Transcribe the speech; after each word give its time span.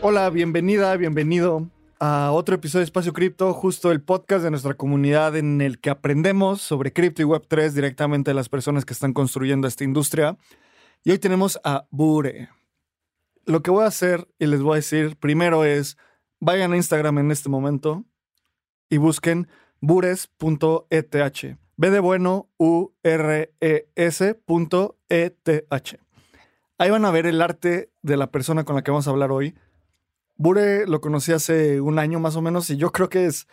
Hola, 0.00 0.30
bienvenida, 0.30 0.96
bienvenido 0.96 1.68
a 1.98 2.30
otro 2.30 2.54
episodio 2.54 2.82
de 2.82 2.84
Espacio 2.84 3.12
Cripto, 3.12 3.52
justo 3.52 3.90
el 3.90 4.00
podcast 4.00 4.44
de 4.44 4.50
nuestra 4.50 4.74
comunidad 4.74 5.36
en 5.36 5.60
el 5.60 5.80
que 5.80 5.90
aprendemos 5.90 6.62
sobre 6.62 6.92
cripto 6.92 7.20
y 7.20 7.24
Web3 7.24 7.72
directamente 7.72 8.30
de 8.30 8.36
las 8.36 8.48
personas 8.48 8.84
que 8.84 8.92
están 8.92 9.12
construyendo 9.12 9.66
esta 9.66 9.82
industria. 9.82 10.38
Y 11.02 11.10
hoy 11.10 11.18
tenemos 11.18 11.58
a 11.64 11.88
Bure. 11.90 12.48
Lo 13.44 13.60
que 13.60 13.72
voy 13.72 13.82
a 13.82 13.88
hacer 13.88 14.28
y 14.38 14.46
les 14.46 14.62
voy 14.62 14.74
a 14.74 14.76
decir 14.76 15.16
primero 15.16 15.64
es, 15.64 15.98
vayan 16.38 16.72
a 16.72 16.76
Instagram 16.76 17.18
en 17.18 17.32
este 17.32 17.48
momento 17.48 18.04
y 18.88 18.98
busquen 18.98 19.48
bures.eth. 19.80 21.56
B 21.76 21.90
de 21.90 21.98
bueno, 21.98 22.48
U 22.56 22.92
R 23.02 23.52
E 23.60 23.88
S.eth. 23.96 25.98
Ahí 26.78 26.90
van 26.90 27.04
a 27.04 27.10
ver 27.10 27.26
el 27.26 27.42
arte 27.42 27.90
de 28.02 28.16
la 28.16 28.30
persona 28.30 28.62
con 28.62 28.76
la 28.76 28.82
que 28.82 28.92
vamos 28.92 29.08
a 29.08 29.10
hablar 29.10 29.32
hoy 29.32 29.56
Bure 30.38 30.86
lo 30.86 31.00
conocí 31.00 31.32
hace 31.32 31.80
un 31.80 31.98
año 31.98 32.20
más 32.20 32.36
o 32.36 32.42
menos 32.42 32.70
y 32.70 32.76
yo 32.76 32.92
creo 32.92 33.08
que 33.08 33.26
es 33.26 33.48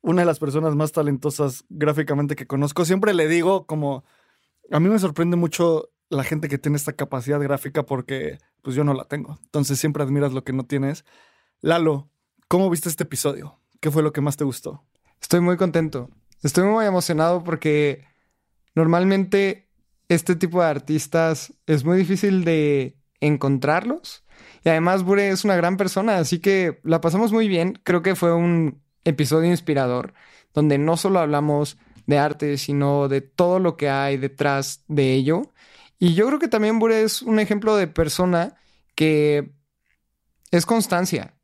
una 0.00 0.22
de 0.22 0.26
las 0.26 0.38
personas 0.38 0.74
más 0.74 0.90
talentosas 0.90 1.64
gráficamente 1.68 2.36
que 2.36 2.46
conozco. 2.46 2.86
Siempre 2.86 3.12
le 3.12 3.28
digo 3.28 3.66
como, 3.66 4.04
a 4.70 4.80
mí 4.80 4.88
me 4.88 4.98
sorprende 4.98 5.36
mucho 5.36 5.90
la 6.08 6.24
gente 6.24 6.48
que 6.48 6.58
tiene 6.58 6.76
esta 6.76 6.94
capacidad 6.94 7.38
gráfica 7.38 7.84
porque 7.84 8.38
pues 8.62 8.74
yo 8.74 8.82
no 8.82 8.94
la 8.94 9.04
tengo. 9.04 9.38
Entonces 9.42 9.78
siempre 9.78 10.02
admiras 10.02 10.32
lo 10.32 10.42
que 10.42 10.54
no 10.54 10.64
tienes. 10.64 11.04
Lalo, 11.60 12.10
¿cómo 12.48 12.70
viste 12.70 12.88
este 12.88 13.04
episodio? 13.04 13.60
¿Qué 13.80 13.90
fue 13.90 14.02
lo 14.02 14.12
que 14.12 14.22
más 14.22 14.38
te 14.38 14.44
gustó? 14.44 14.84
Estoy 15.20 15.40
muy 15.40 15.58
contento. 15.58 16.08
Estoy 16.42 16.64
muy 16.64 16.86
emocionado 16.86 17.44
porque 17.44 18.06
normalmente 18.74 19.68
este 20.08 20.34
tipo 20.34 20.62
de 20.62 20.68
artistas 20.68 21.52
es 21.66 21.84
muy 21.84 21.98
difícil 21.98 22.44
de 22.44 22.96
encontrarlos 23.20 24.24
y 24.64 24.68
además, 24.68 25.02
Bure 25.02 25.30
es 25.30 25.44
una 25.44 25.56
gran 25.56 25.76
persona, 25.76 26.18
así 26.18 26.38
que 26.38 26.80
la 26.84 27.00
pasamos 27.00 27.32
muy 27.32 27.48
bien. 27.48 27.78
Creo 27.82 28.02
que 28.02 28.14
fue 28.14 28.32
un 28.32 28.80
episodio 29.04 29.50
inspirador, 29.50 30.14
donde 30.54 30.78
no 30.78 30.96
solo 30.96 31.18
hablamos 31.18 31.78
de 32.06 32.18
arte, 32.18 32.58
sino 32.58 33.08
de 33.08 33.20
todo 33.20 33.58
lo 33.58 33.76
que 33.76 33.90
hay 33.90 34.16
detrás 34.16 34.84
de 34.88 35.12
ello. 35.14 35.42
Y 35.98 36.14
yo 36.14 36.26
creo 36.26 36.38
que 36.38 36.48
también 36.48 36.78
Bure 36.78 37.02
es 37.02 37.22
un 37.22 37.40
ejemplo 37.40 37.76
de 37.76 37.88
persona 37.88 38.56
que 38.94 39.52
es 40.50 40.66
constancia, 40.66 41.34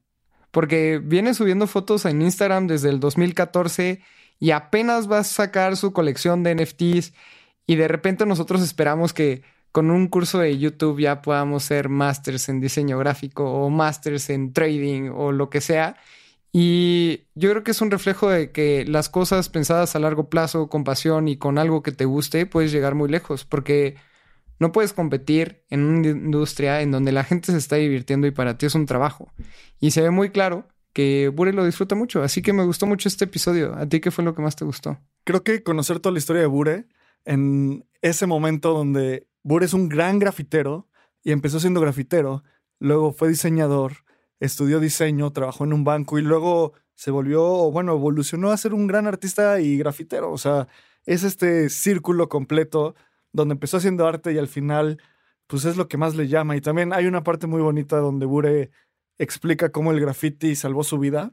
porque 0.50 1.00
viene 1.02 1.34
subiendo 1.34 1.66
fotos 1.66 2.04
en 2.04 2.22
Instagram 2.22 2.66
desde 2.66 2.90
el 2.90 3.00
2014 3.00 4.00
y 4.38 4.50
apenas 4.52 5.10
va 5.10 5.18
a 5.20 5.24
sacar 5.24 5.76
su 5.76 5.92
colección 5.92 6.42
de 6.42 6.54
NFTs 6.54 7.12
y 7.66 7.76
de 7.76 7.88
repente 7.88 8.26
nosotros 8.26 8.62
esperamos 8.62 9.12
que 9.12 9.42
con 9.72 9.90
un 9.90 10.08
curso 10.08 10.38
de 10.38 10.58
YouTube 10.58 11.00
ya 11.00 11.22
podamos 11.22 11.64
ser 11.64 11.88
masters 11.88 12.48
en 12.48 12.60
diseño 12.60 12.98
gráfico 12.98 13.44
o 13.44 13.70
masters 13.70 14.30
en 14.30 14.52
trading 14.52 15.10
o 15.14 15.32
lo 15.32 15.50
que 15.50 15.60
sea. 15.60 15.96
Y 16.52 17.26
yo 17.34 17.50
creo 17.50 17.62
que 17.62 17.72
es 17.72 17.80
un 17.80 17.90
reflejo 17.90 18.30
de 18.30 18.52
que 18.52 18.84
las 18.86 19.08
cosas 19.08 19.48
pensadas 19.48 19.94
a 19.94 19.98
largo 19.98 20.30
plazo, 20.30 20.68
con 20.68 20.84
pasión 20.84 21.28
y 21.28 21.36
con 21.36 21.58
algo 21.58 21.82
que 21.82 21.92
te 21.92 22.06
guste, 22.06 22.46
puedes 22.46 22.72
llegar 22.72 22.94
muy 22.94 23.08
lejos, 23.08 23.44
porque 23.44 23.96
no 24.58 24.72
puedes 24.72 24.92
competir 24.92 25.62
en 25.70 25.84
una 25.84 26.08
industria 26.08 26.80
en 26.80 26.90
donde 26.90 27.12
la 27.12 27.24
gente 27.24 27.52
se 27.52 27.58
está 27.58 27.76
divirtiendo 27.76 28.26
y 28.26 28.30
para 28.30 28.56
ti 28.58 28.66
es 28.66 28.74
un 28.74 28.86
trabajo. 28.86 29.32
Y 29.78 29.90
se 29.92 30.02
ve 30.02 30.10
muy 30.10 30.30
claro 30.30 30.66
que 30.92 31.28
Bure 31.28 31.52
lo 31.52 31.64
disfruta 31.64 31.94
mucho, 31.94 32.22
así 32.22 32.42
que 32.42 32.52
me 32.52 32.64
gustó 32.64 32.86
mucho 32.86 33.08
este 33.08 33.26
episodio. 33.26 33.74
¿A 33.76 33.86
ti 33.86 34.00
qué 34.00 34.10
fue 34.10 34.24
lo 34.24 34.34
que 34.34 34.42
más 34.42 34.56
te 34.56 34.64
gustó? 34.64 34.98
Creo 35.24 35.44
que 35.44 35.62
conocer 35.62 36.00
toda 36.00 36.12
la 36.12 36.18
historia 36.18 36.42
de 36.42 36.48
Bure 36.48 36.86
en 37.24 37.86
ese 38.00 38.26
momento 38.26 38.72
donde 38.72 39.27
Bure 39.42 39.66
es 39.66 39.74
un 39.74 39.88
gran 39.88 40.18
grafitero 40.18 40.88
y 41.22 41.32
empezó 41.32 41.60
siendo 41.60 41.80
grafitero, 41.80 42.42
luego 42.78 43.12
fue 43.12 43.28
diseñador, 43.28 44.04
estudió 44.40 44.80
diseño, 44.80 45.32
trabajó 45.32 45.64
en 45.64 45.72
un 45.72 45.84
banco 45.84 46.18
y 46.18 46.22
luego 46.22 46.72
se 46.94 47.10
volvió, 47.12 47.70
bueno, 47.70 47.92
evolucionó 47.92 48.50
a 48.50 48.56
ser 48.56 48.74
un 48.74 48.88
gran 48.88 49.06
artista 49.06 49.60
y 49.60 49.78
grafitero. 49.78 50.32
O 50.32 50.38
sea, 50.38 50.66
es 51.06 51.22
este 51.22 51.68
círculo 51.68 52.28
completo 52.28 52.96
donde 53.32 53.52
empezó 53.52 53.76
haciendo 53.76 54.06
arte 54.06 54.32
y 54.32 54.38
al 54.38 54.48
final, 54.48 55.00
pues 55.46 55.64
es 55.64 55.76
lo 55.76 55.86
que 55.86 55.96
más 55.96 56.16
le 56.16 56.26
llama. 56.26 56.56
Y 56.56 56.60
también 56.60 56.92
hay 56.92 57.06
una 57.06 57.22
parte 57.22 57.46
muy 57.46 57.62
bonita 57.62 57.98
donde 57.98 58.26
Bure 58.26 58.72
explica 59.16 59.70
cómo 59.70 59.92
el 59.92 60.00
graffiti 60.00 60.56
salvó 60.56 60.82
su 60.82 60.98
vida. 60.98 61.32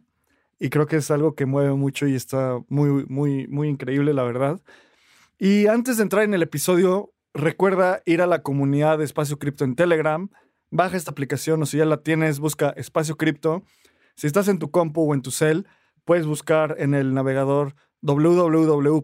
Y 0.60 0.70
creo 0.70 0.86
que 0.86 0.98
es 0.98 1.10
algo 1.10 1.34
que 1.34 1.48
mueve 1.48 1.74
mucho 1.74 2.08
y 2.08 2.14
está 2.14 2.60
muy, 2.70 3.06
muy, 3.08 3.48
muy 3.48 3.68
increíble, 3.68 4.14
la 4.14 4.24
verdad. 4.24 4.62
Y 5.40 5.66
antes 5.66 5.98
de 5.98 6.04
entrar 6.04 6.24
en 6.24 6.36
el 6.36 6.44
episodio, 6.44 7.15
Recuerda 7.38 8.02
ir 8.06 8.22
a 8.22 8.28
la 8.28 8.44
comunidad 8.44 8.98
de 8.98 9.04
Espacio 9.04 9.38
Cripto 9.38 9.66
en 9.66 9.76
Telegram. 9.76 10.30
Baja 10.72 10.96
esta 10.96 11.12
aplicación 11.12 11.62
o 11.62 11.66
si 11.66 11.78
ya 11.78 11.84
la 11.84 11.98
tienes, 11.98 12.40
busca 12.40 12.70
Espacio 12.78 13.18
Cripto. 13.18 13.64
Si 14.16 14.26
estás 14.26 14.48
en 14.48 14.58
tu 14.58 14.72
compu 14.72 15.02
o 15.02 15.14
en 15.14 15.22
tu 15.22 15.32
cel, 15.32 15.68
puedes 16.06 16.26
buscar 16.26 16.78
en 16.80 16.94
el 16.94 17.14
navegador 17.14 17.76
www.t.me 18.02 19.02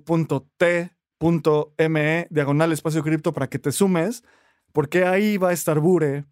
diagonal 2.30 2.72
espacio 2.72 3.04
cripto 3.04 3.34
para 3.34 3.50
que 3.50 3.60
te 3.60 3.74
sumes, 3.74 4.24
porque 4.72 5.04
ahí 5.04 5.36
va 5.36 5.50
a 5.50 5.54
estar 5.54 5.82
Bure 5.82 6.24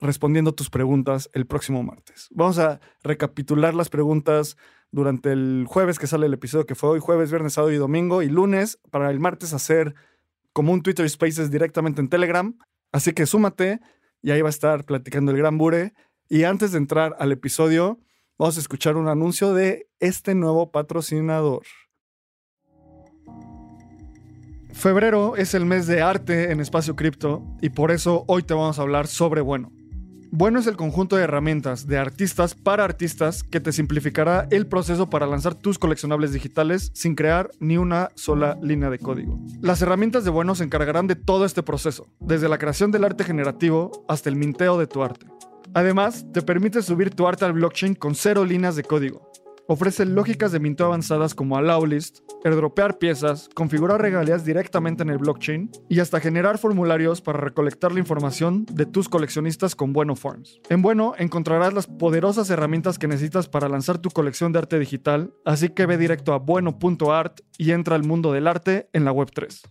respondiendo 0.00 0.54
tus 0.54 0.70
preguntas 0.70 1.28
el 1.34 1.46
próximo 1.46 1.82
martes. 1.82 2.28
Vamos 2.30 2.58
a 2.58 2.80
recapitular 3.02 3.74
las 3.74 3.90
preguntas 3.90 4.56
durante 4.90 5.32
el 5.32 5.66
jueves 5.68 5.98
que 5.98 6.06
sale 6.06 6.24
el 6.26 6.34
episodio 6.34 6.64
que 6.64 6.74
fue 6.74 6.88
hoy, 6.88 7.00
jueves, 7.00 7.30
viernes, 7.30 7.52
sábado 7.52 7.72
y 7.72 7.76
domingo, 7.76 8.22
y 8.22 8.30
lunes 8.30 8.78
para 8.90 9.10
el 9.10 9.20
martes 9.20 9.52
hacer 9.52 9.94
como 10.54 10.72
un 10.72 10.82
Twitter 10.82 11.06
Spaces 11.10 11.50
directamente 11.50 12.00
en 12.00 12.08
Telegram. 12.08 12.56
Así 12.92 13.12
que 13.12 13.26
súmate 13.26 13.80
y 14.22 14.30
ahí 14.30 14.40
va 14.40 14.48
a 14.48 14.50
estar 14.50 14.84
platicando 14.84 15.32
el 15.32 15.36
gran 15.36 15.58
Bure. 15.58 15.92
Y 16.30 16.44
antes 16.44 16.72
de 16.72 16.78
entrar 16.78 17.14
al 17.18 17.32
episodio, 17.32 18.00
vamos 18.38 18.56
a 18.56 18.60
escuchar 18.60 18.96
un 18.96 19.08
anuncio 19.08 19.52
de 19.52 19.90
este 20.00 20.34
nuevo 20.34 20.70
patrocinador. 20.70 21.64
Febrero 24.72 25.36
es 25.36 25.54
el 25.54 25.66
mes 25.66 25.86
de 25.86 26.02
arte 26.02 26.50
en 26.50 26.60
espacio 26.60 26.96
cripto 26.96 27.44
y 27.60 27.68
por 27.68 27.90
eso 27.90 28.24
hoy 28.26 28.42
te 28.42 28.54
vamos 28.54 28.78
a 28.78 28.82
hablar 28.82 29.06
sobre 29.06 29.40
Bueno. 29.40 29.83
Bueno 30.36 30.58
es 30.58 30.66
el 30.66 30.76
conjunto 30.76 31.14
de 31.14 31.22
herramientas 31.22 31.86
de 31.86 31.96
artistas 31.96 32.56
para 32.56 32.82
artistas 32.82 33.44
que 33.44 33.60
te 33.60 33.70
simplificará 33.70 34.48
el 34.50 34.66
proceso 34.66 35.08
para 35.08 35.28
lanzar 35.28 35.54
tus 35.54 35.78
coleccionables 35.78 36.32
digitales 36.32 36.90
sin 36.92 37.14
crear 37.14 37.52
ni 37.60 37.76
una 37.76 38.08
sola 38.16 38.58
línea 38.60 38.90
de 38.90 38.98
código. 38.98 39.38
Las 39.60 39.80
herramientas 39.80 40.24
de 40.24 40.30
Bueno 40.30 40.56
se 40.56 40.64
encargarán 40.64 41.06
de 41.06 41.14
todo 41.14 41.44
este 41.44 41.62
proceso, 41.62 42.08
desde 42.18 42.48
la 42.48 42.58
creación 42.58 42.90
del 42.90 43.04
arte 43.04 43.22
generativo 43.22 44.04
hasta 44.08 44.28
el 44.28 44.34
minteo 44.34 44.76
de 44.76 44.88
tu 44.88 45.04
arte. 45.04 45.24
Además, 45.72 46.26
te 46.32 46.42
permite 46.42 46.82
subir 46.82 47.10
tu 47.10 47.28
arte 47.28 47.44
al 47.44 47.52
blockchain 47.52 47.94
con 47.94 48.16
cero 48.16 48.44
líneas 48.44 48.74
de 48.74 48.82
código, 48.82 49.30
Ofrece 49.66 50.04
lógicas 50.04 50.52
de 50.52 50.60
minteo 50.60 50.86
avanzadas 50.86 51.34
como 51.34 51.56
allow 51.56 51.86
list, 51.86 52.18
airdropear 52.44 52.98
piezas, 52.98 53.48
configurar 53.54 54.02
regalías 54.02 54.44
directamente 54.44 55.02
en 55.02 55.08
el 55.08 55.16
blockchain 55.16 55.70
y 55.88 56.00
hasta 56.00 56.20
generar 56.20 56.58
formularios 56.58 57.22
para 57.22 57.40
recolectar 57.40 57.90
la 57.90 58.00
información 58.00 58.66
de 58.66 58.84
tus 58.84 59.08
coleccionistas 59.08 59.74
con 59.74 59.94
Bueno 59.94 60.16
Forms. 60.16 60.60
En 60.68 60.82
Bueno 60.82 61.14
encontrarás 61.16 61.72
las 61.72 61.86
poderosas 61.86 62.50
herramientas 62.50 62.98
que 62.98 63.08
necesitas 63.08 63.48
para 63.48 63.70
lanzar 63.70 63.96
tu 63.96 64.10
colección 64.10 64.52
de 64.52 64.58
arte 64.58 64.78
digital, 64.78 65.32
así 65.46 65.70
que 65.70 65.86
ve 65.86 65.96
directo 65.96 66.34
a 66.34 66.38
bueno.art 66.38 67.40
y 67.56 67.70
entra 67.70 67.96
al 67.96 68.04
mundo 68.04 68.32
del 68.32 68.46
arte 68.46 68.90
en 68.92 69.06
la 69.06 69.14
Web3. 69.14 69.62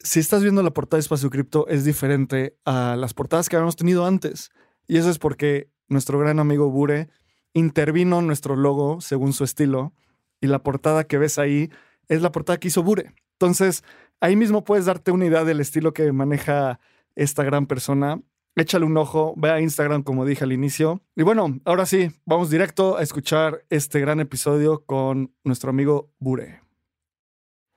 Si 0.00 0.18
estás 0.18 0.42
viendo 0.42 0.64
la 0.64 0.72
portada 0.72 0.98
de 0.98 1.02
Espacio 1.02 1.30
Cripto 1.30 1.68
es 1.68 1.84
diferente 1.84 2.58
a 2.64 2.96
las 2.96 3.14
portadas 3.14 3.48
que 3.48 3.54
habíamos 3.54 3.76
tenido 3.76 4.04
antes. 4.04 4.50
Y 4.88 4.96
eso 4.96 5.10
es 5.10 5.20
porque 5.20 5.70
nuestro 5.88 6.18
gran 6.18 6.40
amigo 6.40 6.70
Bure 6.70 7.08
intervino 7.54 8.22
nuestro 8.22 8.56
logo 8.56 9.00
según 9.00 9.32
su 9.32 9.44
estilo 9.44 9.92
y 10.40 10.46
la 10.46 10.62
portada 10.62 11.04
que 11.04 11.18
ves 11.18 11.38
ahí 11.38 11.70
es 12.08 12.22
la 12.22 12.32
portada 12.32 12.58
que 12.58 12.68
hizo 12.68 12.82
Bure. 12.82 13.14
Entonces, 13.34 13.84
ahí 14.20 14.36
mismo 14.36 14.64
puedes 14.64 14.86
darte 14.86 15.12
una 15.12 15.26
idea 15.26 15.44
del 15.44 15.60
estilo 15.60 15.92
que 15.92 16.12
maneja 16.12 16.80
esta 17.14 17.44
gran 17.44 17.66
persona. 17.66 18.20
Échale 18.54 18.84
un 18.84 18.96
ojo, 18.96 19.34
ve 19.36 19.50
a 19.50 19.60
Instagram 19.60 20.02
como 20.02 20.26
dije 20.26 20.44
al 20.44 20.52
inicio. 20.52 21.02
Y 21.16 21.22
bueno, 21.22 21.58
ahora 21.64 21.86
sí, 21.86 22.10
vamos 22.26 22.50
directo 22.50 22.96
a 22.98 23.02
escuchar 23.02 23.64
este 23.70 24.00
gran 24.00 24.20
episodio 24.20 24.84
con 24.84 25.32
nuestro 25.44 25.70
amigo 25.70 26.10
Bure. 26.18 26.60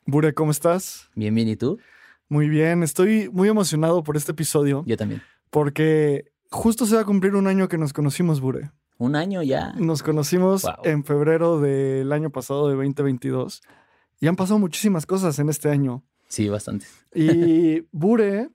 Bure, 0.05 0.33
¿cómo 0.33 0.51
estás? 0.51 1.09
Bien, 1.15 1.33
bien, 1.33 1.47
¿y 1.47 1.55
tú? 1.55 1.79
Muy 2.27 2.49
bien, 2.49 2.83
estoy 2.83 3.29
muy 3.31 3.47
emocionado 3.47 4.03
por 4.03 4.17
este 4.17 4.31
episodio. 4.31 4.83
Yo 4.85 4.97
también. 4.97 5.21
Porque 5.49 6.31
justo 6.51 6.85
se 6.85 6.95
va 6.95 7.01
a 7.01 7.05
cumplir 7.05 7.35
un 7.35 7.47
año 7.47 7.67
que 7.67 7.77
nos 7.77 7.93
conocimos, 7.93 8.41
Bure. 8.41 8.71
Un 8.97 9.15
año 9.15 9.41
ya. 9.43 9.73
Nos 9.73 10.03
conocimos 10.03 10.63
Wow. 10.63 10.73
en 10.83 11.03
febrero 11.03 11.59
del 11.59 12.11
año 12.13 12.29
pasado, 12.29 12.69
de 12.69 12.75
2022. 12.75 13.61
Y 14.21 14.27
han 14.27 14.35
pasado 14.35 14.59
muchísimas 14.59 15.05
cosas 15.05 15.37
en 15.39 15.49
este 15.49 15.69
año. 15.69 16.03
Sí, 16.27 16.47
bastante. 16.49 16.85
Y 17.13 17.81
Bure, 17.91 18.49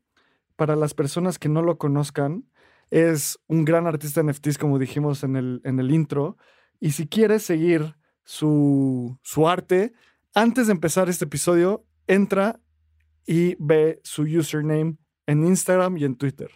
para 0.56 0.76
las 0.76 0.94
personas 0.94 1.38
que 1.38 1.48
no 1.48 1.62
lo 1.62 1.76
conozcan, 1.78 2.46
es 2.90 3.38
un 3.46 3.64
gran 3.64 3.86
artista 3.86 4.22
NFTs, 4.22 4.58
como 4.58 4.78
dijimos 4.78 5.22
en 5.22 5.36
el, 5.36 5.60
en 5.64 5.78
el 5.78 5.90
intro. 5.90 6.36
Y 6.80 6.92
si 6.92 7.06
quieres 7.06 7.42
seguir 7.42 7.94
su, 8.24 9.18
su 9.22 9.48
arte, 9.48 9.92
antes 10.34 10.66
de 10.68 10.72
empezar 10.72 11.08
este 11.08 11.26
episodio, 11.26 11.84
entra 12.06 12.60
y 13.26 13.56
ve 13.58 14.00
su 14.02 14.22
username 14.22 14.96
en 15.26 15.44
Instagram 15.44 15.98
y 15.98 16.04
en 16.04 16.16
Twitter. 16.16 16.50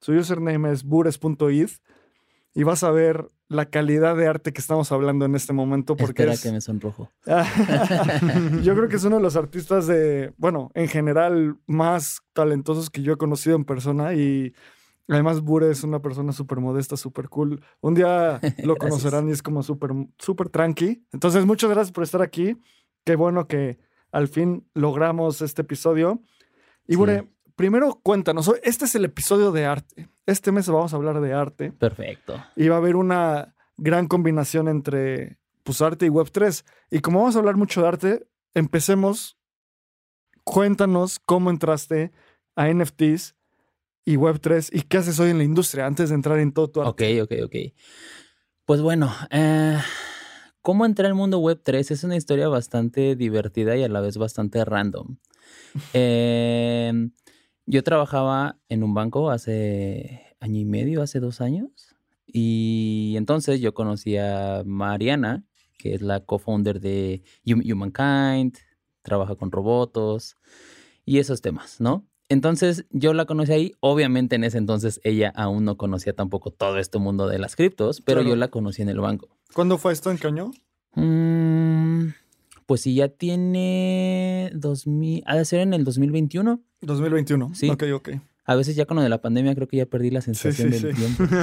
Su 0.00 0.12
username 0.12 0.72
es 0.72 0.82
bures.id 0.82 1.68
y 2.58 2.64
vas 2.64 2.82
a 2.82 2.90
ver 2.90 3.28
la 3.48 3.66
calidad 3.66 4.16
de 4.16 4.26
arte 4.26 4.52
que 4.52 4.60
estamos 4.60 4.90
hablando 4.92 5.24
en 5.24 5.34
este 5.34 5.52
momento 5.52 5.96
porque 5.96 6.22
Espera 6.22 6.32
es- 6.34 6.42
que 6.42 6.52
me 6.52 6.60
sonrojo. 6.60 7.10
yo 8.62 8.74
creo 8.74 8.88
que 8.88 8.96
es 8.96 9.04
uno 9.04 9.16
de 9.16 9.22
los 9.22 9.36
artistas 9.36 9.86
de, 9.86 10.32
bueno, 10.36 10.70
en 10.74 10.88
general, 10.88 11.56
más 11.66 12.20
talentosos 12.32 12.90
que 12.90 13.02
yo 13.02 13.12
he 13.12 13.16
conocido 13.16 13.56
en 13.56 13.64
persona 13.64 14.14
y 14.14 14.54
además 15.08 15.40
Bure 15.40 15.70
es 15.70 15.84
una 15.84 16.00
persona 16.02 16.32
súper 16.32 16.58
modesta, 16.60 16.96
súper 16.96 17.28
cool. 17.28 17.62
Un 17.80 17.94
día 17.94 18.40
lo 18.64 18.76
conocerán 18.76 19.28
y 19.28 19.32
es 19.32 19.42
como 19.42 19.62
súper, 19.62 19.90
súper 20.18 20.48
tranqui. 20.48 21.04
Entonces, 21.12 21.46
muchas 21.46 21.70
gracias 21.70 21.92
por 21.92 22.04
estar 22.04 22.22
aquí. 22.22 22.56
Qué 23.04 23.16
bueno 23.16 23.46
que 23.46 23.78
al 24.12 24.28
fin 24.28 24.66
logramos 24.74 25.42
este 25.42 25.62
episodio. 25.62 26.22
Y 26.86 26.92
Sí. 26.92 26.96
Bure, 26.96 27.28
primero 27.56 28.00
cuéntanos, 28.02 28.50
este 28.62 28.84
es 28.86 28.94
el 28.94 29.04
episodio 29.04 29.52
de 29.52 29.64
arte. 29.66 30.08
Este 30.28 30.52
mes 30.52 30.68
vamos 30.68 30.92
a 30.92 30.96
hablar 30.96 31.22
de 31.22 31.32
arte 31.32 31.72
Perfecto. 31.72 32.34
y 32.54 32.68
va 32.68 32.74
a 32.74 32.78
haber 32.78 32.96
una 32.96 33.54
gran 33.78 34.06
combinación 34.06 34.68
entre 34.68 35.38
pues, 35.62 35.80
arte 35.80 36.04
y 36.04 36.10
Web3. 36.10 36.66
Y 36.90 36.98
como 36.98 37.20
vamos 37.20 37.34
a 37.34 37.38
hablar 37.38 37.56
mucho 37.56 37.80
de 37.80 37.88
arte, 37.88 38.28
empecemos. 38.52 39.38
Cuéntanos 40.44 41.18
cómo 41.18 41.48
entraste 41.48 42.12
a 42.56 42.68
NFTs 42.68 43.36
y 44.04 44.16
Web3 44.16 44.68
y 44.70 44.82
qué 44.82 44.98
haces 44.98 45.18
hoy 45.18 45.30
en 45.30 45.38
la 45.38 45.44
industria 45.44 45.86
antes 45.86 46.10
de 46.10 46.16
entrar 46.16 46.38
en 46.40 46.52
todo 46.52 46.68
tu 46.68 46.82
arte. 46.82 47.20
Ok, 47.20 47.30
ok, 47.32 47.44
ok. 47.46 47.56
Pues 48.66 48.82
bueno, 48.82 49.10
eh, 49.30 49.78
¿cómo 50.60 50.84
entré 50.84 51.06
al 51.06 51.14
mundo 51.14 51.38
web 51.38 51.58
3? 51.64 51.90
Es 51.90 52.04
una 52.04 52.16
historia 52.16 52.48
bastante 52.48 53.16
divertida 53.16 53.78
y 53.78 53.82
a 53.82 53.88
la 53.88 54.02
vez 54.02 54.18
bastante 54.18 54.62
random. 54.62 55.16
Eh, 55.94 56.92
yo 57.70 57.82
trabajaba 57.84 58.56
en 58.70 58.82
un 58.82 58.94
banco 58.94 59.30
hace 59.30 60.34
año 60.40 60.58
y 60.58 60.64
medio, 60.64 61.02
hace 61.02 61.20
dos 61.20 61.40
años. 61.42 61.70
Y 62.26 63.14
entonces 63.16 63.60
yo 63.60 63.74
conocí 63.74 64.16
a 64.16 64.62
Mariana, 64.64 65.44
que 65.78 65.94
es 65.94 66.02
la 66.02 66.20
co-founder 66.20 66.80
de 66.80 67.22
Hum- 67.44 67.62
Humankind, 67.70 68.56
trabaja 69.02 69.34
con 69.36 69.50
robots 69.52 70.36
y 71.04 71.18
esos 71.18 71.40
temas, 71.42 71.80
¿no? 71.80 72.06
Entonces 72.30 72.84
yo 72.90 73.12
la 73.14 73.24
conocí 73.26 73.52
ahí. 73.52 73.72
Obviamente 73.80 74.36
en 74.36 74.44
ese 74.44 74.58
entonces 74.58 75.00
ella 75.04 75.32
aún 75.36 75.64
no 75.64 75.76
conocía 75.76 76.14
tampoco 76.14 76.50
todo 76.50 76.78
este 76.78 76.98
mundo 76.98 77.26
de 77.28 77.38
las 77.38 77.54
criptos, 77.56 78.00
pero 78.00 78.20
Claro. 78.20 78.30
yo 78.30 78.36
la 78.36 78.48
conocí 78.48 78.82
en 78.82 78.88
el 78.90 79.00
banco. 79.00 79.28
¿Cuándo 79.54 79.78
fue 79.78 79.92
esto? 79.92 80.10
¿En 80.10 80.18
qué 80.18 80.26
año? 80.26 80.50
Mm, 80.94 81.27
pues 82.68 82.82
sí, 82.82 82.94
ya 82.94 83.08
tiene 83.08 84.50
2000, 84.54 85.22
ha 85.24 85.38
de 85.38 85.46
ser 85.46 85.60
en 85.60 85.72
el 85.72 85.84
2021. 85.84 86.62
2021. 86.82 87.54
Sí. 87.54 87.70
Ok, 87.70 87.84
ok. 87.94 88.10
A 88.44 88.56
veces 88.56 88.76
ya 88.76 88.84
con 88.84 88.98
lo 88.98 89.02
de 89.02 89.08
la 89.08 89.22
pandemia 89.22 89.54
creo 89.54 89.68
que 89.68 89.78
ya 89.78 89.86
perdí 89.86 90.10
la 90.10 90.20
sensación 90.20 90.70
sí, 90.70 90.78
del 90.78 90.94
sí. 90.94 91.00
tiempo. 91.00 91.24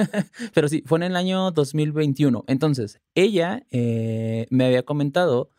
Pero 0.54 0.68
sí, 0.68 0.84
fue 0.86 0.98
en 0.98 1.02
el 1.02 1.16
año 1.16 1.50
2021. 1.50 2.44
Entonces, 2.46 3.00
ella 3.16 3.66
eh, 3.72 4.46
me 4.50 4.64
había 4.64 4.84
comentado 4.84 5.50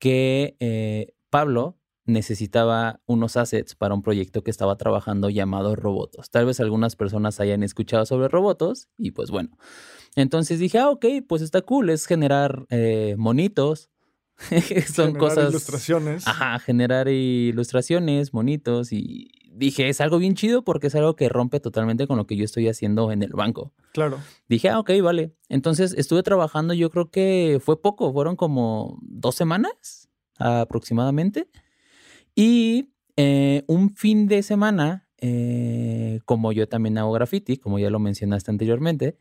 que 0.00 0.56
eh, 0.58 1.14
Pablo 1.30 1.78
necesitaba 2.06 3.00
unos 3.06 3.36
assets 3.36 3.76
para 3.76 3.94
un 3.94 4.02
proyecto 4.02 4.42
que 4.42 4.50
estaba 4.50 4.76
trabajando 4.76 5.30
llamado 5.30 5.76
Robotos. 5.76 6.28
Tal 6.28 6.44
vez 6.44 6.58
algunas 6.58 6.96
personas 6.96 7.38
hayan 7.38 7.62
escuchado 7.62 8.04
sobre 8.04 8.26
Robotos 8.26 8.88
y 8.98 9.12
pues 9.12 9.30
bueno. 9.30 9.56
Entonces 10.16 10.58
dije, 10.58 10.78
ah, 10.78 10.90
ok, 10.90 11.06
pues 11.28 11.40
está 11.40 11.62
cool, 11.62 11.88
es 11.90 12.06
generar 12.06 12.66
eh, 12.70 13.14
monitos. 13.16 13.89
Son 14.92 15.06
Generar 15.06 15.18
cosas... 15.18 15.50
Ilustraciones. 15.50 16.26
Ajá, 16.26 16.58
generar 16.58 17.08
ilustraciones, 17.08 18.32
monitos 18.32 18.92
y 18.92 19.30
dije, 19.52 19.88
es 19.88 20.00
algo 20.00 20.18
bien 20.18 20.34
chido 20.34 20.64
porque 20.64 20.86
es 20.86 20.94
algo 20.94 21.16
que 21.16 21.28
rompe 21.28 21.60
totalmente 21.60 22.06
con 22.06 22.16
lo 22.16 22.26
que 22.26 22.36
yo 22.36 22.44
estoy 22.44 22.68
haciendo 22.68 23.12
en 23.12 23.22
el 23.22 23.32
banco. 23.32 23.72
Claro. 23.92 24.18
Dije, 24.48 24.70
ah, 24.70 24.78
ok, 24.78 24.90
vale. 25.02 25.34
Entonces 25.48 25.94
estuve 25.96 26.22
trabajando, 26.22 26.74
yo 26.74 26.90
creo 26.90 27.10
que 27.10 27.60
fue 27.62 27.80
poco, 27.80 28.12
fueron 28.12 28.36
como 28.36 28.98
dos 29.02 29.34
semanas 29.34 30.08
aproximadamente. 30.38 31.48
Y 32.34 32.92
eh, 33.16 33.64
un 33.66 33.94
fin 33.94 34.26
de 34.26 34.42
semana, 34.42 35.08
eh, 35.18 36.20
como 36.24 36.52
yo 36.52 36.68
también 36.68 36.96
hago 36.98 37.12
graffiti, 37.12 37.58
como 37.58 37.78
ya 37.78 37.90
lo 37.90 37.98
mencionaste 37.98 38.50
anteriormente, 38.50 39.18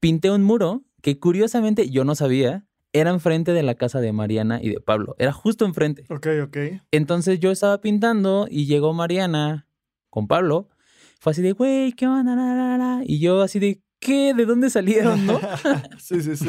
pinté 0.00 0.30
un 0.30 0.42
muro 0.42 0.82
que 1.02 1.18
curiosamente 1.18 1.90
yo 1.90 2.04
no 2.04 2.14
sabía, 2.14 2.66
era 2.92 3.10
enfrente 3.10 3.52
de 3.52 3.62
la 3.62 3.74
casa 3.74 4.00
de 4.00 4.12
Mariana 4.12 4.60
y 4.62 4.68
de 4.70 4.80
Pablo, 4.80 5.14
era 5.18 5.32
justo 5.32 5.64
enfrente. 5.64 6.04
Ok, 6.10 6.26
ok. 6.44 6.56
Entonces 6.90 7.40
yo 7.40 7.50
estaba 7.50 7.80
pintando 7.80 8.46
y 8.50 8.66
llegó 8.66 8.92
Mariana 8.92 9.66
con 10.10 10.26
Pablo. 10.28 10.68
Fue 11.20 11.30
así 11.32 11.40
de, 11.42 11.52
güey, 11.52 11.92
¿qué 11.92 12.06
onda? 12.06 12.34
La, 12.36 12.54
la, 12.54 12.76
la". 12.78 13.02
Y 13.06 13.18
yo 13.20 13.40
así 13.42 13.58
de, 13.58 13.80
¿qué? 13.98 14.34
¿De 14.34 14.44
dónde 14.44 14.68
salieron, 14.70 15.24
no? 15.26 15.40
sí, 15.98 16.20
sí, 16.20 16.36
sí. 16.36 16.48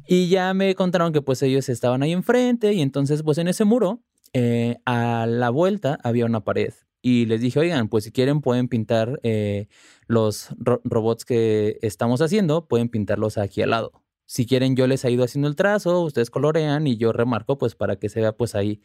y 0.06 0.28
ya 0.28 0.54
me 0.54 0.74
contaron 0.74 1.12
que 1.12 1.20
pues 1.20 1.42
ellos 1.42 1.68
estaban 1.68 2.02
ahí 2.02 2.12
enfrente 2.12 2.72
y 2.72 2.80
entonces 2.80 3.22
pues 3.22 3.38
en 3.38 3.48
ese 3.48 3.64
muro, 3.64 4.02
eh, 4.32 4.78
a 4.86 5.26
la 5.28 5.50
vuelta 5.50 5.98
había 6.02 6.26
una 6.26 6.44
pared. 6.44 6.72
Y 7.02 7.26
les 7.26 7.42
dije, 7.42 7.58
oigan, 7.60 7.88
pues 7.88 8.04
si 8.04 8.12
quieren 8.12 8.40
pueden 8.40 8.68
pintar 8.68 9.20
eh, 9.24 9.68
los 10.06 10.48
ro- 10.58 10.80
robots 10.84 11.26
que 11.26 11.78
estamos 11.82 12.22
haciendo, 12.22 12.66
pueden 12.66 12.88
pintarlos 12.88 13.36
aquí 13.36 13.60
al 13.60 13.70
lado. 13.70 13.92
Si 14.34 14.46
quieren, 14.46 14.74
yo 14.74 14.88
les 14.88 15.04
he 15.04 15.12
ido 15.12 15.22
haciendo 15.22 15.46
el 15.46 15.54
trazo, 15.54 16.00
ustedes 16.00 16.28
colorean 16.28 16.88
y 16.88 16.96
yo 16.96 17.12
remarco 17.12 17.56
pues 17.56 17.76
para 17.76 18.00
que 18.00 18.08
se 18.08 18.20
vea 18.20 18.32
pues 18.32 18.56
ahí 18.56 18.82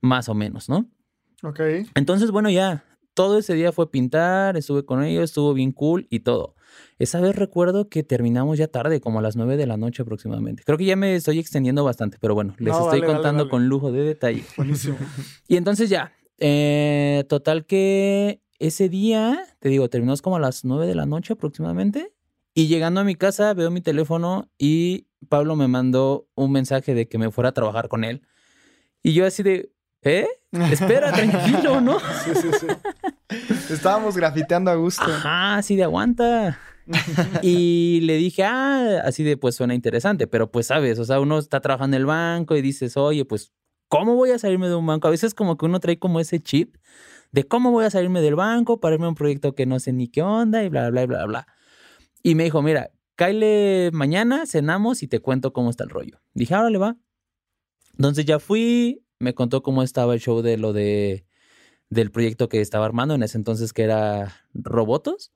más 0.00 0.30
o 0.30 0.34
menos, 0.34 0.70
¿no? 0.70 0.88
Ok. 1.42 1.60
Entonces, 1.94 2.30
bueno, 2.30 2.48
ya, 2.48 2.82
todo 3.12 3.36
ese 3.36 3.52
día 3.52 3.72
fue 3.72 3.90
pintar, 3.90 4.56
estuve 4.56 4.86
con 4.86 5.04
ellos, 5.04 5.24
estuvo 5.24 5.52
bien 5.52 5.72
cool 5.72 6.06
y 6.08 6.20
todo. 6.20 6.54
Esa 6.98 7.20
vez 7.20 7.36
recuerdo 7.36 7.90
que 7.90 8.04
terminamos 8.04 8.56
ya 8.56 8.68
tarde, 8.68 9.02
como 9.02 9.18
a 9.18 9.22
las 9.22 9.36
9 9.36 9.58
de 9.58 9.66
la 9.66 9.76
noche 9.76 10.00
aproximadamente. 10.00 10.62
Creo 10.64 10.78
que 10.78 10.86
ya 10.86 10.96
me 10.96 11.14
estoy 11.14 11.40
extendiendo 11.40 11.84
bastante, 11.84 12.16
pero 12.18 12.34
bueno, 12.34 12.54
les 12.58 12.72
No, 12.72 12.90
estoy 12.90 13.02
contando 13.02 13.50
con 13.50 13.68
lujo 13.68 13.92
de 13.92 14.02
detalle. 14.02 14.44
Buenísimo. 14.56 14.96
Y 15.46 15.58
entonces 15.58 15.90
ya, 15.90 16.14
eh, 16.38 17.26
total 17.28 17.66
que 17.66 18.40
ese 18.58 18.88
día, 18.88 19.44
te 19.60 19.68
digo, 19.68 19.90
terminamos 19.90 20.22
como 20.22 20.36
a 20.36 20.40
las 20.40 20.64
9 20.64 20.86
de 20.86 20.94
la 20.94 21.04
noche 21.04 21.34
aproximadamente. 21.34 22.15
Y 22.58 22.68
llegando 22.68 23.02
a 23.02 23.04
mi 23.04 23.16
casa 23.16 23.52
veo 23.52 23.70
mi 23.70 23.82
teléfono 23.82 24.50
y 24.56 25.08
Pablo 25.28 25.56
me 25.56 25.68
mandó 25.68 26.26
un 26.34 26.52
mensaje 26.52 26.94
de 26.94 27.06
que 27.06 27.18
me 27.18 27.30
fuera 27.30 27.50
a 27.50 27.52
trabajar 27.52 27.88
con 27.88 28.02
él. 28.02 28.22
Y 29.02 29.12
yo 29.12 29.26
así 29.26 29.42
de, 29.42 29.72
¿eh? 30.00 30.26
Espera, 30.72 31.12
tranquilo, 31.12 31.82
¿no? 31.82 32.00
Sí, 32.00 32.30
sí, 32.34 32.48
sí. 32.58 32.66
Estábamos 33.70 34.16
grafiteando 34.16 34.70
a 34.70 34.74
gusto. 34.74 35.04
Ajá, 35.04 35.56
así 35.56 35.76
de 35.76 35.84
aguanta. 35.84 36.58
y 37.42 38.00
le 38.04 38.16
dije, 38.16 38.42
ah, 38.44 39.02
así 39.04 39.22
de 39.22 39.36
pues 39.36 39.54
suena 39.54 39.74
interesante, 39.74 40.26
pero 40.26 40.50
pues 40.50 40.68
sabes, 40.68 40.98
o 40.98 41.04
sea, 41.04 41.20
uno 41.20 41.38
está 41.38 41.60
trabajando 41.60 41.98
en 41.98 42.00
el 42.00 42.06
banco 42.06 42.56
y 42.56 42.62
dices, 42.62 42.96
oye, 42.96 43.26
pues, 43.26 43.52
¿cómo 43.88 44.14
voy 44.14 44.30
a 44.30 44.38
salirme 44.38 44.68
de 44.68 44.76
un 44.76 44.86
banco? 44.86 45.08
A 45.08 45.10
veces 45.10 45.34
como 45.34 45.58
que 45.58 45.66
uno 45.66 45.78
trae 45.78 45.98
como 45.98 46.20
ese 46.20 46.40
chip 46.40 46.76
de 47.32 47.44
cómo 47.44 47.70
voy 47.70 47.84
a 47.84 47.90
salirme 47.90 48.22
del 48.22 48.34
banco 48.34 48.80
para 48.80 48.94
irme 48.94 49.04
a 49.04 49.10
un 49.10 49.14
proyecto 49.14 49.54
que 49.54 49.66
no 49.66 49.78
sé 49.78 49.92
ni 49.92 50.08
qué 50.08 50.22
onda 50.22 50.64
y 50.64 50.70
bla, 50.70 50.88
bla, 50.88 51.04
bla, 51.04 51.26
bla. 51.26 51.46
Y 52.26 52.34
me 52.34 52.42
dijo, 52.42 52.60
mira, 52.60 52.90
cáele 53.14 53.90
mañana, 53.92 54.46
cenamos 54.46 55.04
y 55.04 55.06
te 55.06 55.20
cuento 55.20 55.52
cómo 55.52 55.70
está 55.70 55.84
el 55.84 55.90
rollo. 55.90 56.20
Dije, 56.34 56.54
ahora 56.56 56.70
le 56.70 56.78
va. 56.78 56.96
Entonces 57.92 58.24
ya 58.24 58.40
fui, 58.40 59.04
me 59.20 59.32
contó 59.32 59.62
cómo 59.62 59.84
estaba 59.84 60.12
el 60.12 60.18
show 60.20 60.42
de 60.42 60.56
lo 60.58 60.72
de 60.72 61.24
del 61.88 62.10
proyecto 62.10 62.48
que 62.48 62.60
estaba 62.60 62.84
armando 62.84 63.14
en 63.14 63.22
ese 63.22 63.38
entonces 63.38 63.72
que 63.72 63.82
era 63.84 64.34
Robotos. 64.54 65.30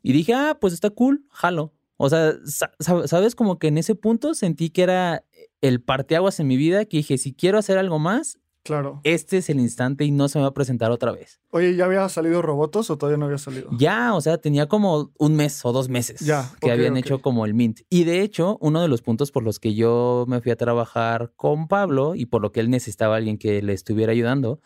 Y 0.00 0.12
dije, 0.12 0.32
ah, 0.32 0.58
pues 0.60 0.72
está 0.72 0.90
cool, 0.90 1.24
jalo. 1.28 1.72
O 1.96 2.08
sea, 2.08 2.34
sa- 2.44 2.70
sa- 2.78 3.08
sabes, 3.08 3.34
como 3.34 3.58
que 3.58 3.66
en 3.66 3.76
ese 3.78 3.96
punto 3.96 4.34
sentí 4.34 4.70
que 4.70 4.82
era 4.84 5.24
el 5.60 5.80
parteaguas 5.82 6.38
en 6.38 6.46
mi 6.46 6.56
vida, 6.56 6.84
que 6.84 6.98
dije, 6.98 7.18
si 7.18 7.32
quiero 7.34 7.58
hacer 7.58 7.78
algo 7.78 7.98
más, 7.98 8.38
Claro. 8.66 9.00
este 9.04 9.38
es 9.38 9.48
el 9.50 9.60
instante 9.60 10.04
y 10.04 10.10
no 10.10 10.28
se 10.28 10.38
me 10.38 10.42
va 10.42 10.48
a 10.48 10.54
presentar 10.54 10.90
otra 10.90 11.12
vez. 11.12 11.40
Oye, 11.50 11.74
¿ya 11.76 11.84
había 11.86 12.08
salido 12.08 12.42
Robotos 12.42 12.90
o 12.90 12.98
todavía 12.98 13.16
no 13.18 13.24
había 13.26 13.38
salido? 13.38 13.70
Ya, 13.78 14.14
o 14.14 14.20
sea, 14.20 14.38
tenía 14.38 14.66
como 14.66 15.12
un 15.18 15.36
mes 15.36 15.64
o 15.64 15.72
dos 15.72 15.88
meses 15.88 16.20
Ya, 16.20 16.50
que 16.60 16.70
habían 16.70 16.96
hecho 16.96 17.20
como 17.20 17.46
el 17.46 17.54
mint. 17.54 17.80
Y 17.88 18.04
de 18.04 18.22
hecho, 18.22 18.58
uno 18.60 18.82
de 18.82 18.88
los 18.88 19.02
puntos 19.02 19.30
por 19.32 19.42
los 19.42 19.58
que 19.60 19.74
yo 19.74 20.24
me 20.28 20.40
fui 20.40 20.52
a 20.52 20.56
trabajar 20.56 21.32
con 21.36 21.68
Pablo 21.68 22.14
y 22.14 22.26
por 22.26 22.42
lo 22.42 22.52
que 22.52 22.60
él 22.60 22.68
necesitaba 22.70 23.14
a 23.14 23.18
alguien 23.18 23.38
que 23.38 23.62
le 23.62 23.72
estuviera 23.72 24.12
ayudando, 24.12 24.60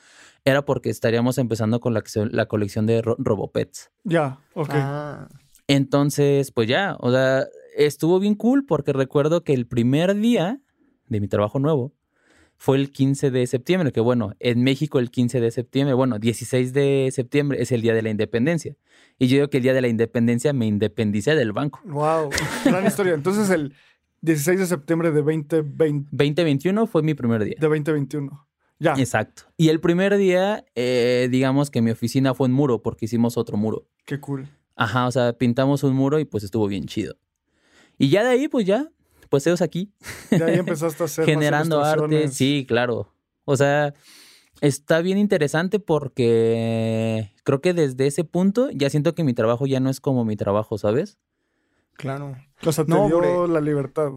era 0.44 0.64
porque 0.64 0.88
estaríamos 0.90 1.36
empezando 1.38 1.80
con 1.80 1.92
la, 1.94 2.46
colección 2.46 2.86
de 2.86 3.02
ro- 3.02 3.16
Robopets. 3.18 3.90
Ya, 4.04 4.38
ok. 4.54 4.70
Ah, 4.72 5.28
Entonces, 5.68 6.50
pues 6.50 6.68
ya, 6.68 6.96
o 7.00 7.10
sea, 7.10 7.46
estuvo 7.76 8.18
bien 8.18 8.34
cool 8.34 8.64
porque 8.66 8.92
recuerdo 8.92 9.44
que 9.44 9.52
el 9.52 9.66
primer 9.66 10.14
día 10.16 10.60
de 11.06 11.20
mi 11.20 11.28
trabajo 11.28 11.58
nuevo 11.58 11.92
fue 12.60 12.76
el 12.76 12.92
15 12.92 13.30
de 13.30 13.46
septiembre, 13.46 13.90
que 13.90 14.00
bueno, 14.00 14.34
en 14.38 14.62
México 14.62 14.98
el 14.98 15.10
15 15.10 15.40
de 15.40 15.50
septiembre, 15.50 15.94
bueno, 15.94 16.18
16 16.18 16.74
de 16.74 17.08
septiembre 17.10 17.62
es 17.62 17.72
el 17.72 17.80
día 17.80 17.94
de 17.94 18.02
la 18.02 18.10
independencia. 18.10 18.76
Y 19.18 19.28
yo 19.28 19.36
digo 19.36 19.48
que 19.48 19.56
el 19.56 19.62
día 19.62 19.72
de 19.72 19.80
la 19.80 19.88
independencia 19.88 20.52
me 20.52 20.66
independicé 20.66 21.34
del 21.34 21.52
banco. 21.52 21.80
Wow. 21.86 22.28
Gran 22.66 22.84
historia. 22.86 23.14
Entonces, 23.14 23.48
el 23.48 23.72
16 24.20 24.60
de 24.60 24.66
septiembre 24.66 25.10
de 25.10 25.22
2020, 25.22 26.08
2021 26.10 26.86
fue 26.86 27.02
mi 27.02 27.14
primer 27.14 27.44
día. 27.44 27.56
de 27.58 27.66
2021. 27.66 28.46
Ya. 28.78 28.92
Exacto. 28.92 29.44
Y 29.56 29.70
el 29.70 29.80
primer 29.80 30.18
día, 30.18 30.66
eh, 30.74 31.28
digamos 31.30 31.70
que 31.70 31.80
mi 31.80 31.92
oficina 31.92 32.34
fue 32.34 32.46
en 32.46 32.52
muro 32.52 32.82
porque 32.82 33.06
hicimos 33.06 33.38
otro 33.38 33.56
muro. 33.56 33.86
Qué 34.04 34.20
cool. 34.20 34.50
Ajá, 34.76 35.06
o 35.06 35.10
sea, 35.10 35.32
pintamos 35.32 35.82
un 35.82 35.94
muro 35.94 36.18
y 36.18 36.26
pues 36.26 36.44
estuvo 36.44 36.68
bien 36.68 36.84
chido. 36.84 37.16
Y 37.96 38.10
ya 38.10 38.22
de 38.22 38.28
ahí, 38.28 38.48
pues 38.48 38.66
ya, 38.66 38.90
pues 39.30 39.46
ellos 39.46 39.62
aquí. 39.62 39.90
De 40.30 40.44
ahí 40.44 40.58
empezaste 40.58 41.02
a 41.02 41.06
hacer 41.06 41.24
más 41.24 41.34
generando 41.34 41.82
arte. 41.82 42.28
Sí, 42.28 42.66
claro. 42.68 43.14
O 43.46 43.56
sea, 43.56 43.94
está 44.60 45.00
bien 45.00 45.16
interesante 45.16 45.78
porque 45.78 47.32
creo 47.44 47.60
que 47.62 47.72
desde 47.72 48.06
ese 48.06 48.24
punto 48.24 48.70
ya 48.72 48.90
siento 48.90 49.14
que 49.14 49.24
mi 49.24 49.32
trabajo 49.32 49.66
ya 49.66 49.80
no 49.80 49.88
es 49.88 50.00
como 50.00 50.24
mi 50.26 50.36
trabajo, 50.36 50.76
¿sabes? 50.76 51.16
claro. 51.94 52.36
O 52.64 52.72
sea, 52.72 52.84
te 52.84 52.90
No, 52.90 53.06
dio 53.06 53.46
la 53.46 53.60
libertad. 53.60 54.10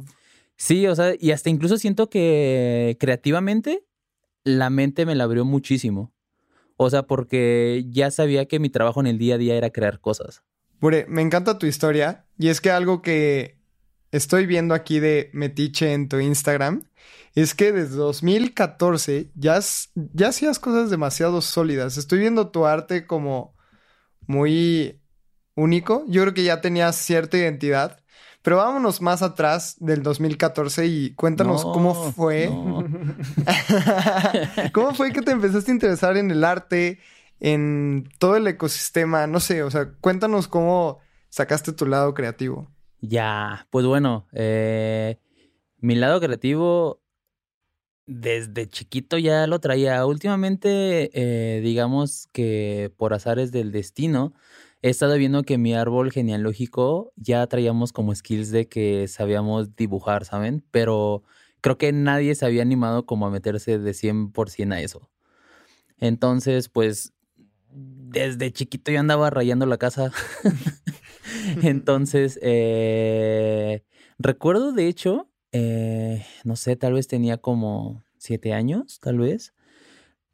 Sí, 0.57 0.85
o 0.87 0.95
sea, 0.95 1.13
y 1.19 1.31
hasta 1.31 1.49
incluso 1.49 1.77
siento 1.77 2.09
que 2.09 2.97
creativamente 2.99 3.85
la 4.43 4.69
mente 4.69 5.05
me 5.05 5.15
la 5.15 5.23
abrió 5.25 5.45
muchísimo. 5.45 6.13
O 6.75 6.89
sea, 6.89 7.03
porque 7.03 7.85
ya 7.89 8.09
sabía 8.11 8.45
que 8.45 8.59
mi 8.59 8.69
trabajo 8.69 8.99
en 8.99 9.07
el 9.07 9.17
día 9.17 9.35
a 9.35 9.37
día 9.37 9.55
era 9.55 9.69
crear 9.69 9.99
cosas. 9.99 10.43
Bure, 10.79 11.05
me 11.07 11.21
encanta 11.21 11.57
tu 11.57 11.65
historia 11.65 12.25
y 12.37 12.49
es 12.49 12.59
que 12.61 12.71
algo 12.71 13.01
que 13.01 13.57
estoy 14.13 14.45
viendo 14.45 14.73
aquí 14.73 14.99
de 15.01 15.29
Metiche 15.33 15.91
en 15.93 16.07
tu 16.07 16.19
Instagram 16.19 16.83
es 17.35 17.53
que 17.55 17.71
desde 17.73 17.95
2014 17.95 19.31
ya, 19.35 19.55
has- 19.57 19.89
ya 20.13 20.29
hacías 20.29 20.59
cosas 20.59 20.89
demasiado 20.89 21.41
sólidas. 21.41 21.97
Estoy 21.97 22.19
viendo 22.19 22.49
tu 22.49 22.65
arte 22.65 23.05
como 23.07 23.55
muy 24.27 25.01
único. 25.55 26.05
Yo 26.07 26.21
creo 26.21 26.33
que 26.33 26.43
ya 26.43 26.61
tenías 26.61 26.95
cierta 26.95 27.37
identidad. 27.37 27.99
Pero 28.43 28.57
vámonos 28.57 29.01
más 29.01 29.21
atrás 29.21 29.77
del 29.79 30.03
2014 30.03 30.85
y 30.85 31.13
cuéntanos 31.15 31.63
No, 31.63 31.71
cómo 31.71 32.11
fue. 32.11 32.47
no. 32.49 32.83
¿Cómo 34.73 34.93
fue 34.93 35.13
que 35.13 35.21
te 35.21 35.31
empezaste 35.31 35.71
a 35.71 35.73
interesar 35.73 36.17
en 36.17 36.29
el 36.29 36.43
arte, 36.43 36.99
en 37.39 38.09
todo 38.19 38.35
el 38.35 38.45
ecosistema? 38.47 39.27
No 39.27 39.39
sé, 39.39 39.63
o 39.63 39.71
sea, 39.71 39.91
cuéntanos 40.01 40.47
cómo 40.47 40.99
sacaste 41.29 41.71
tu 41.71 41.85
lado 41.85 42.13
creativo. 42.13 42.69
Ya, 43.05 43.67
pues 43.69 43.85
bueno, 43.85 44.27
eh, 44.31 45.19
mi 45.79 45.95
lado 45.95 46.21
creativo 46.21 47.01
desde 48.05 48.67
chiquito 48.67 49.17
ya 49.17 49.45
lo 49.47 49.59
traía. 49.59 50.05
Últimamente, 50.05 51.09
eh, 51.13 51.61
digamos 51.61 52.27
que 52.31 52.93
por 52.97 53.13
azares 53.13 53.51
del 53.51 53.71
destino, 53.73 54.33
he 54.81 54.89
estado 54.89 55.15
viendo 55.17 55.43
que 55.43 55.57
mi 55.57 55.73
árbol 55.73 56.11
genealógico 56.11 57.11
ya 57.17 57.45
traíamos 57.47 57.91
como 57.91 58.15
skills 58.15 58.51
de 58.51 58.67
que 58.69 59.07
sabíamos 59.09 59.75
dibujar, 59.75 60.23
¿saben? 60.25 60.63
Pero 60.71 61.23
creo 61.61 61.77
que 61.77 61.91
nadie 61.91 62.35
se 62.35 62.45
había 62.45 62.61
animado 62.61 63.05
como 63.05 63.27
a 63.27 63.31
meterse 63.31 63.79
de 63.79 63.93
100% 63.93 64.75
a 64.75 64.81
eso. 64.81 65.09
Entonces, 65.99 66.69
pues, 66.69 67.13
desde 67.71 68.51
chiquito 68.53 68.91
yo 68.91 68.99
andaba 68.99 69.29
rayando 69.29 69.65
la 69.65 69.77
casa. 69.77 70.11
Entonces, 71.63 72.39
eh, 72.41 73.83
recuerdo 74.19 74.71
de 74.71 74.87
hecho, 74.87 75.29
eh, 75.51 76.25
no 76.43 76.55
sé, 76.55 76.75
tal 76.75 76.93
vez 76.93 77.07
tenía 77.07 77.37
como 77.37 78.03
siete 78.17 78.53
años, 78.53 78.99
tal 78.99 79.19
vez. 79.19 79.53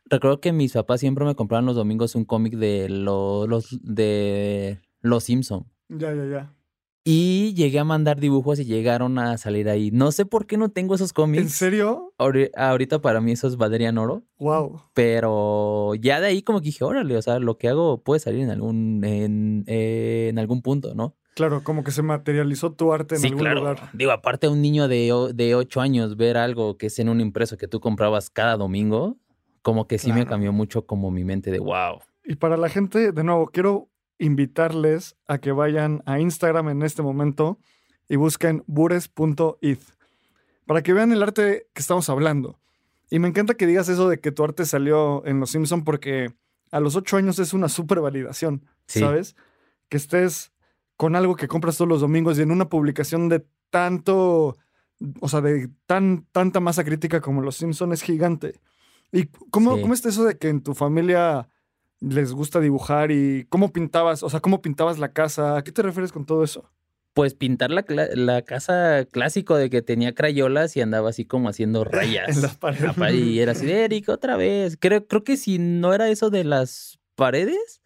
Recuerdo 0.05 0.41
que 0.41 0.53
mis 0.53 0.73
papás 0.73 0.99
siempre 1.01 1.25
me 1.25 1.35
compraban 1.35 1.65
los 1.65 1.75
domingos 1.75 2.15
un 2.15 2.25
cómic 2.25 2.55
de 2.55 2.89
lo- 2.89 3.47
los 3.47 3.77
de 3.83 4.79
Los 5.01 5.25
Simpson. 5.25 5.65
Ya, 5.89 6.13
ya, 6.13 6.25
ya. 6.25 6.53
Y 7.11 7.55
llegué 7.55 7.79
a 7.79 7.83
mandar 7.83 8.19
dibujos 8.19 8.59
y 8.59 8.65
llegaron 8.65 9.17
a 9.17 9.37
salir 9.39 9.67
ahí. 9.67 9.89
No 9.89 10.11
sé 10.11 10.27
por 10.27 10.45
qué 10.45 10.57
no 10.57 10.69
tengo 10.69 10.93
esos 10.93 11.09
¿En 11.09 11.15
cómics. 11.15 11.53
serio? 11.53 12.13
Ahori- 12.19 12.51
Ahorita 12.55 13.01
para 13.01 13.19
mí 13.19 13.31
esos 13.31 13.57
valdrían 13.57 13.97
oro. 13.97 14.21
Wow. 14.37 14.81
Pero 14.93 15.95
ya 15.95 16.19
de 16.21 16.27
ahí 16.27 16.41
como 16.43 16.59
que 16.59 16.65
dije, 16.65 16.83
órale, 16.83 17.17
o 17.17 17.21
sea, 17.23 17.39
lo 17.39 17.57
que 17.57 17.67
hago 17.69 18.03
puede 18.03 18.19
salir 18.19 18.41
en 18.41 18.51
algún, 18.51 19.03
en, 19.03 19.63
eh, 19.65 20.27
en 20.29 20.37
algún 20.37 20.61
punto, 20.61 20.93
¿no? 20.93 21.15
Claro, 21.33 21.63
como 21.63 21.83
que 21.83 21.91
se 21.91 22.01
materializó 22.03 22.73
tu 22.73 22.93
arte 22.93 23.15
en 23.15 23.21
sí, 23.21 23.27
algún 23.29 23.41
claro. 23.41 23.59
lugar. 23.61 23.89
Digo, 23.93 24.11
aparte 24.11 24.47
un 24.47 24.61
niño 24.61 24.87
de, 24.87 25.11
de 25.33 25.55
8 25.55 25.81
años 25.81 26.15
ver 26.17 26.37
algo 26.37 26.77
que 26.77 26.87
es 26.87 26.99
en 26.99 27.09
un 27.09 27.21
impreso 27.21 27.57
que 27.57 27.67
tú 27.67 27.79
comprabas 27.79 28.29
cada 28.29 28.55
domingo, 28.57 29.17
como 29.61 29.87
que 29.87 29.97
sí 29.97 30.11
me 30.13 30.25
cambió 30.27 30.51
mucho 30.53 30.85
como 30.85 31.09
mi 31.11 31.23
mente 31.23 31.49
de 31.49 31.59
wow. 31.59 31.99
Y 32.23 32.35
para 32.35 32.55
la 32.57 32.69
gente, 32.69 33.11
de 33.11 33.23
nuevo, 33.23 33.47
quiero 33.47 33.89
invitarles 34.19 35.15
a 35.27 35.39
que 35.39 35.51
vayan 35.51 36.03
a 36.05 36.19
Instagram 36.19 36.69
en 36.69 36.83
este 36.83 37.01
momento 37.01 37.57
y 38.07 38.15
busquen 38.17 38.63
bures.id 38.67 39.77
para 40.65 40.83
que 40.83 40.93
vean 40.93 41.11
el 41.11 41.23
arte 41.23 41.67
que 41.73 41.81
estamos 41.81 42.09
hablando. 42.09 42.59
Y 43.09 43.17
me 43.17 43.27
encanta 43.27 43.55
que 43.55 43.65
digas 43.65 43.89
eso 43.89 44.07
de 44.07 44.19
que 44.19 44.31
tu 44.31 44.43
arte 44.43 44.65
salió 44.65 45.25
en 45.25 45.39
Los 45.39 45.49
Simpson 45.51 45.83
porque 45.83 46.31
a 46.71 46.79
los 46.79 46.95
ocho 46.95 47.17
años 47.17 47.39
es 47.39 47.53
una 47.53 47.69
súper 47.69 48.01
validación, 48.01 48.65
Sí. 48.85 48.99
¿sabes? 48.99 49.35
Que 49.87 49.97
estés 49.97 50.51
con 50.95 51.15
algo 51.15 51.35
que 51.35 51.47
compras 51.47 51.77
todos 51.77 51.89
los 51.89 52.01
domingos 52.01 52.37
y 52.37 52.43
en 52.43 52.51
una 52.51 52.69
publicación 52.69 53.29
de 53.29 53.45
tanto, 53.71 54.57
o 55.21 55.29
sea, 55.29 55.41
de 55.41 55.69
tan, 55.87 56.27
tanta 56.31 56.59
masa 56.59 56.83
crítica 56.83 57.21
como 57.21 57.41
Los 57.41 57.55
Simpson 57.55 57.93
es 57.93 58.03
gigante. 58.03 58.59
¿Y 59.11 59.25
cómo, 59.49 59.75
Sí. 59.75 59.81
cómo 59.81 59.93
está 59.95 60.09
eso 60.09 60.23
de 60.25 60.37
que 60.37 60.49
en 60.49 60.61
tu 60.61 60.75
familia 60.75 61.47
les 62.01 62.31
gusta 62.33 62.59
dibujar 62.59 63.11
y 63.11 63.45
cómo 63.49 63.71
pintabas, 63.71 64.23
o 64.23 64.29
sea, 64.29 64.39
cómo 64.39 64.61
pintabas 64.61 64.99
la 64.99 65.11
casa? 65.13 65.57
¿A 65.57 65.63
qué 65.63 65.71
te 65.71 65.81
refieres 65.81 66.11
con 66.11 66.25
todo 66.25 66.43
eso? 66.43 66.69
Pues 67.13 67.33
pintar 67.33 67.71
la, 67.71 67.83
la 68.15 68.43
casa 68.43 69.03
clásico 69.11 69.55
de 69.55 69.69
que 69.69 69.81
tenía 69.81 70.13
crayolas 70.15 70.77
y 70.77 70.81
andaba 70.81 71.09
así 71.09 71.25
como 71.25 71.49
haciendo 71.49 71.83
rayas. 71.85 72.29
En 72.37 72.41
las 72.43 72.55
paredes. 72.55 73.13
Y 73.15 73.39
era 73.39 73.51
así, 73.53 73.69
Eric, 73.69 74.07
otra 74.09 74.37
vez. 74.37 74.77
Creo, 74.79 75.05
creo 75.07 75.23
que 75.23 75.35
si 75.35 75.57
no 75.59 75.93
era 75.93 76.07
eso 76.09 76.29
de 76.29 76.43
las 76.45 76.99
paredes, 77.15 77.81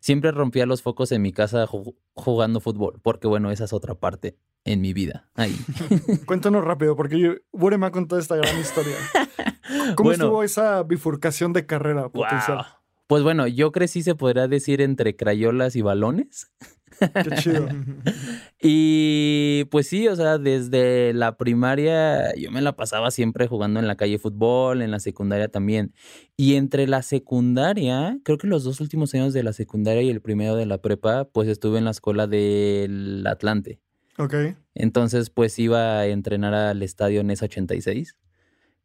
siempre 0.00 0.30
rompía 0.30 0.66
los 0.66 0.82
focos 0.82 1.10
en 1.12 1.22
mi 1.22 1.32
casa 1.32 1.66
ju- 1.66 1.96
jugando 2.14 2.60
fútbol. 2.60 3.00
Porque 3.02 3.26
bueno, 3.26 3.50
esa 3.50 3.64
es 3.64 3.72
otra 3.72 3.94
parte 3.96 4.36
en 4.64 4.80
mi 4.80 4.92
vida. 4.92 5.28
Ahí. 5.34 5.56
Cuéntanos 6.26 6.62
rápido, 6.62 6.94
porque 6.94 7.18
yo, 7.18 7.32
Bure 7.52 7.78
me 7.78 7.86
ha 7.86 7.90
contado 7.90 8.20
esta 8.20 8.36
gran 8.36 8.56
historia. 8.60 8.94
¿Cómo 9.96 10.10
Bueno. 10.10 10.24
estuvo 10.26 10.42
esa 10.44 10.82
bifurcación 10.84 11.52
de 11.52 11.66
carrera 11.66 12.08
potencial? 12.10 12.58
Wow. 12.58 12.66
Pues 13.12 13.24
bueno, 13.24 13.46
yo 13.46 13.72
crecí, 13.72 14.02
se 14.02 14.14
podría 14.14 14.48
decir, 14.48 14.80
entre 14.80 15.14
crayolas 15.14 15.76
y 15.76 15.82
balones. 15.82 16.50
Qué 16.98 17.30
chido. 17.36 17.68
Y 18.58 19.64
pues 19.66 19.86
sí, 19.86 20.08
o 20.08 20.16
sea, 20.16 20.38
desde 20.38 21.12
la 21.12 21.36
primaria 21.36 22.34
yo 22.36 22.50
me 22.50 22.62
la 22.62 22.74
pasaba 22.74 23.10
siempre 23.10 23.48
jugando 23.48 23.80
en 23.80 23.86
la 23.86 23.96
calle 23.96 24.18
fútbol, 24.18 24.80
en 24.80 24.90
la 24.90 24.98
secundaria 24.98 25.48
también. 25.48 25.92
Y 26.38 26.54
entre 26.54 26.86
la 26.86 27.02
secundaria, 27.02 28.18
creo 28.24 28.38
que 28.38 28.46
los 28.46 28.64
dos 28.64 28.80
últimos 28.80 29.12
años 29.12 29.34
de 29.34 29.42
la 29.42 29.52
secundaria 29.52 30.00
y 30.00 30.08
el 30.08 30.22
primero 30.22 30.56
de 30.56 30.64
la 30.64 30.78
prepa, 30.78 31.26
pues 31.26 31.48
estuve 31.48 31.76
en 31.76 31.84
la 31.84 31.90
escuela 31.90 32.26
del 32.26 33.26
Atlante. 33.26 33.82
Ok. 34.16 34.56
Entonces, 34.74 35.28
pues 35.28 35.58
iba 35.58 35.98
a 35.98 36.06
entrenar 36.06 36.54
al 36.54 36.82
estadio 36.82 37.22
NES 37.22 37.42
86. 37.42 38.16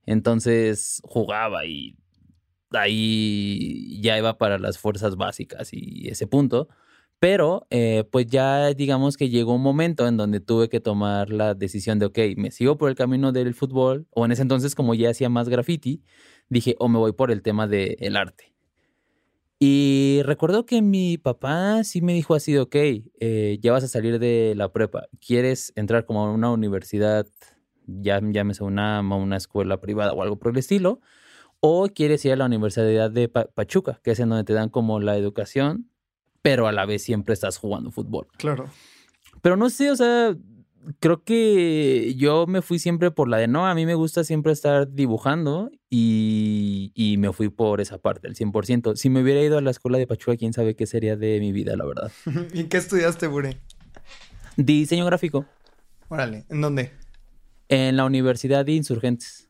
Entonces 0.05 1.01
jugaba 1.05 1.65
y 1.65 1.95
ahí 2.71 3.99
ya 4.01 4.17
iba 4.17 4.37
para 4.37 4.59
las 4.59 4.77
fuerzas 4.77 5.15
básicas 5.15 5.69
y 5.71 6.07
ese 6.09 6.27
punto. 6.27 6.67
Pero 7.19 7.65
eh, 7.71 8.03
pues 8.11 8.27
ya 8.27 8.73
digamos 8.73 9.17
que 9.17 9.29
llegó 9.29 9.55
un 9.55 9.63
momento 9.63 10.07
en 10.07 10.17
donde 10.17 10.39
tuve 10.39 10.69
que 10.69 10.79
tomar 10.79 11.31
la 11.31 11.55
decisión 11.55 11.97
de, 11.97 12.05
ok, 12.07 12.19
me 12.37 12.51
sigo 12.51 12.77
por 12.77 12.89
el 12.89 12.95
camino 12.95 13.31
del 13.31 13.55
fútbol, 13.55 14.07
o 14.11 14.25
en 14.25 14.31
ese 14.31 14.43
entonces 14.43 14.75
como 14.75 14.93
ya 14.93 15.09
hacía 15.09 15.29
más 15.29 15.49
graffiti, 15.49 16.03
dije, 16.49 16.75
o 16.79 16.89
me 16.89 16.99
voy 16.99 17.13
por 17.13 17.31
el 17.31 17.41
tema 17.41 17.67
del 17.67 18.15
arte. 18.15 18.53
Y 19.59 20.21
recuerdo 20.23 20.67
que 20.67 20.83
mi 20.83 21.17
papá 21.17 21.83
sí 21.83 22.01
me 22.01 22.13
dijo 22.13 22.35
así, 22.35 22.53
de, 22.53 22.59
ok, 22.59 22.75
eh, 22.75 23.57
ya 23.61 23.71
vas 23.71 23.83
a 23.83 23.87
salir 23.87 24.19
de 24.19 24.53
la 24.55 24.71
prepa, 24.71 25.07
¿quieres 25.19 25.73
entrar 25.75 26.05
como 26.05 26.23
a 26.23 26.31
una 26.31 26.51
universidad, 26.51 27.25
ya 27.87 28.21
llámese 28.21 28.63
una, 28.63 29.01
una 29.01 29.37
escuela 29.37 29.81
privada 29.81 30.13
o 30.13 30.21
algo 30.21 30.37
por 30.37 30.51
el 30.51 30.57
estilo? 30.57 31.01
O 31.59 31.87
quieres 31.87 32.23
ir 32.25 32.33
a 32.33 32.35
la 32.35 32.45
Universidad 32.45 33.09
de 33.11 33.29
Pa- 33.29 33.45
Pachuca, 33.53 33.99
que 34.03 34.11
es 34.11 34.19
en 34.19 34.29
donde 34.29 34.43
te 34.43 34.53
dan 34.53 34.69
como 34.69 34.99
la 34.99 35.17
educación, 35.17 35.89
pero 36.41 36.67
a 36.67 36.71
la 36.71 36.85
vez 36.85 37.03
siempre 37.03 37.33
estás 37.33 37.57
jugando 37.57 37.91
fútbol. 37.91 38.27
Claro. 38.37 38.69
Pero 39.41 39.57
no 39.57 39.69
sé, 39.69 39.89
o 39.91 39.95
sea, 39.95 40.35
creo 40.99 41.23
que 41.23 42.13
yo 42.15 42.45
me 42.47 42.61
fui 42.61 42.79
siempre 42.79 43.11
por 43.11 43.27
la 43.27 43.37
de 43.37 43.47
no, 43.47 43.65
a 43.67 43.73
mí 43.75 43.85
me 43.85 43.95
gusta 43.95 44.23
siempre 44.23 44.51
estar 44.51 44.91
dibujando 44.93 45.69
y, 45.89 46.91
y 46.95 47.17
me 47.17 47.33
fui 47.33 47.49
por 47.49 47.81
esa 47.81 47.97
parte, 47.97 48.27
el 48.27 48.35
100%. 48.35 48.95
Si 48.95 49.09
me 49.09 49.21
hubiera 49.21 49.41
ido 49.41 49.57
a 49.57 49.61
la 49.61 49.71
escuela 49.71 49.97
de 49.97 50.07
Pachuca, 50.07 50.37
quién 50.37 50.53
sabe 50.53 50.75
qué 50.75 50.85
sería 50.85 51.15
de 51.17 51.39
mi 51.39 51.51
vida, 51.51 51.75
la 51.75 51.85
verdad. 51.85 52.11
¿Y 52.53 52.65
qué 52.65 52.77
estudiaste, 52.77 53.27
Bure? 53.27 53.57
Diseño 54.55 55.05
gráfico 55.05 55.45
Órale, 56.09 56.45
¿en 56.49 56.61
dónde? 56.61 56.91
en 57.69 57.97
la 57.97 58.05
Universidad 58.05 58.63
de 58.65 58.71
Insurgentes. 58.71 59.46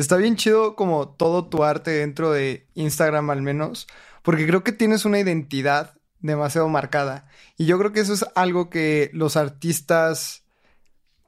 Está 0.00 0.16
bien 0.16 0.36
chido 0.36 0.76
como 0.76 1.10
todo 1.10 1.46
tu 1.48 1.62
arte 1.62 1.90
dentro 1.90 2.32
de 2.32 2.66
Instagram 2.72 3.28
al 3.28 3.42
menos, 3.42 3.86
porque 4.22 4.46
creo 4.46 4.64
que 4.64 4.72
tienes 4.72 5.04
una 5.04 5.18
identidad 5.18 5.94
demasiado 6.20 6.68
marcada. 6.68 7.28
Y 7.58 7.66
yo 7.66 7.78
creo 7.78 7.92
que 7.92 8.00
eso 8.00 8.14
es 8.14 8.24
algo 8.34 8.70
que 8.70 9.10
los 9.12 9.36
artistas 9.36 10.42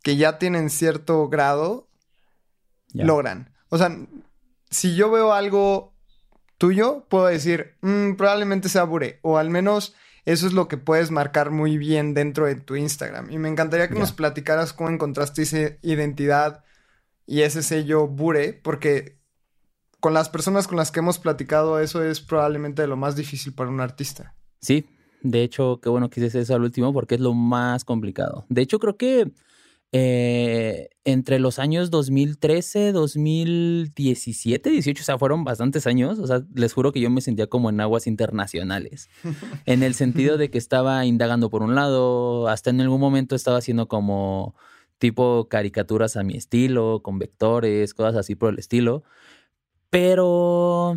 que 0.02 0.16
ya 0.16 0.38
tienen 0.38 0.70
cierto 0.70 1.28
grado 1.28 1.86
logran. 2.94 3.52
O 3.68 3.76
sea, 3.76 3.94
si 4.70 4.96
yo 4.96 5.10
veo 5.10 5.34
algo 5.34 5.92
tuyo, 6.56 7.04
puedo 7.10 7.26
decir, 7.26 7.76
"Mm, 7.82 8.14
probablemente 8.14 8.70
sea 8.70 8.84
Bure, 8.84 9.18
o 9.20 9.36
al 9.36 9.50
menos 9.50 9.94
eso 10.24 10.46
es 10.46 10.54
lo 10.54 10.68
que 10.68 10.78
puedes 10.78 11.10
marcar 11.10 11.50
muy 11.50 11.76
bien 11.76 12.14
dentro 12.14 12.46
de 12.46 12.54
tu 12.54 12.76
Instagram. 12.76 13.30
Y 13.30 13.36
me 13.36 13.50
encantaría 13.50 13.88
que 13.88 13.98
nos 13.98 14.12
platicaras 14.12 14.72
cómo 14.72 14.88
encontraste 14.88 15.42
esa 15.42 15.76
identidad 15.82 16.64
y 17.26 17.42
ese 17.42 17.62
sello 17.62 18.08
Bure, 18.08 18.52
porque 18.52 19.18
con 20.00 20.14
las 20.14 20.28
personas 20.28 20.66
con 20.66 20.76
las 20.76 20.90
que 20.90 21.00
hemos 21.00 21.18
platicado, 21.18 21.78
eso 21.78 22.02
es 22.02 22.20
probablemente 22.20 22.86
lo 22.86 22.96
más 22.96 23.14
difícil 23.14 23.52
para 23.52 23.70
un 23.70 23.80
artista. 23.80 24.34
Sí, 24.60 24.84
de 25.22 25.42
hecho, 25.42 25.80
qué 25.80 25.88
bueno 25.88 26.10
que 26.10 26.20
dices 26.20 26.42
eso 26.42 26.54
al 26.54 26.62
último 26.62 26.92
porque 26.92 27.14
es 27.14 27.20
lo 27.20 27.34
más 27.34 27.84
complicado. 27.84 28.44
De 28.48 28.62
hecho, 28.62 28.78
creo 28.78 28.96
que 28.96 29.30
eh, 29.94 30.88
entre 31.04 31.38
los 31.38 31.58
años 31.58 31.90
2013, 31.90 32.92
2017, 32.92 34.70
18, 34.70 35.02
o 35.02 35.04
sea, 35.04 35.18
fueron 35.18 35.44
bastantes 35.44 35.86
años. 35.86 36.18
O 36.18 36.26
sea, 36.26 36.42
les 36.54 36.72
juro 36.72 36.92
que 36.92 37.00
yo 37.00 37.10
me 37.10 37.20
sentía 37.20 37.46
como 37.46 37.70
en 37.70 37.80
aguas 37.80 38.06
internacionales. 38.06 39.08
en 39.66 39.82
el 39.82 39.94
sentido 39.94 40.38
de 40.38 40.50
que 40.50 40.58
estaba 40.58 41.04
indagando 41.04 41.50
por 41.50 41.62
un 41.62 41.74
lado, 41.74 42.48
hasta 42.48 42.70
en 42.70 42.80
algún 42.80 43.00
momento 43.00 43.36
estaba 43.36 43.58
haciendo 43.58 43.86
como 43.86 44.56
tipo 45.02 45.48
caricaturas 45.48 46.16
a 46.16 46.22
mi 46.22 46.36
estilo, 46.36 47.02
con 47.02 47.18
vectores, 47.18 47.92
cosas 47.92 48.14
así 48.14 48.36
por 48.36 48.52
el 48.52 48.60
estilo. 48.60 49.02
Pero 49.90 50.96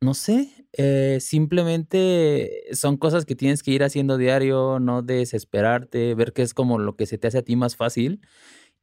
no 0.00 0.14
sé, 0.14 0.68
eh, 0.72 1.18
simplemente 1.20 2.62
son 2.74 2.96
cosas 2.96 3.26
que 3.26 3.34
tienes 3.34 3.64
que 3.64 3.72
ir 3.72 3.82
haciendo 3.82 4.18
diario, 4.18 4.78
no 4.78 5.02
desesperarte, 5.02 6.14
ver 6.14 6.32
qué 6.32 6.42
es 6.42 6.54
como 6.54 6.78
lo 6.78 6.94
que 6.94 7.06
se 7.06 7.18
te 7.18 7.26
hace 7.26 7.38
a 7.38 7.42
ti 7.42 7.56
más 7.56 7.74
fácil 7.74 8.20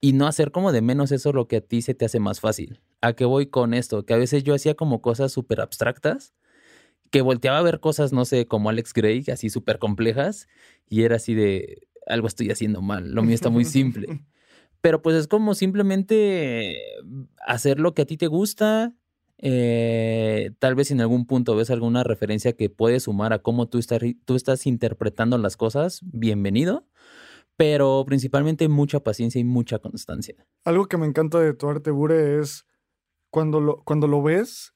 y 0.01 0.12
no 0.12 0.27
hacer 0.27 0.51
como 0.51 0.74
de 0.74 0.81
menos 0.81 1.13
eso 1.13 1.31
lo 1.31 1.48
que 1.48 1.58
a 1.58 1.62
ti 1.62 1.81
se 1.81 1.93
te 1.93 2.03
hace 2.03 2.20
más 2.20 2.41
fácil. 2.41 2.81
¿A 3.00 3.13
qué 3.13 3.24
voy 3.24 3.46
con 3.48 3.74
esto? 3.74 4.05
Que 4.05 4.15
a 4.15 4.17
veces 4.17 4.43
yo 4.43 4.53
hacía 4.53 4.75
como 4.75 5.01
cosas 5.01 5.31
súper 5.31 5.62
abstractas, 5.62 6.34
que 7.10 7.22
volteaba 7.22 7.60
a 7.60 7.63
ver 7.63 7.79
cosas, 7.79 8.12
no 8.12 8.25
sé, 8.25 8.48
como 8.48 8.70
Alex 8.70 8.91
Gray, 8.93 9.24
así 9.31 9.50
súper 9.50 9.79
complejas, 9.79 10.50
y 10.89 11.03
era 11.03 11.15
así 11.15 11.36
de, 11.36 11.88
algo 12.05 12.27
estoy 12.27 12.51
haciendo 12.51 12.81
mal, 12.81 13.12
lo 13.13 13.24
mío 13.24 13.36
está 13.36 13.50
muy 13.50 13.63
simple. 13.63 14.25
Pero 14.82 15.02
pues 15.02 15.16
es 15.16 15.28
como 15.28 15.54
simplemente 15.54 16.78
hacer 17.46 17.80
lo 17.80 17.94
que 17.94 18.02
a 18.04 18.06
ti 18.06 18.18
te 18.18 18.28
gusta. 18.28 18.94
eh, 19.44 20.52
tal 20.60 20.76
vez 20.76 20.92
en 20.92 21.02
algún 21.02 21.26
punto 21.26 21.56
ves 21.56 21.72
alguna 21.72 22.04
referencia 22.04 22.54
que 22.54 22.70
puede 22.70 23.00
sumar 23.00 23.34
a 23.34 23.40
cómo 23.40 23.68
tú 23.68 23.80
estás, 23.80 24.00
tú 24.26 24.36
estás 24.36 24.68
interpretando 24.68 25.38
las 25.40 25.58
cosas, 25.58 26.02
bienvenido. 26.04 26.86
Pero 27.58 28.04
principalmente 28.08 28.68
mucha 28.70 29.02
paciencia 29.02 29.40
y 29.40 29.44
mucha 29.44 29.80
constancia. 29.80 30.36
Algo 30.64 30.88
que 30.88 30.98
me 30.98 31.06
encanta 31.06 31.40
de 31.40 31.54
tu 31.54 31.68
arte, 31.70 31.92
Bure, 31.92 32.40
es 32.40 32.66
cuando 33.30 33.60
lo, 33.60 33.84
cuando 33.84 34.08
lo 34.08 34.24
ves, 34.24 34.74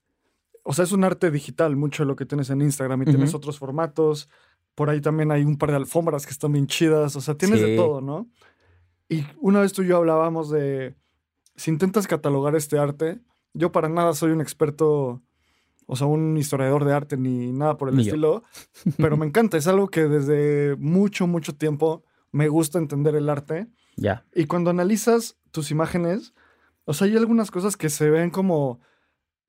o 0.64 0.74
sea, 0.74 0.84
es 0.84 0.92
un 0.92 1.04
arte 1.04 1.32
digital, 1.32 1.76
mucho 1.76 2.04
de 2.04 2.08
lo 2.08 2.16
que 2.16 2.26
tienes 2.26 2.50
en 2.50 2.62
Instagram 2.62 3.02
y 3.04 3.06
tienes 3.06 3.34
otros 3.34 3.58
formatos. 3.60 4.30
Por 4.76 4.90
ahí 4.90 5.00
también 5.02 5.32
hay 5.32 5.44
un 5.44 5.58
par 5.58 5.70
de 5.72 5.78
alfombras 5.78 6.26
que 6.26 6.32
están 6.32 6.52
bien 6.52 6.68
chidas, 6.68 7.16
o 7.16 7.22
sea, 7.22 7.36
tienes 7.36 7.62
de 7.62 7.76
todo, 7.76 8.02
¿no? 8.02 8.28
Y 9.10 9.24
una 9.40 9.62
vez 9.62 9.74
tú 9.74 9.84
y 9.84 9.88
yo 9.88 9.98
hablábamos 9.98 10.50
de, 10.50 10.96
si 11.56 11.72
intentas 11.72 12.08
catalogar 12.08 12.56
este 12.56 12.78
arte, 12.78 13.20
yo 13.54 13.72
para 13.72 13.90
nada 13.90 14.14
soy 14.14 14.32
un 14.32 14.42
experto, 14.42 15.22
o 15.86 15.96
sea, 15.96 16.08
un 16.08 16.38
historiador 16.38 16.86
de 16.86 16.94
arte 16.94 17.18
ni 17.18 17.52
nada 17.52 17.78
por 17.78 17.90
el 17.90 17.96
Ni 17.96 18.04
yo. 18.04 18.10
estilo, 18.10 18.44
pero 18.98 19.18
me 19.18 19.26
encanta, 19.26 19.58
es 19.58 19.68
algo 19.68 19.88
que 19.88 20.06
desde 20.06 20.76
mucho, 20.78 21.28
mucho 21.28 21.56
tiempo 21.56 22.04
me 22.32 22.50
gusta 22.50 22.80
entender 22.80 23.16
el 23.16 23.30
arte. 23.30 23.68
Ya. 23.96 24.26
Y 24.34 24.46
cuando 24.46 24.70
analizas 24.70 25.38
tus 25.52 25.72
imágenes, 25.72 26.34
o 26.84 26.94
sea, 26.94 27.08
hay 27.08 27.16
algunas 27.16 27.50
cosas 27.50 27.78
que 27.78 27.90
se 27.90 28.10
ven 28.10 28.30
como 28.30 28.80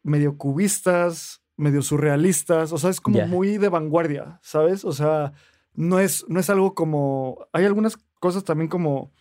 medio 0.02 0.38
cubistas, 0.38 1.42
medio 1.56 1.82
surrealistas, 1.82 2.72
o 2.72 2.78
sea, 2.78 2.90
es 2.90 3.00
como 3.00 3.26
muy 3.26 3.58
de 3.58 3.68
vanguardia, 3.68 4.38
¿sabes? 4.42 4.84
O 4.84 4.92
sea, 4.92 5.32
no 5.74 5.98
es, 5.98 6.24
no 6.28 6.38
es 6.38 6.48
algo 6.48 6.74
como... 6.74 7.46
Hay 7.52 7.64
algunas 7.64 7.98
cosas 8.20 8.44
también 8.44 8.68
como, 8.68 9.12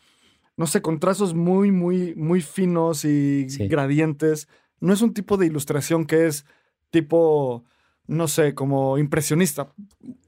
no 0.57 0.67
sé, 0.67 0.81
con 0.81 0.99
trazos 0.99 1.33
muy, 1.33 1.71
muy, 1.71 2.15
muy 2.15 2.41
finos 2.41 3.03
y 3.05 3.49
Sí. 3.49 3.67
gradientes. 3.67 4.47
No 4.79 4.93
es 4.93 5.01
un 5.01 5.13
tipo 5.13 5.37
de 5.37 5.45
ilustración 5.47 6.05
que 6.05 6.25
es 6.27 6.45
tipo, 6.91 7.65
no 8.07 8.27
sé, 8.27 8.53
como 8.55 8.97
impresionista. 8.97 9.73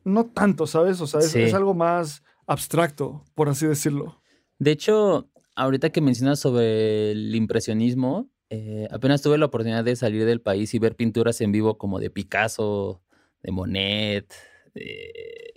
No 0.03 0.25
tanto, 0.25 0.67
¿sabes? 0.67 0.99
O 1.01 1.07
sea, 1.07 1.19
es, 1.21 1.31
Sí. 1.31 1.41
es 1.41 1.53
algo 1.53 1.73
más 1.73 2.23
abstracto, 2.45 3.23
por 3.35 3.49
así 3.49 3.65
decirlo. 3.67 4.21
De 4.59 4.71
hecho, 4.71 5.29
ahorita 5.55 5.89
que 5.91 6.01
mencionas 6.01 6.39
sobre 6.39 7.11
el 7.11 7.35
impresionismo, 7.35 8.29
eh, 8.49 8.87
apenas 8.91 9.21
tuve 9.21 9.37
la 9.37 9.45
oportunidad 9.47 9.83
de 9.83 9.95
salir 9.95 10.25
del 10.25 10.41
país 10.41 10.73
y 10.73 10.79
ver 10.79 10.95
pinturas 10.95 11.39
en 11.41 11.51
vivo 11.51 11.77
como 11.77 11.99
de 11.99 12.09
Picasso, 12.09 13.01
de 13.43 13.51
Monet, 13.51 14.33
de 14.73 15.53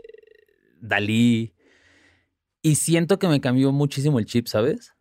Dalí. 0.80 1.54
Y 2.62 2.74
siento 2.74 3.18
que 3.18 3.28
me 3.28 3.40
cambió 3.40 3.72
muchísimo 3.72 4.18
el 4.18 4.26
chip, 4.26 4.46
¿sabes? 4.46 4.94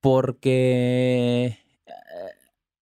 Porque 0.00 1.58
eh, 1.86 1.92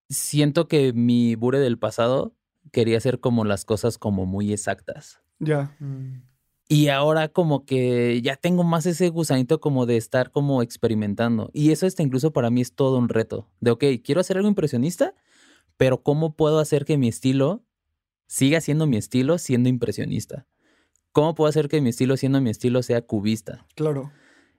siento 0.08 0.68
que 0.68 0.92
mi 0.92 1.34
bure 1.34 1.58
del 1.58 1.78
pasado 1.78 2.34
quería 2.70 2.98
hacer 2.98 3.20
como 3.20 3.44
las 3.44 3.64
cosas 3.64 3.98
como 3.98 4.26
muy 4.26 4.52
exactas. 4.52 5.20
Ya. 5.38 5.76
Y 6.68 6.88
ahora 6.88 7.28
como 7.28 7.66
que 7.66 8.22
ya 8.22 8.36
tengo 8.36 8.64
más 8.64 8.86
ese 8.86 9.10
gusanito 9.10 9.60
como 9.60 9.84
de 9.84 9.98
estar 9.98 10.30
como 10.30 10.62
experimentando. 10.62 11.50
Y 11.52 11.70
eso 11.70 11.86
este 11.86 12.02
incluso 12.02 12.32
para 12.32 12.48
mí 12.48 12.62
es 12.62 12.74
todo 12.74 12.96
un 12.96 13.10
reto. 13.10 13.50
De, 13.60 13.72
ok, 13.72 13.84
quiero 14.02 14.22
hacer 14.22 14.38
algo 14.38 14.48
impresionista, 14.48 15.14
pero 15.76 16.02
¿cómo 16.02 16.34
puedo 16.34 16.60
hacer 16.60 16.84
que 16.86 16.96
mi 16.96 17.08
estilo 17.08 17.62
siga 18.26 18.60
siendo 18.62 18.86
mi 18.86 18.96
estilo 18.96 19.36
siendo 19.36 19.68
impresionista? 19.68 20.46
¿Cómo 21.12 21.34
puedo 21.34 21.50
hacer 21.50 21.68
que 21.68 21.82
mi 21.82 21.90
estilo 21.90 22.16
siendo 22.16 22.40
mi 22.40 22.48
estilo 22.48 22.82
sea 22.82 23.02
cubista? 23.02 23.66
Claro. 23.74 24.10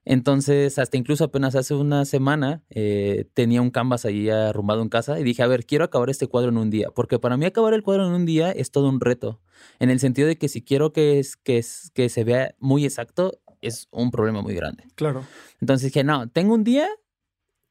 Entonces, 0.06 0.80
hasta 0.80 0.98
incluso 0.98 1.24
apenas 1.24 1.56
hace 1.56 1.74
una 1.74 2.06
semana 2.06 2.64
eh, 2.70 3.30
tenía 3.34 3.62
un 3.62 3.72
canvas 3.72 4.06
ahí 4.06 4.30
arrumbado 4.30 4.82
en 4.82 4.90
casa 4.90 5.20
y 5.20 5.24
dije, 5.24 5.44
a 5.44 5.48
ver, 5.48 5.66
quiero 5.66 5.86
acabar 5.86 6.10
este 6.10 6.28
cuadro 6.28 6.50
en 6.50 6.58
un 6.58 6.70
día, 6.70 6.90
porque 6.94 7.20
para 7.20 7.38
mí 7.38 7.46
acabar 7.46 7.74
el 7.74 7.84
cuadro 7.84 8.08
en 8.08 8.14
un 8.14 8.26
día 8.26 8.52
es 8.52 8.72
todo 8.72 8.90
un 8.90 9.00
reto, 9.00 9.40
en 9.80 9.90
el 9.90 10.00
sentido 10.00 10.28
de 10.28 10.38
que 10.38 10.50
si 10.50 10.62
quiero 10.62 10.92
que, 10.92 11.20
es, 11.20 11.38
que, 11.38 11.58
es, 11.58 11.92
que 11.94 12.10
se 12.10 12.24
vea 12.24 12.56
muy 12.60 12.84
exacto, 12.84 13.40
es 13.62 13.88
un 13.92 14.12
problema 14.12 14.42
muy 14.42 14.54
grande. 14.54 14.86
Claro. 14.96 15.24
Entonces 15.62 15.92
dije, 15.92 16.04
no, 16.04 16.28
tengo 16.30 16.54
un 16.54 16.66
día, 16.66 16.90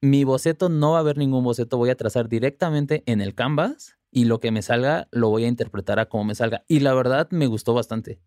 mi 0.01 0.25
boceto 0.25 0.71
no 0.71 0.93
va 0.93 0.99
a 0.99 1.01
haber 1.01 1.19
ningún 1.19 1.45
boceto, 1.45 1.77
voy 1.77 1.91
a 1.91 1.97
trazar 1.97 2.29
directamente 2.29 3.03
en 3.07 3.21
el 3.21 3.35
canvas 3.35 3.99
y 4.11 4.25
lo 4.25 4.41
que 4.41 4.51
me 4.51 4.63
salga 4.63 5.09
lo 5.11 5.29
voy 5.29 5.45
a 5.45 5.49
interpretar 5.49 5.99
a 5.99 6.07
como 6.07 6.25
me 6.25 6.35
salga. 6.35 6.65
Y 6.67 6.81
la 6.81 6.95
verdad 6.95 7.29
me 7.31 7.47
gustó 7.47 7.75
bastante. 7.75 8.21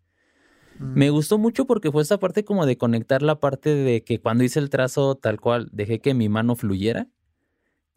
Me 0.80 1.10
gustó 1.10 1.38
mucho 1.38 1.66
porque 1.66 1.90
fue 1.90 2.02
esta 2.02 2.18
parte 2.18 2.44
como 2.44 2.66
de 2.66 2.76
conectar 2.76 3.22
la 3.22 3.38
parte 3.40 3.74
de 3.74 4.02
que 4.02 4.20
cuando 4.20 4.44
hice 4.44 4.58
el 4.58 4.70
trazo 4.70 5.14
tal 5.14 5.40
cual 5.40 5.68
dejé 5.72 6.00
que 6.00 6.14
mi 6.14 6.28
mano 6.28 6.54
fluyera, 6.56 7.08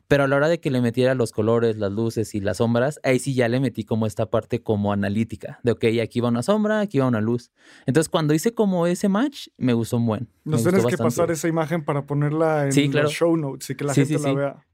pero 0.08 0.24
a 0.24 0.28
la 0.28 0.38
hora 0.38 0.48
de 0.50 0.60
que 0.60 0.72
le 0.72 0.82
metiera 0.82 1.14
los 1.14 1.32
colores, 1.32 1.78
las 1.78 1.92
luces 1.92 2.34
y 2.34 2.40
las 2.40 2.58
sombras, 2.58 3.00
ahí 3.04 3.20
sí 3.20 3.36
ya 3.36 3.48
le 3.48 3.60
metí 3.60 3.84
como 3.84 4.08
esta 4.08 4.26
parte 4.30 4.62
como 4.64 4.92
analítica, 4.92 5.60
de 5.62 5.72
ok, 5.74 5.86
aquí 6.02 6.20
va 6.20 6.30
una 6.30 6.42
sombra, 6.42 6.80
aquí 6.80 6.98
va 6.98 7.06
una 7.08 7.22
luz. 7.22 7.52
Entonces 7.86 8.10
cuando 8.10 8.34
hice 8.34 8.54
como 8.56 8.88
ese 8.88 9.08
match, 9.08 9.50
me 9.58 9.74
gustó 9.74 9.98
un 9.98 10.08
buen. 10.08 10.28
Nos 10.46 10.64
tienes 10.64 10.84
que 10.88 10.98
pasar 10.98 11.30
esa 11.30 11.48
imagen 11.48 11.86
para 11.86 12.08
ponerla 12.08 12.66
en 12.66 12.72
Sí, 12.72 12.90
claro. 12.90 13.06
los 13.06 13.14
show 13.14 13.38
notes 13.38 13.70
y 13.70 13.76
que 13.76 13.84
la 13.84 13.94
Sí, 13.94 14.02
gente 14.02 14.18
sí, 14.18 14.24
la 14.24 14.30
sí. 14.30 14.36
vea. 14.36 14.66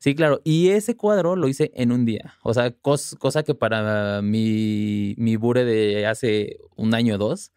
Sí, 0.00 0.14
claro. 0.14 0.40
Y 0.44 0.70
ese 0.70 0.96
cuadro 0.96 1.36
lo 1.36 1.46
hice 1.46 1.70
en 1.74 1.92
un 1.92 2.04
día. 2.06 2.34
O 2.42 2.52
sea, 2.54 2.70
cos- 2.74 3.16
cosa 3.18 3.42
que 3.42 3.54
para 3.54 4.22
mi, 4.22 5.14
mi 5.18 5.36
bure 5.36 5.64
de 5.64 6.06
hace 6.06 6.58
un 6.74 6.94
año 6.94 7.14
o 7.16 7.18
dos 7.18 7.52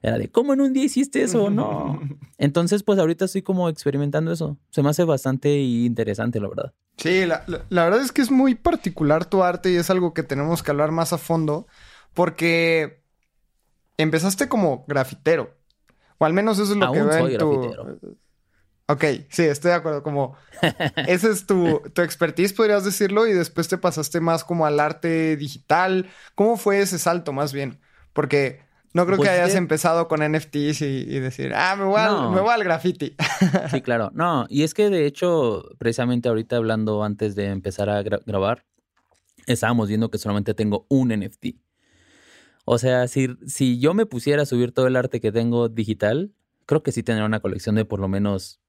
era 0.00 0.16
de, 0.16 0.30
¿cómo 0.30 0.54
en 0.54 0.60
un 0.60 0.72
día 0.72 0.84
hiciste 0.84 1.22
eso? 1.22 1.50
No. 1.50 2.00
Entonces, 2.38 2.84
pues 2.84 2.98
ahorita 3.00 3.24
estoy 3.24 3.42
como 3.42 3.68
experimentando 3.68 4.30
eso. 4.32 4.58
Se 4.70 4.80
me 4.82 4.90
hace 4.90 5.02
bastante 5.02 5.58
interesante, 5.58 6.40
la 6.40 6.48
verdad. 6.48 6.72
Sí, 6.98 7.26
la, 7.26 7.42
la- 7.48 7.64
la 7.68 7.84
verdad 7.84 8.00
es 8.00 8.12
que 8.12 8.22
es 8.22 8.30
muy 8.30 8.54
particular 8.54 9.24
tu 9.24 9.42
arte 9.42 9.72
y 9.72 9.76
es 9.76 9.90
algo 9.90 10.14
que 10.14 10.22
tenemos 10.22 10.62
que 10.62 10.70
hablar 10.70 10.92
más 10.92 11.12
a 11.12 11.18
fondo 11.18 11.66
porque 12.14 13.02
empezaste 13.96 14.48
como 14.48 14.84
grafitero. 14.86 15.54
O 16.18 16.24
al 16.24 16.32
menos 16.32 16.58
eso 16.58 16.72
es 16.72 16.78
lo 16.78 16.86
Aún 16.86 16.94
que 16.96 17.02
veo 17.02 17.12
soy 17.18 17.32
en 17.34 17.38
tu... 17.40 17.50
grafitero. 17.50 17.98
Ok, 18.88 19.04
sí, 19.28 19.42
estoy 19.42 19.70
de 19.70 19.76
acuerdo. 19.76 20.02
Como 20.02 20.36
ese 21.06 21.30
es 21.30 21.46
tu, 21.46 21.82
tu 21.92 22.02
expertise, 22.02 22.52
podrías 22.54 22.84
decirlo, 22.84 23.26
y 23.26 23.32
después 23.34 23.68
te 23.68 23.78
pasaste 23.78 24.20
más 24.20 24.44
como 24.44 24.66
al 24.66 24.80
arte 24.80 25.36
digital. 25.36 26.08
¿Cómo 26.34 26.56
fue 26.56 26.80
ese 26.80 26.98
salto 26.98 27.32
más 27.32 27.52
bien? 27.52 27.80
Porque 28.14 28.60
no 28.94 29.04
creo 29.04 29.18
Pues 29.18 29.28
que 29.28 29.34
hayas 29.34 29.52
de- 29.52 29.58
empezado 29.58 30.08
con 30.08 30.22
NFTs 30.22 30.80
y, 30.82 30.84
y 31.06 31.20
decir, 31.20 31.52
ah, 31.54 31.76
me 31.76 31.84
voy, 31.84 32.00
al, 32.00 32.30
me 32.30 32.40
voy 32.40 32.50
al 32.50 32.64
graffiti. 32.64 33.14
Sí, 33.70 33.82
claro. 33.82 34.10
No, 34.14 34.46
y 34.48 34.62
es 34.62 34.72
que 34.72 34.88
de 34.88 35.04
hecho, 35.06 35.64
precisamente 35.78 36.28
ahorita 36.28 36.56
hablando 36.56 37.04
antes 37.04 37.34
de 37.34 37.46
empezar 37.46 37.90
a 37.90 38.02
gra- 38.02 38.22
grabar, 38.24 38.64
estábamos 39.46 39.88
viendo 39.88 40.10
que 40.10 40.16
solamente 40.18 40.54
tengo 40.54 40.86
un 40.88 41.10
NFT. 41.12 41.56
O 42.64 42.78
sea, 42.78 43.08
si, 43.08 43.28
si 43.46 43.78
yo 43.78 43.94
me 43.94 44.06
pusiera 44.06 44.42
a 44.42 44.46
subir 44.46 44.72
todo 44.72 44.86
el 44.86 44.96
arte 44.96 45.20
que 45.20 45.32
tengo 45.32 45.68
digital, 45.68 46.32
creo 46.66 46.82
que 46.82 46.92
sí 46.92 47.02
tendría 47.02 47.26
una 47.26 47.40
colección 47.40 47.74
de 47.74 47.84
por 47.84 48.00
lo 48.00 48.08
menos 48.08 48.60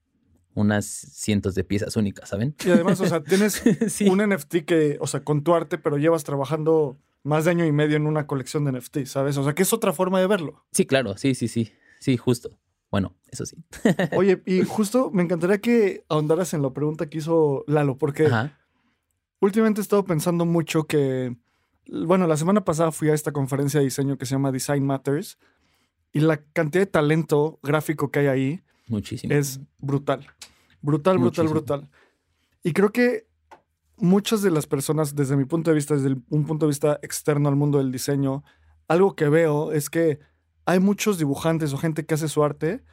unas 0.59 0.85
cientos 0.85 1.55
de 1.55 1.63
piezas 1.63 1.95
únicas, 1.95 2.29
¿saben? 2.29 2.55
Y 2.65 2.69
además, 2.69 2.99
o 3.01 3.05
sea, 3.05 3.23
tienes 3.23 3.61
sí. 3.87 4.07
un 4.07 4.19
NFT 4.19 4.57
que, 4.65 4.97
o 4.99 5.07
sea, 5.07 5.23
con 5.23 5.43
tu 5.43 5.53
arte, 5.53 5.77
pero 5.77 5.97
llevas 5.97 6.23
trabajando 6.23 6.97
más 7.23 7.45
de 7.45 7.51
año 7.51 7.65
y 7.65 7.71
medio 7.71 7.97
en 7.97 8.07
una 8.07 8.27
colección 8.27 8.65
de 8.65 8.71
NFT, 8.73 9.05
¿sabes? 9.05 9.37
O 9.37 9.43
sea, 9.43 9.53
que 9.53 9.63
es 9.63 9.73
otra 9.73 9.93
forma 9.93 10.19
de 10.19 10.27
verlo. 10.27 10.65
Sí, 10.71 10.85
claro, 10.85 11.17
sí, 11.17 11.35
sí, 11.35 11.47
sí. 11.47 11.71
Sí, 11.99 12.17
justo. 12.17 12.57
Bueno, 12.91 13.15
eso 13.29 13.45
sí. 13.45 13.57
Oye, 14.15 14.41
y 14.45 14.63
justo 14.63 15.11
me 15.11 15.23
encantaría 15.23 15.59
que 15.59 16.05
ahondaras 16.09 16.53
en 16.53 16.61
la 16.61 16.71
pregunta 16.71 17.09
que 17.09 17.19
hizo 17.19 17.63
Lalo, 17.67 17.97
porque 17.97 18.27
Ajá. 18.27 18.57
últimamente 19.39 19.81
he 19.81 19.83
estado 19.83 20.05
pensando 20.05 20.45
mucho 20.45 20.85
que, 20.85 21.35
bueno, 21.87 22.25
la 22.25 22.37
semana 22.37 22.65
pasada 22.65 22.91
fui 22.91 23.09
a 23.09 23.13
esta 23.13 23.31
conferencia 23.31 23.79
de 23.79 23.85
diseño 23.85 24.17
que 24.17 24.25
se 24.25 24.35
llama 24.35 24.51
Design 24.51 24.85
Matters 24.85 25.37
y 26.11 26.21
la 26.21 26.37
cantidad 26.37 26.83
de 26.83 26.91
talento 26.91 27.59
gráfico 27.61 28.09
que 28.09 28.19
hay 28.19 28.27
ahí 28.27 28.63
Muchísimo. 28.89 29.33
es 29.33 29.59
brutal. 29.77 30.27
Brutal, 30.81 31.17
brutal, 31.17 31.45
Muchísimo. 31.45 31.49
brutal. 31.51 31.89
Y 32.63 32.73
creo 32.73 32.91
que 32.91 33.27
muchas 33.97 34.41
de 34.41 34.51
las 34.51 34.65
personas, 34.67 35.15
desde 35.15 35.37
mi 35.37 35.45
punto 35.45 35.71
de 35.71 35.75
vista, 35.75 35.93
desde 35.95 36.09
el- 36.09 36.23
un 36.29 36.45
punto 36.45 36.65
de 36.65 36.71
vista 36.71 36.99
externo 37.01 37.47
al 37.49 37.55
mundo 37.55 37.77
del 37.77 37.91
diseño, 37.91 38.43
algo 38.87 39.15
que 39.15 39.29
veo 39.29 39.71
es 39.71 39.89
que 39.89 40.19
hay 40.65 40.79
muchos 40.79 41.17
dibujantes 41.17 41.71
o 41.73 41.77
gente 41.77 42.05
que 42.05 42.13
hace 42.15 42.27
su 42.27 42.43
arte 42.43 42.83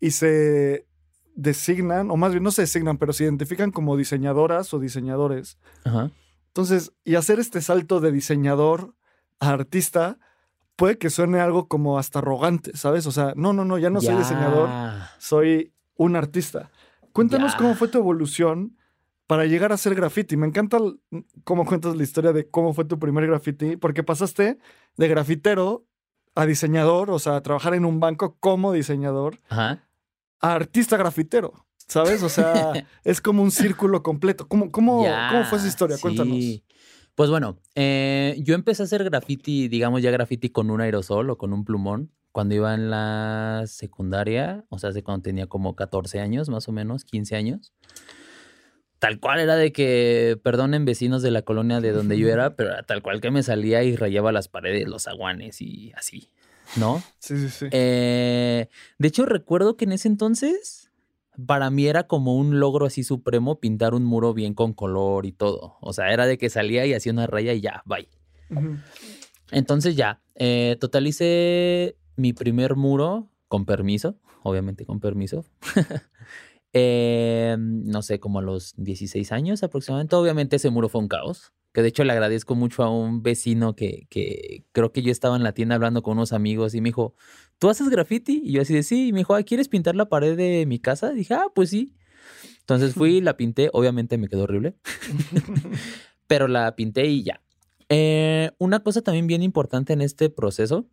y 0.00 0.10
se 0.12 0.86
designan, 1.34 2.10
o 2.10 2.16
más 2.16 2.32
bien 2.32 2.42
no 2.44 2.50
se 2.52 2.62
designan, 2.62 2.98
pero 2.98 3.12
se 3.12 3.24
identifican 3.24 3.70
como 3.72 3.96
diseñadoras 3.96 4.72
o 4.74 4.78
diseñadores. 4.78 5.58
Ajá. 5.84 6.10
Entonces, 6.48 6.92
y 7.04 7.16
hacer 7.16 7.40
este 7.40 7.60
salto 7.60 8.00
de 8.00 8.12
diseñador 8.12 8.94
a 9.40 9.50
artista 9.50 10.18
puede 10.76 10.98
que 10.98 11.10
suene 11.10 11.40
algo 11.40 11.68
como 11.68 11.98
hasta 11.98 12.18
arrogante, 12.20 12.76
¿sabes? 12.76 13.06
O 13.06 13.12
sea, 13.12 13.32
no, 13.36 13.52
no, 13.52 13.64
no, 13.64 13.78
ya 13.78 13.90
no 13.90 14.00
soy 14.00 14.14
diseñador, 14.16 14.68
soy 15.18 15.72
un 15.96 16.16
artista. 16.16 16.70
Cuéntanos 17.12 17.52
Ya. 17.52 17.58
cómo 17.58 17.74
fue 17.74 17.88
tu 17.88 17.98
evolución 17.98 18.76
para 19.26 19.46
llegar 19.46 19.70
a 19.72 19.76
hacer 19.76 19.94
graffiti. 19.94 20.36
Me 20.36 20.46
encanta 20.46 20.78
cómo 21.44 21.64
cuentas 21.64 21.96
la 21.96 22.02
historia 22.02 22.32
de 22.32 22.48
cómo 22.50 22.74
fue 22.74 22.84
tu 22.84 22.98
primer 22.98 23.26
graffiti, 23.26 23.76
porque 23.76 24.02
pasaste 24.02 24.58
de 24.96 25.08
grafitero 25.08 25.84
a 26.34 26.46
diseñador, 26.46 27.10
o 27.10 27.18
sea, 27.20 27.36
a 27.36 27.42
trabajar 27.42 27.74
en 27.74 27.84
un 27.84 28.00
banco 28.00 28.36
como 28.40 28.72
diseñador, 28.72 29.38
Ajá. 29.48 29.84
a 30.40 30.54
artista 30.54 30.96
grafitero, 30.96 31.64
¿sabes? 31.86 32.22
O 32.24 32.28
sea, 32.28 32.72
es 33.04 33.20
como 33.20 33.42
un 33.42 33.52
círculo 33.52 34.02
completo. 34.02 34.48
¿Cómo, 34.48 34.72
cómo, 34.72 35.04
Ya, 35.04 35.28
cómo 35.30 35.44
fue 35.44 35.58
esa 35.58 35.68
historia? 35.68 35.96
Cuéntanos. 36.02 36.36
Pues 37.14 37.30
bueno, 37.30 37.60
eh, 37.74 38.36
yo 38.40 38.54
empecé 38.54 38.82
a 38.82 38.86
hacer 38.86 39.04
graffiti, 39.04 39.68
digamos 39.68 40.02
ya 40.02 40.10
graffiti 40.10 40.50
con 40.50 40.70
un 40.70 40.80
aerosol 40.80 41.30
o 41.30 41.38
con 41.38 41.52
un 41.52 41.64
plumón 41.64 42.10
cuando 42.32 42.56
iba 42.56 42.74
en 42.74 42.90
la 42.90 43.62
secundaria, 43.66 44.64
o 44.68 44.80
sea, 44.80 44.90
hace 44.90 45.04
cuando 45.04 45.22
tenía 45.22 45.46
como 45.46 45.76
14 45.76 46.18
años, 46.18 46.48
más 46.48 46.68
o 46.68 46.72
menos, 46.72 47.04
15 47.04 47.36
años. 47.36 47.72
Tal 48.98 49.20
cual 49.20 49.38
era 49.38 49.54
de 49.54 49.70
que, 49.70 50.36
perdonen 50.42 50.84
vecinos 50.84 51.22
de 51.22 51.30
la 51.30 51.42
colonia 51.42 51.80
de 51.80 51.92
donde 51.92 52.18
yo 52.18 52.28
era, 52.28 52.50
pero 52.56 52.72
era 52.72 52.82
tal 52.82 53.02
cual 53.02 53.20
que 53.20 53.30
me 53.30 53.44
salía 53.44 53.84
y 53.84 53.94
rayaba 53.94 54.32
las 54.32 54.48
paredes, 54.48 54.88
los 54.88 55.06
aguanes 55.06 55.60
y 55.60 55.92
así, 55.94 56.28
¿no? 56.74 57.00
Sí, 57.20 57.38
sí, 57.38 57.48
sí. 57.48 57.66
Eh, 57.70 58.66
de 58.98 59.08
hecho, 59.08 59.26
recuerdo 59.26 59.76
que 59.76 59.84
en 59.84 59.92
ese 59.92 60.08
entonces, 60.08 60.90
para 61.46 61.70
mí 61.70 61.86
era 61.86 62.06
como 62.06 62.36
un 62.36 62.60
logro 62.60 62.86
así 62.86 63.02
supremo 63.04 63.60
pintar 63.60 63.94
un 63.94 64.04
muro 64.04 64.34
bien 64.34 64.54
con 64.54 64.72
color 64.72 65.26
y 65.26 65.32
todo. 65.32 65.76
O 65.80 65.92
sea, 65.92 66.12
era 66.12 66.26
de 66.26 66.38
que 66.38 66.50
salía 66.50 66.86
y 66.86 66.94
hacía 66.94 67.12
una 67.12 67.26
raya 67.26 67.52
y 67.52 67.60
ya, 67.60 67.82
bye. 67.86 68.08
Entonces 69.50 69.96
ya, 69.96 70.22
eh, 70.34 70.76
totalicé 70.80 71.96
mi 72.16 72.32
primer 72.32 72.76
muro 72.76 73.28
con 73.48 73.66
permiso, 73.66 74.16
obviamente 74.42 74.84
con 74.84 75.00
permiso. 75.00 75.44
Eh, 76.76 77.54
no 77.56 78.02
sé, 78.02 78.18
como 78.18 78.40
a 78.40 78.42
los 78.42 78.74
16 78.78 79.30
años 79.30 79.62
aproximadamente. 79.62 80.16
Obviamente 80.16 80.56
ese 80.56 80.70
muro 80.70 80.88
fue 80.88 81.02
un 81.02 81.06
caos. 81.06 81.52
Que 81.72 81.82
de 81.82 81.88
hecho 81.88 82.02
le 82.02 82.12
agradezco 82.12 82.56
mucho 82.56 82.82
a 82.82 82.90
un 82.90 83.22
vecino 83.22 83.76
que, 83.76 84.08
que 84.10 84.64
creo 84.72 84.90
que 84.90 85.02
yo 85.02 85.12
estaba 85.12 85.36
en 85.36 85.44
la 85.44 85.52
tienda 85.52 85.76
hablando 85.76 86.02
con 86.02 86.14
unos 86.14 86.32
amigos 86.32 86.74
y 86.74 86.80
me 86.80 86.88
dijo, 86.88 87.14
¿tú 87.58 87.68
haces 87.68 87.88
graffiti? 87.88 88.42
Y 88.44 88.52
yo 88.52 88.62
así 88.62 88.74
de 88.74 88.82
sí. 88.82 89.08
Y 89.08 89.12
me 89.12 89.18
dijo, 89.20 89.34
"Ah, 89.34 89.42
¿quieres 89.42 89.68
pintar 89.68 89.94
la 89.94 90.08
pared 90.08 90.36
de 90.36 90.66
mi 90.66 90.78
casa? 90.78 91.12
Y 91.12 91.16
dije, 91.16 91.34
ah, 91.34 91.46
pues 91.54 91.70
sí. 91.70 91.94
Entonces 92.60 92.94
fui, 92.94 93.20
la 93.20 93.36
pinté. 93.36 93.70
Obviamente 93.72 94.18
me 94.18 94.28
quedó 94.28 94.44
horrible. 94.44 94.76
pero 96.26 96.48
la 96.48 96.74
pinté 96.76 97.06
y 97.06 97.22
ya. 97.22 97.42
Eh, 97.88 98.50
una 98.58 98.80
cosa 98.80 99.02
también 99.02 99.26
bien 99.26 99.42
importante 99.42 99.92
en 99.92 100.00
este 100.00 100.30
proceso 100.30 100.88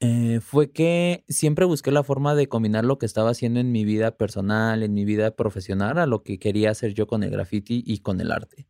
eh, 0.00 0.40
fue 0.40 0.72
que 0.72 1.24
siempre 1.28 1.64
busqué 1.64 1.92
la 1.92 2.02
forma 2.02 2.34
de 2.34 2.48
combinar 2.48 2.84
lo 2.84 2.98
que 2.98 3.06
estaba 3.06 3.30
haciendo 3.30 3.60
en 3.60 3.70
mi 3.70 3.84
vida 3.84 4.16
personal, 4.16 4.82
en 4.82 4.94
mi 4.94 5.04
vida 5.04 5.36
profesional, 5.36 5.98
a 5.98 6.06
lo 6.06 6.24
que 6.24 6.40
quería 6.40 6.70
hacer 6.70 6.92
yo 6.92 7.06
con 7.06 7.22
el 7.22 7.30
graffiti 7.30 7.84
y 7.86 7.98
con 7.98 8.20
el 8.20 8.32
arte. 8.32 8.66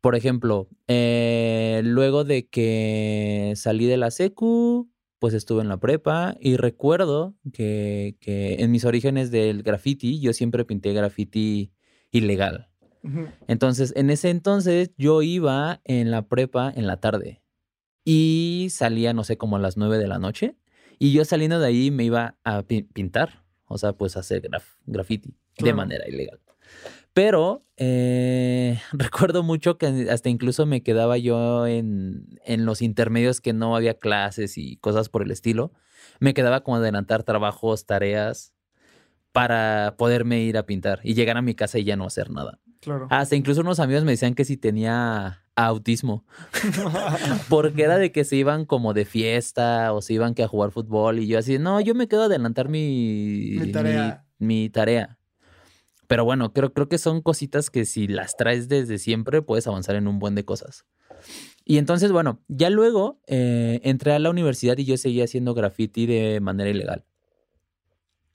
Por 0.00 0.16
ejemplo, 0.16 0.68
eh, 0.88 1.82
luego 1.84 2.24
de 2.24 2.48
que 2.48 3.52
salí 3.54 3.84
de 3.84 3.98
la 3.98 4.10
secu, 4.10 4.90
pues 5.20 5.34
estuve 5.34 5.62
en 5.62 5.68
la 5.68 5.76
prepa 5.78 6.36
y 6.40 6.56
recuerdo 6.56 7.36
que, 7.52 8.16
que 8.20 8.56
en 8.58 8.72
mis 8.72 8.84
orígenes 8.84 9.30
del 9.30 9.62
graffiti 9.62 10.18
yo 10.18 10.32
siempre 10.32 10.64
pinté 10.64 10.92
graffiti 10.92 11.70
ilegal. 12.10 12.66
Entonces, 13.46 13.92
en 13.96 14.10
ese 14.10 14.30
entonces 14.30 14.90
yo 14.98 15.22
iba 15.22 15.80
en 15.84 16.10
la 16.10 16.26
prepa 16.26 16.72
en 16.74 16.86
la 16.88 16.98
tarde 16.98 17.42
y 18.04 18.68
salía, 18.70 19.12
no 19.12 19.24
sé, 19.24 19.36
como 19.36 19.56
a 19.56 19.60
las 19.60 19.76
9 19.76 19.98
de 19.98 20.08
la 20.08 20.18
noche. 20.18 20.56
Y 20.98 21.12
yo 21.12 21.24
saliendo 21.24 21.60
de 21.60 21.66
ahí 21.66 21.90
me 21.90 22.04
iba 22.04 22.36
a 22.44 22.62
pi- 22.62 22.82
pintar, 22.82 23.44
o 23.66 23.78
sea, 23.78 23.92
pues 23.94 24.16
a 24.16 24.20
hacer 24.20 24.42
graf- 24.42 24.76
graffiti 24.86 25.34
de 25.58 25.72
manera 25.74 26.08
ilegal. 26.08 26.40
Pero 27.12 27.66
eh, 27.76 28.80
recuerdo 28.92 29.42
mucho 29.42 29.78
que 29.78 30.08
hasta 30.10 30.28
incluso 30.28 30.66
me 30.66 30.82
quedaba 30.82 31.18
yo 31.18 31.66
en, 31.66 32.38
en 32.44 32.66
los 32.66 32.82
intermedios 32.82 33.40
que 33.40 33.52
no 33.52 33.76
había 33.76 33.94
clases 33.94 34.58
y 34.58 34.76
cosas 34.76 35.08
por 35.08 35.22
el 35.22 35.30
estilo. 35.30 35.72
Me 36.18 36.34
quedaba 36.34 36.62
como 36.62 36.76
adelantar 36.76 37.22
trabajos, 37.22 37.86
tareas 37.86 38.52
para 39.32 39.94
poderme 39.96 40.40
ir 40.40 40.56
a 40.56 40.66
pintar 40.66 41.00
y 41.04 41.14
llegar 41.14 41.36
a 41.36 41.42
mi 41.42 41.54
casa 41.54 41.78
y 41.78 41.84
ya 41.84 41.96
no 41.96 42.04
hacer 42.06 42.30
nada. 42.30 42.58
Claro. 42.80 43.06
Hasta 43.10 43.36
incluso 43.36 43.60
unos 43.60 43.78
amigos 43.78 44.04
me 44.04 44.12
decían 44.12 44.34
que 44.34 44.44
si 44.44 44.56
tenía 44.56 45.44
autismo, 45.54 46.24
porque 47.48 47.82
era 47.82 47.98
de 47.98 48.12
que 48.12 48.24
se 48.24 48.36
iban 48.36 48.64
como 48.64 48.94
de 48.94 49.04
fiesta 49.04 49.92
o 49.92 50.02
se 50.02 50.14
iban 50.14 50.34
que 50.34 50.42
a 50.42 50.48
jugar 50.48 50.70
fútbol 50.70 51.18
y 51.18 51.26
yo 51.26 51.38
así, 51.38 51.58
no, 51.58 51.80
yo 51.80 51.94
me 51.94 52.08
quedo 52.08 52.22
a 52.22 52.26
adelantar 52.26 52.68
mi, 52.68 53.56
Mi 53.60 53.72
tarea. 53.72 54.24
mi, 54.38 54.62
mi 54.62 54.70
tarea. 54.70 55.18
Pero 56.10 56.24
bueno, 56.24 56.52
creo, 56.52 56.72
creo 56.72 56.88
que 56.88 56.98
son 56.98 57.22
cositas 57.22 57.70
que 57.70 57.84
si 57.84 58.08
las 58.08 58.36
traes 58.36 58.68
desde 58.68 58.98
siempre 58.98 59.42
puedes 59.42 59.68
avanzar 59.68 59.94
en 59.94 60.08
un 60.08 60.18
buen 60.18 60.34
de 60.34 60.44
cosas. 60.44 60.84
Y 61.64 61.78
entonces, 61.78 62.10
bueno, 62.10 62.40
ya 62.48 62.68
luego 62.68 63.20
eh, 63.28 63.78
entré 63.84 64.12
a 64.12 64.18
la 64.18 64.28
universidad 64.28 64.76
y 64.76 64.84
yo 64.84 64.96
seguía 64.96 65.22
haciendo 65.22 65.54
graffiti 65.54 66.06
de 66.06 66.40
manera 66.40 66.68
ilegal. 66.68 67.04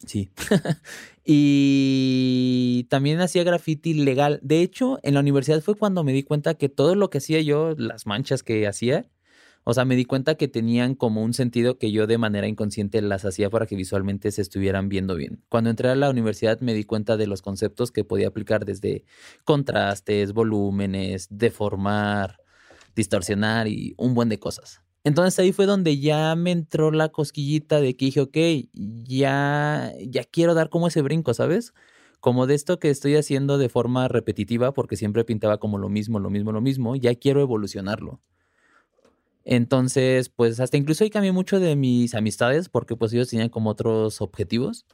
Sí. 0.06 0.32
y 1.26 2.88
también 2.90 3.20
hacía 3.20 3.44
graffiti 3.44 3.94
legal. 3.94 4.40
De 4.42 4.62
hecho, 4.62 5.00
en 5.04 5.14
la 5.14 5.20
universidad 5.20 5.60
fue 5.60 5.76
cuando 5.76 6.06
me 6.06 6.14
di 6.14 6.24
cuenta 6.24 6.54
que 6.54 6.70
todo 6.70 6.96
lo 6.96 7.10
que 7.10 7.18
hacía 7.18 7.42
yo, 7.42 7.76
las 7.78 8.06
manchas 8.06 8.42
que 8.42 8.66
hacía, 8.68 9.10
O 9.68 9.74
sea, 9.74 9.84
me 9.84 9.96
di 9.96 10.06
cuenta 10.06 10.36
que 10.36 10.48
tenían 10.48 10.94
como 10.94 11.24
un 11.24 11.34
sentido 11.34 11.80
que 11.80 11.92
yo 11.92 12.06
de 12.06 12.20
manera 12.20 12.48
inconsciente 12.48 13.02
las 13.02 13.26
hacía 13.26 13.50
para 13.50 13.66
que 13.66 13.76
visualmente 13.76 14.30
se 14.32 14.44
estuvieran 14.44 14.90
viendo 14.90 15.16
bien. 15.16 15.44
Cuando 15.50 15.72
entré 15.72 15.90
a 15.90 15.96
la 15.96 16.12
universidad 16.12 16.60
me 16.62 16.76
di 16.76 16.84
cuenta 16.84 17.18
de 17.18 17.26
los 17.26 17.42
conceptos 17.42 17.92
que 17.92 18.04
podía 18.04 18.28
aplicar 18.28 18.64
desde 18.64 19.06
contrastes, 19.44 20.34
volúmenes, 20.34 21.28
deformar, 21.32 22.38
distorsionar 22.96 23.68
y 23.68 23.96
un 23.98 24.14
buen 24.14 24.30
de 24.30 24.38
cosas. 24.38 24.82
Entonces 25.04 25.40
ahí 25.40 25.52
fue 25.52 25.66
donde 25.66 26.00
ya 26.00 26.36
me 26.36 26.52
entró 26.52 26.92
la 26.92 27.10
cosquillita 27.10 27.82
de 27.82 27.98
que 27.98 28.06
dije, 28.06 28.22
ok, 28.22 28.38
ya, 29.04 29.94
ya 30.00 30.24
quiero 30.26 30.54
dar 30.54 30.70
como 30.70 30.88
ese 30.88 31.02
brinco, 31.02 31.34
¿sabes? 31.34 31.74
Como 32.20 32.46
de 32.46 32.54
esto 32.54 32.78
que 32.78 32.92
estoy 32.92 33.16
haciendo 33.16 33.58
de 33.58 33.70
forma 33.70 34.08
repetitiva, 34.10 34.74
porque 34.74 34.96
siempre 34.96 35.26
pintaba 35.26 35.58
como 35.58 35.80
lo 35.80 35.90
mismo, 35.90 36.20
lo 36.20 36.30
mismo, 36.30 36.52
lo 36.52 36.62
mismo, 36.62 36.96
ya 36.96 37.16
quiero 37.16 37.42
evolucionarlo. 37.42 38.22
Entonces, 39.46 40.30
pues 40.30 40.60
hasta 40.60 40.76
incluso 40.76 41.04
ahí 41.04 41.12
cambié 41.12 41.32
mucho 41.32 41.60
de 41.60 41.76
mis 41.76 42.16
amistades 42.16 42.68
porque 42.68 42.96
pues 42.98 43.14
ellos 43.14 43.30
tenían 43.30 43.50
como 43.50 43.70
otros 43.70 44.20
objetivos. 44.20 44.86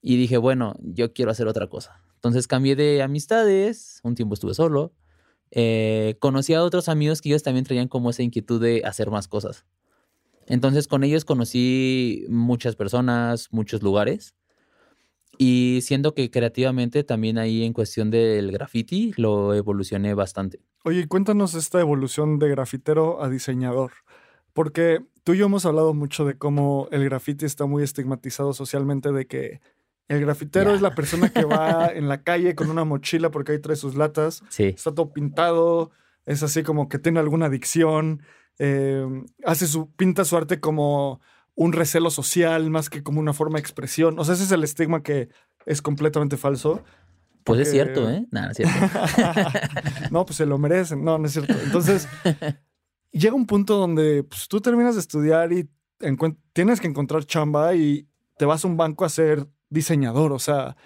Y 0.00 0.16
dije, 0.16 0.36
bueno, 0.38 0.74
yo 0.80 1.12
quiero 1.12 1.30
hacer 1.30 1.46
otra 1.46 1.68
cosa. 1.68 2.02
Entonces 2.14 2.48
cambié 2.48 2.74
de 2.74 3.02
amistades, 3.02 4.00
un 4.02 4.14
tiempo 4.14 4.34
estuve 4.34 4.54
solo. 4.54 4.92
Eh, 5.50 6.16
conocí 6.18 6.54
a 6.54 6.62
otros 6.64 6.88
amigos 6.88 7.20
que 7.20 7.28
ellos 7.28 7.42
también 7.42 7.64
traían 7.64 7.88
como 7.88 8.10
esa 8.10 8.22
inquietud 8.22 8.60
de 8.60 8.82
hacer 8.84 9.10
más 9.10 9.28
cosas. 9.28 9.66
Entonces 10.46 10.88
con 10.88 11.04
ellos 11.04 11.24
conocí 11.26 12.24
muchas 12.28 12.74
personas, 12.74 13.48
muchos 13.52 13.82
lugares. 13.82 14.34
Y 15.38 15.80
siendo 15.82 16.14
que 16.14 16.30
creativamente 16.30 17.04
también 17.04 17.38
ahí 17.38 17.64
en 17.64 17.72
cuestión 17.72 18.10
del 18.10 18.50
graffiti 18.50 19.12
lo 19.16 19.54
evolucioné 19.54 20.12
bastante. 20.14 20.60
Oye, 20.84 21.06
cuéntanos 21.06 21.54
esta 21.54 21.80
evolución 21.80 22.38
de 22.38 22.48
grafitero 22.48 23.22
a 23.22 23.28
diseñador. 23.28 23.92
Porque 24.52 25.00
tú 25.22 25.34
y 25.34 25.38
yo 25.38 25.46
hemos 25.46 25.64
hablado 25.64 25.94
mucho 25.94 26.24
de 26.24 26.36
cómo 26.36 26.88
el 26.90 27.04
graffiti 27.04 27.46
está 27.46 27.66
muy 27.66 27.84
estigmatizado 27.84 28.52
socialmente, 28.52 29.12
de 29.12 29.26
que 29.28 29.60
el 30.08 30.20
grafitero 30.20 30.74
es 30.74 30.80
la 30.80 30.94
persona 30.94 31.30
que 31.30 31.44
va 31.44 31.86
en 31.94 32.08
la 32.08 32.22
calle 32.22 32.54
con 32.54 32.70
una 32.70 32.84
mochila 32.84 33.30
porque 33.30 33.52
ahí 33.52 33.60
trae 33.60 33.76
sus 33.76 33.94
latas. 33.94 34.42
Sí. 34.48 34.64
Está 34.64 34.92
todo 34.92 35.12
pintado, 35.12 35.92
es 36.26 36.42
así 36.42 36.62
como 36.62 36.88
que 36.88 36.98
tiene 36.98 37.20
alguna 37.20 37.46
adicción, 37.46 38.22
eh, 38.58 39.06
hace 39.44 39.66
su, 39.66 39.92
pinta 39.92 40.24
su 40.24 40.36
arte 40.36 40.58
como 40.58 41.20
un 41.58 41.72
recelo 41.72 42.08
social 42.10 42.70
más 42.70 42.88
que 42.88 43.02
como 43.02 43.18
una 43.18 43.32
forma 43.32 43.56
de 43.56 43.62
expresión. 43.62 44.16
O 44.20 44.24
sea, 44.24 44.34
ese 44.34 44.44
es 44.44 44.52
el 44.52 44.62
estigma 44.62 45.02
que 45.02 45.28
es 45.66 45.82
completamente 45.82 46.36
falso. 46.36 46.84
Pues 47.42 47.62
es 47.62 47.72
cierto, 47.72 48.08
¿eh? 48.08 48.24
No, 48.30 48.42
no 48.42 48.50
es 48.52 48.56
cierto. 48.56 48.74
no, 50.12 50.24
pues 50.24 50.36
se 50.36 50.46
lo 50.46 50.56
merecen. 50.58 51.02
No, 51.02 51.18
no 51.18 51.26
es 51.26 51.32
cierto. 51.32 51.54
Entonces, 51.64 52.06
llega 53.10 53.34
un 53.34 53.46
punto 53.46 53.76
donde 53.76 54.22
pues, 54.22 54.46
tú 54.46 54.60
terminas 54.60 54.94
de 54.94 55.00
estudiar 55.00 55.52
y 55.52 55.68
tienes 56.52 56.80
que 56.80 56.86
encontrar 56.86 57.24
chamba 57.24 57.74
y 57.74 58.06
te 58.36 58.44
vas 58.44 58.64
a 58.64 58.68
un 58.68 58.76
banco 58.76 59.04
a 59.04 59.08
ser 59.08 59.48
diseñador. 59.68 60.30
O 60.30 60.38
sea, 60.38 60.76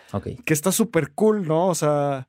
que 0.46 0.54
está 0.54 0.72
súper 0.72 1.12
cool, 1.12 1.46
¿no? 1.46 1.66
O 1.66 1.74
sea, 1.74 2.28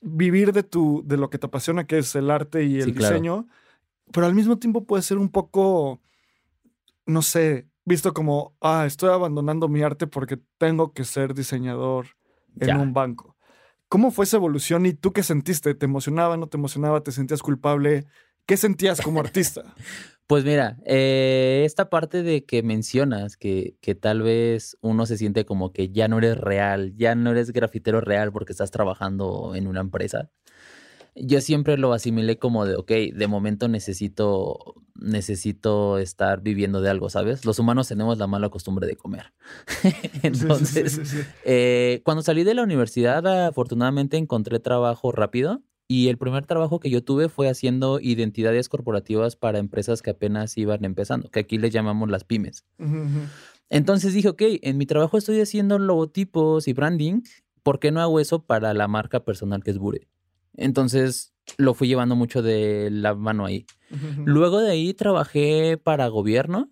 vivir 0.00 0.52
de, 0.52 0.64
tu, 0.64 1.04
de 1.06 1.18
lo 1.18 1.30
que 1.30 1.38
te 1.38 1.46
apasiona, 1.46 1.86
que 1.86 1.98
es 1.98 2.16
el 2.16 2.32
arte 2.32 2.64
y 2.64 2.80
el 2.80 2.96
diseño. 2.96 3.46
Pero 4.12 4.26
al 4.26 4.34
mismo 4.34 4.58
tiempo 4.58 4.86
puede 4.86 5.04
ser 5.04 5.18
un 5.18 5.28
poco 5.28 6.00
no 7.08 7.22
sé, 7.22 7.66
visto 7.84 8.12
como, 8.12 8.54
ah, 8.60 8.84
estoy 8.86 9.10
abandonando 9.10 9.66
mi 9.68 9.82
arte 9.82 10.06
porque 10.06 10.38
tengo 10.58 10.92
que 10.92 11.04
ser 11.04 11.34
diseñador 11.34 12.06
en 12.60 12.76
un 12.76 12.92
banco. 12.92 13.36
¿Cómo 13.88 14.10
fue 14.10 14.26
esa 14.26 14.36
evolución 14.36 14.84
y 14.84 14.92
tú 14.92 15.12
qué 15.12 15.22
sentiste? 15.22 15.74
¿Te 15.74 15.86
emocionaba, 15.86 16.36
no 16.36 16.48
te 16.48 16.58
emocionaba? 16.58 17.02
¿Te 17.02 17.10
sentías 17.10 17.40
culpable? 17.40 18.04
¿Qué 18.44 18.56
sentías 18.56 19.00
como 19.00 19.20
artista? 19.20 19.62
Pues 20.28 20.44
mira, 20.44 20.76
eh, 20.84 21.62
esta 21.64 21.88
parte 21.88 22.22
de 22.22 22.44
que 22.44 22.62
mencionas 22.62 23.38
que, 23.38 23.78
que, 23.80 23.94
tal 23.94 24.20
vez 24.20 24.76
uno 24.82 25.06
se 25.06 25.16
siente 25.16 25.46
como 25.46 25.72
que 25.72 25.88
ya 25.88 26.06
no 26.06 26.18
eres 26.18 26.36
real, 26.36 26.94
ya 26.96 27.14
no 27.14 27.30
eres 27.30 27.50
grafitero 27.50 28.02
real 28.02 28.30
porque 28.30 28.52
estás 28.52 28.70
trabajando 28.70 29.54
en 29.54 29.66
una 29.66 29.80
empresa 29.80 30.28
yo 31.20 31.40
siempre 31.40 31.78
lo 31.78 31.92
asimilé 31.92 32.38
como 32.38 32.64
de, 32.64 32.76
ok, 32.76 32.90
de 33.14 33.26
momento 33.26 33.68
necesito, 33.68 34.74
necesito 34.94 35.98
estar 35.98 36.42
viviendo 36.42 36.80
de 36.80 36.90
algo, 36.90 37.10
¿sabes? 37.10 37.44
Los 37.44 37.58
humanos 37.58 37.88
tenemos 37.88 38.18
la 38.18 38.26
mala 38.26 38.48
costumbre 38.48 38.86
de 38.86 38.96
comer. 38.96 39.32
Entonces, 40.22 41.00
eh, 41.44 42.00
cuando 42.04 42.22
salí 42.22 42.44
de 42.44 42.54
la 42.54 42.62
universidad, 42.62 43.46
afortunadamente 43.46 44.16
encontré 44.16 44.60
trabajo 44.60 45.12
rápido. 45.12 45.62
Y 45.90 46.08
el 46.08 46.18
primer 46.18 46.44
trabajo 46.44 46.80
que 46.80 46.90
yo 46.90 47.02
tuve 47.02 47.30
fue 47.30 47.48
haciendo 47.48 47.98
identidades 47.98 48.68
corporativas 48.68 49.36
para 49.36 49.58
empresas 49.58 50.02
que 50.02 50.10
apenas 50.10 50.58
iban 50.58 50.84
empezando, 50.84 51.30
que 51.30 51.40
aquí 51.40 51.56
les 51.56 51.72
llamamos 51.72 52.10
las 52.10 52.24
pymes. 52.24 52.66
Entonces 53.70 54.12
dije, 54.12 54.28
ok, 54.28 54.42
en 54.60 54.76
mi 54.76 54.84
trabajo 54.84 55.16
estoy 55.16 55.40
haciendo 55.40 55.78
logotipos 55.78 56.68
y 56.68 56.74
branding, 56.74 57.22
¿por 57.62 57.78
qué 57.78 57.90
no 57.90 58.02
hago 58.02 58.20
eso 58.20 58.44
para 58.44 58.74
la 58.74 58.86
marca 58.86 59.24
personal 59.24 59.64
que 59.64 59.70
es 59.70 59.78
Bure? 59.78 60.08
Entonces 60.58 61.32
lo 61.56 61.72
fui 61.72 61.88
llevando 61.88 62.16
mucho 62.16 62.42
de 62.42 62.90
la 62.90 63.14
mano 63.14 63.46
ahí. 63.46 63.64
Luego 64.24 64.60
de 64.60 64.72
ahí 64.72 64.92
trabajé 64.92 65.78
para 65.78 66.08
gobierno 66.08 66.70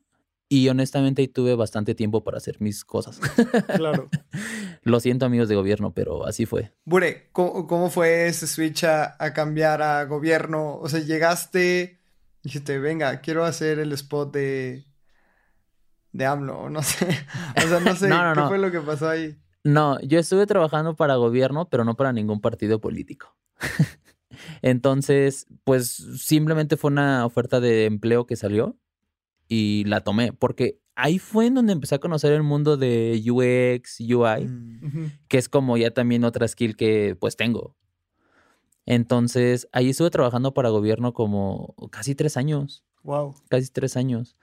y 0.49 0.69
honestamente 0.69 1.23
ahí 1.23 1.29
tuve 1.29 1.55
bastante 1.55 1.95
tiempo 1.95 2.23
para 2.23 2.37
hacer 2.37 2.61
mis 2.61 2.85
cosas. 2.85 3.21
Claro. 3.77 4.11
Lo 4.83 5.01
siento 5.01 5.27
amigos 5.27 5.49
de 5.49 5.57
gobierno, 5.57 5.93
pero 5.93 6.27
así 6.27 6.47
fue. 6.47 6.73
Bure, 6.85 7.31
¿cómo, 7.33 7.91
fue 7.91 8.29
ese 8.29 8.47
switch 8.47 8.85
a, 8.85 9.17
cambiar 9.35 9.83
a 9.83 10.05
gobierno? 10.05 10.77
O 10.77 10.89
sea, 10.89 11.01
llegaste, 11.01 11.99
dijiste, 12.43 12.79
venga, 12.79 13.21
quiero 13.21 13.45
hacer 13.45 13.81
el 13.81 13.93
spot 13.93 14.33
de, 14.33 14.85
de 16.13 16.27
AMLO, 16.27 16.71
no 16.71 16.83
sé. 16.83 17.09
O 17.57 17.69
sea, 17.69 17.81
no 17.81 17.97
sé 17.97 18.09
qué 18.09 18.41
fue 18.47 18.59
lo 18.59 18.71
que 18.71 18.81
pasó 18.81 19.09
ahí. 19.09 19.37
No, 19.65 19.99
yo 20.01 20.21
estuve 20.21 20.47
trabajando 20.47 20.95
para 20.95 21.17
gobierno, 21.17 21.69
pero 21.69 21.85
no 21.85 21.97
para 21.97 22.13
ningún 22.13 22.41
partido 22.41 22.81
político. 22.81 23.35
Entonces, 24.63 25.47
pues 25.65 25.89
simplemente 26.19 26.77
fue 26.77 26.91
una 26.91 27.25
oferta 27.25 27.61
de 27.61 27.87
empleo 27.87 28.27
que 28.27 28.37
salió 28.37 28.77
y 29.49 29.85
la 29.85 30.03
tomé, 30.03 30.33
porque 30.33 30.81
ahí 30.95 31.19
fue 31.19 31.47
en 31.47 31.55
donde 31.55 31.73
empecé 31.73 31.95
a 31.95 32.01
conocer 32.01 32.33
el 32.33 32.43
mundo 32.43 32.77
de 32.77 33.23
UX, 33.25 34.01
UI, 34.01 34.47
mm. 34.47 35.13
que 35.29 35.39
es 35.39 35.49
como 35.49 35.77
ya 35.77 35.91
también 35.93 36.25
otra 36.25 36.49
skill 36.49 36.77
que 36.77 37.17
pues 37.19 37.37
tengo. 37.37 37.77
Entonces, 38.87 39.69
ahí 39.73 39.91
estuve 39.91 40.11
trabajando 40.11 40.55
para 40.55 40.71
gobierno 40.71 41.13
como 41.13 41.75
casi 41.91 42.15
tres 42.15 42.37
años. 42.37 42.85
Wow. 43.03 43.35
Casi 43.49 43.71
tres 43.71 43.97
años. 43.97 44.37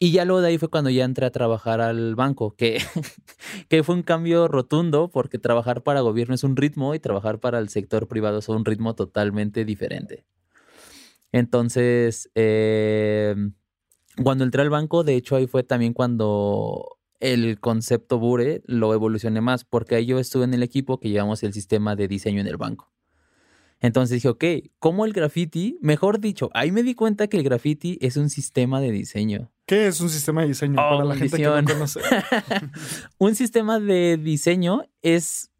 Y 0.00 0.12
ya 0.12 0.24
luego 0.24 0.40
de 0.40 0.48
ahí 0.48 0.58
fue 0.58 0.68
cuando 0.68 0.90
ya 0.90 1.04
entré 1.04 1.26
a 1.26 1.32
trabajar 1.32 1.80
al 1.80 2.14
banco, 2.14 2.54
que, 2.54 2.78
que 3.68 3.82
fue 3.82 3.96
un 3.96 4.02
cambio 4.02 4.46
rotundo 4.46 5.10
porque 5.10 5.38
trabajar 5.38 5.82
para 5.82 6.00
gobierno 6.02 6.34
es 6.36 6.44
un 6.44 6.56
ritmo 6.56 6.94
y 6.94 7.00
trabajar 7.00 7.40
para 7.40 7.58
el 7.58 7.68
sector 7.68 8.06
privado 8.06 8.38
es 8.38 8.48
un 8.48 8.64
ritmo 8.64 8.94
totalmente 8.94 9.64
diferente. 9.64 10.24
Entonces, 11.32 12.30
em, 12.34 13.54
cuando 14.22 14.44
entré 14.44 14.62
al 14.62 14.70
banco, 14.70 15.04
de 15.04 15.16
hecho 15.16 15.36
ahí 15.36 15.46
fue 15.46 15.62
también 15.62 15.92
cuando 15.92 16.98
el 17.20 17.58
concepto 17.60 18.18
Bure 18.18 18.62
lo 18.66 18.94
evolucioné 18.94 19.40
más, 19.40 19.64
porque 19.64 19.96
ahí 19.96 20.06
yo 20.06 20.18
estuve 20.20 20.44
en 20.44 20.54
el 20.54 20.62
equipo 20.62 21.00
que 21.00 21.10
llevamos 21.10 21.42
el 21.42 21.52
sistema 21.52 21.96
de 21.96 22.08
diseño 22.08 22.40
en 22.40 22.46
el 22.46 22.56
banco. 22.56 22.92
Entonces 23.80 24.16
dije, 24.16 24.28
ok, 24.28 24.44
¿cómo 24.78 25.04
el 25.04 25.12
graffiti? 25.12 25.78
Mejor 25.80 26.20
dicho, 26.20 26.50
ahí 26.54 26.72
me 26.72 26.82
di 26.82 26.94
cuenta 26.94 27.28
que 27.28 27.36
el 27.36 27.44
graffiti 27.44 27.98
es 28.00 28.16
un 28.16 28.30
sistema 28.30 28.80
de 28.80 28.90
diseño. 28.90 29.52
¿Qué 29.68 29.86
es 29.86 30.00
un 30.00 30.08
sistema 30.08 30.40
de 30.40 30.48
diseño 30.48 30.76
para 30.76 31.04
la 31.04 31.14
gente 31.14 31.36
que 31.36 31.44
no 31.44 31.62
conoce? 31.62 32.00
un 33.18 33.34
sistema 33.34 33.78
de 33.78 34.16
diseño 34.16 34.84
es 35.02 35.50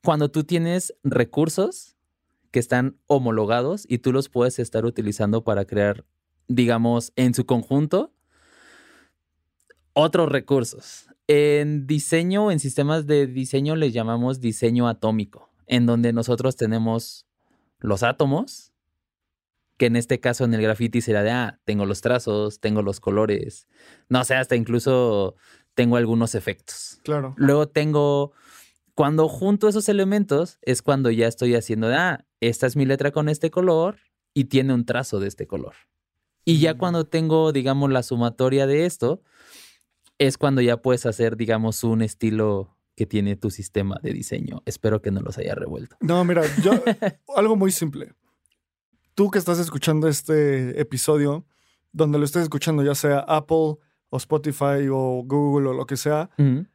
cuando 0.00 0.30
tú 0.30 0.44
tienes 0.44 0.94
recursos 1.02 1.96
que 2.52 2.60
están 2.60 2.98
homologados 3.08 3.84
y 3.88 3.98
tú 3.98 4.12
los 4.12 4.28
puedes 4.28 4.60
estar 4.60 4.84
utilizando 4.84 5.42
para 5.42 5.64
crear, 5.64 6.04
digamos, 6.46 7.12
en 7.16 7.34
su 7.34 7.44
conjunto, 7.44 8.12
otros 9.92 10.28
recursos. 10.30 11.08
En 11.26 11.88
diseño, 11.88 12.52
en 12.52 12.60
sistemas 12.60 13.08
de 13.08 13.26
diseño, 13.26 13.74
les 13.74 13.92
llamamos 13.92 14.40
diseño 14.40 14.86
atómico, 14.86 15.50
en 15.66 15.86
donde 15.86 16.12
nosotros 16.12 16.54
tenemos 16.54 17.26
los 17.80 18.04
átomos, 18.04 18.71
que 19.76 19.86
en 19.86 19.96
este 19.96 20.20
caso 20.20 20.44
en 20.44 20.54
el 20.54 20.62
graffiti 20.62 21.00
será 21.00 21.22
de, 21.22 21.30
ah, 21.30 21.60
tengo 21.64 21.86
los 21.86 22.00
trazos, 22.00 22.60
tengo 22.60 22.82
los 22.82 23.00
colores, 23.00 23.68
no 24.08 24.24
sé, 24.24 24.34
hasta 24.34 24.56
incluso 24.56 25.36
tengo 25.74 25.96
algunos 25.96 26.34
efectos. 26.34 27.00
Claro. 27.04 27.34
Luego 27.36 27.68
tengo, 27.68 28.32
cuando 28.94 29.28
junto 29.28 29.68
esos 29.68 29.88
elementos, 29.88 30.58
es 30.62 30.82
cuando 30.82 31.10
ya 31.10 31.26
estoy 31.26 31.54
haciendo 31.54 31.88
de, 31.88 31.96
ah, 31.96 32.26
esta 32.40 32.66
es 32.66 32.76
mi 32.76 32.84
letra 32.84 33.10
con 33.10 33.28
este 33.28 33.50
color 33.50 33.98
y 34.34 34.44
tiene 34.44 34.74
un 34.74 34.84
trazo 34.84 35.20
de 35.20 35.28
este 35.28 35.46
color. 35.46 35.74
Y 36.44 36.58
ya 36.58 36.74
mm. 36.74 36.78
cuando 36.78 37.06
tengo, 37.06 37.52
digamos, 37.52 37.90
la 37.90 38.02
sumatoria 38.02 38.66
de 38.66 38.86
esto, 38.86 39.22
es 40.18 40.38
cuando 40.38 40.60
ya 40.60 40.76
puedes 40.78 41.06
hacer, 41.06 41.36
digamos, 41.36 41.84
un 41.84 42.02
estilo 42.02 42.76
que 42.96 43.06
tiene 43.06 43.36
tu 43.36 43.50
sistema 43.50 43.98
de 44.02 44.12
diseño. 44.12 44.62
Espero 44.66 45.00
que 45.00 45.10
no 45.10 45.20
los 45.20 45.38
haya 45.38 45.54
revuelto. 45.54 45.96
No, 46.00 46.24
mira, 46.24 46.42
yo 46.62 46.72
algo 47.36 47.56
muy 47.56 47.72
simple. 47.72 48.12
Tú 49.14 49.30
que 49.30 49.38
estás 49.38 49.58
escuchando 49.58 50.08
este 50.08 50.80
episodio, 50.80 51.44
donde 51.92 52.18
lo 52.18 52.24
estés 52.24 52.44
escuchando, 52.44 52.82
ya 52.82 52.94
sea 52.94 53.18
Apple 53.20 53.76
o 54.08 54.16
Spotify 54.16 54.88
o 54.90 55.22
Google 55.24 55.68
o 55.68 55.72
lo 55.74 55.86
que 55.86 55.96
sea, 55.96 56.30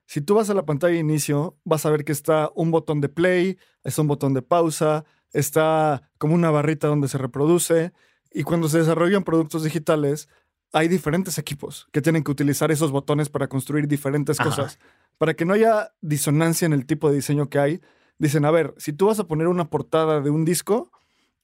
si 0.06 0.22
tú 0.22 0.36
vas 0.36 0.50
a 0.50 0.54
la 0.54 0.66
pantalla 0.66 0.94
de 0.94 1.00
inicio, 1.00 1.58
vas 1.64 1.86
a 1.86 1.90
ver 1.90 2.06
que 2.06 2.12
está 2.12 2.52
un 2.56 2.72
botón 2.72 3.02
de 3.02 3.10
play, 3.10 3.58
está 3.84 4.02
un 4.02 4.08
botón 4.08 4.34
de 4.34 4.42
pausa, 4.42 5.06
está 5.34 6.10
como 6.18 6.36
una 6.36 6.52
barrita 6.52 6.88
donde 6.88 7.08
se 7.08 7.18
reproduce. 7.18 7.92
Y 8.32 8.44
cuando 8.44 8.70
se 8.70 8.80
desarrollan 8.80 9.24
productos 9.24 9.64
digitales, 9.64 10.30
hay 10.74 10.88
diferentes 10.88 11.38
equipos 11.38 11.88
que 11.92 12.02
tienen 12.02 12.24
que 12.24 12.32
utilizar 12.32 12.72
esos 12.72 12.92
botones 12.92 13.30
para 13.30 13.48
construir 13.48 13.88
diferentes 13.88 14.40
Ajá. 14.40 14.50
cosas. 14.50 14.80
Para 15.18 15.34
que 15.34 15.46
no 15.46 15.54
haya 15.54 15.94
disonancia 16.02 16.66
en 16.66 16.74
el 16.74 16.86
tipo 16.86 17.10
de 17.10 17.16
diseño 17.16 17.50
que 17.50 17.60
hay, 17.60 17.82
dicen, 18.20 18.46
a 18.46 18.52
ver, 18.52 18.74
si 18.78 18.94
tú 18.94 19.08
vas 19.08 19.20
a 19.20 19.28
poner 19.28 19.48
una 19.48 19.70
portada 19.70 20.22
de 20.22 20.30
un 20.30 20.46
disco, 20.46 20.92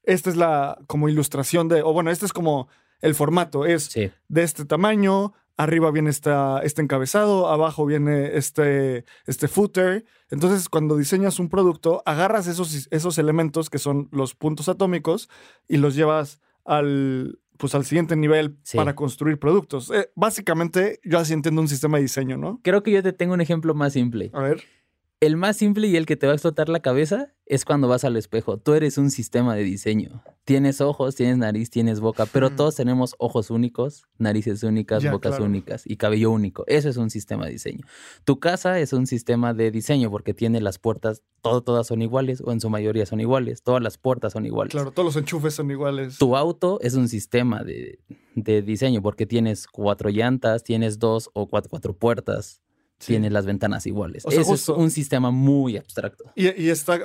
esta 0.04 0.30
es 0.30 0.36
la 0.36 0.78
como 0.88 1.10
ilustración 1.10 1.68
de, 1.68 1.82
o 1.82 1.94
bueno, 1.94 2.12
este 2.12 2.26
es 2.26 2.34
como 2.34 2.68
el 3.02 3.16
formato, 3.16 3.66
es 3.66 3.84
Sí. 3.86 4.12
de 4.30 4.44
este 4.44 4.66
tamaño, 4.66 5.34
arriba 5.58 5.92
viene 5.92 6.10
esta, 6.10 6.60
este 6.64 6.82
encabezado, 6.82 7.48
abajo 7.50 7.86
viene 7.86 8.38
este, 8.38 9.06
este 9.28 9.48
footer. 9.48 10.06
Entonces, 10.32 10.68
cuando 10.70 10.96
diseñas 10.98 11.38
un 11.40 11.50
producto, 11.50 12.02
agarras 12.06 12.48
esos, 12.48 12.88
esos 12.92 13.18
elementos 13.18 13.70
que 13.70 13.78
son 13.78 14.08
los 14.12 14.34
puntos 14.36 14.68
atómicos 14.70 15.30
y 15.68 15.78
los 15.78 15.96
llevas 15.96 16.40
al, 16.66 17.40
pues, 17.58 17.76
al 17.76 17.86
siguiente 17.86 18.16
nivel 18.16 18.58
Sí. 18.64 18.78
para 18.78 18.96
construir 18.96 19.38
productos. 19.38 19.92
Eh, 19.92 20.10
básicamente, 20.16 21.00
yo 21.04 21.20
así 21.20 21.34
entiendo 21.34 21.62
un 21.62 21.68
sistema 21.68 21.98
de 21.98 22.04
diseño, 22.04 22.38
¿no? 22.38 22.60
Creo 22.64 22.82
que 22.82 22.92
yo 22.92 23.04
te 23.04 23.14
tengo 23.14 23.34
un 23.34 23.42
ejemplo 23.42 23.76
más 23.76 23.94
simple. 23.94 24.32
A 24.34 24.42
ver. 24.42 24.64
El 25.24 25.38
más 25.38 25.56
simple 25.56 25.88
y 25.88 25.96
el 25.96 26.06
que 26.06 26.18
te 26.18 26.28
va 26.28 26.34
a 26.34 26.36
explotar 26.36 26.68
la 26.68 26.82
cabeza 26.82 27.34
es 27.46 27.64
cuando 27.64 27.88
vas 27.88 28.04
al 28.04 28.18
espejo. 28.18 28.58
Tú 28.58 28.74
eres 28.74 28.98
un 28.98 29.10
sistema 29.10 29.56
de 29.56 29.64
diseño. 29.64 30.22
Tienes 30.44 30.82
ojos, 30.82 31.16
tienes 31.16 31.38
nariz, 31.38 31.70
tienes 31.70 32.02
boca, 32.02 32.26
pero 32.26 32.50
todos 32.50 32.76
tenemos 32.76 33.16
ojos 33.20 33.50
únicos, 33.50 34.04
narices 34.18 34.64
únicas, 34.64 35.02
Ya, 35.02 35.14
bocas 35.14 35.32
claro. 35.36 35.46
únicas 35.46 35.84
y 35.86 35.96
cabello 35.96 36.30
único. 36.30 36.66
Eso 36.68 36.90
es 36.90 36.98
un 36.98 37.10
sistema 37.10 37.46
de 37.46 37.54
diseño. 37.54 37.86
Tu 38.26 38.42
casa 38.42 38.82
es 38.82 38.92
un 38.92 39.08
sistema 39.08 39.54
de 39.54 39.72
diseño 39.72 40.12
porque 40.12 40.34
tiene 40.34 40.60
las 40.60 40.78
puertas, 40.78 41.22
todo, 41.42 41.62
todas 41.64 41.88
son 41.88 42.02
iguales 42.02 42.42
o 42.46 42.52
en 42.52 42.60
su 42.60 42.70
mayoría 42.70 43.06
son 43.06 43.22
iguales. 43.22 43.64
Todas 43.64 43.82
las 43.82 43.98
puertas 43.98 44.34
son 44.34 44.46
iguales. 44.46 44.72
Claro, 44.72 44.92
todos 44.92 45.06
los 45.06 45.16
enchufes 45.16 45.54
son 45.54 45.72
iguales. 45.72 46.18
Tu 46.18 46.36
auto 46.36 46.80
es 46.82 46.96
un 46.96 47.08
sistema 47.08 47.64
de, 47.64 48.00
de 48.36 48.62
diseño 48.62 49.02
porque 49.02 49.26
tienes 49.26 49.68
cuatro 49.68 50.10
llantas, 50.10 50.66
tienes 50.66 51.00
dos 51.00 51.30
o 51.34 51.48
cuatro, 51.48 51.70
cuatro 51.70 51.94
puertas, 51.96 52.60
Sí. 53.04 53.14
tienes 53.14 53.32
las 53.32 53.46
ventanas 53.46 53.86
iguales. 53.86 54.26
O 54.26 54.32
sea, 54.32 54.42
Eso 54.42 54.52
justo- 54.52 54.74
es 54.74 54.80
un 54.80 54.92
sistema 54.92 55.32
muy 55.32 55.78
abstracto. 55.78 56.26
Y, 56.36 56.46
y 56.62 56.70
está, 56.70 57.00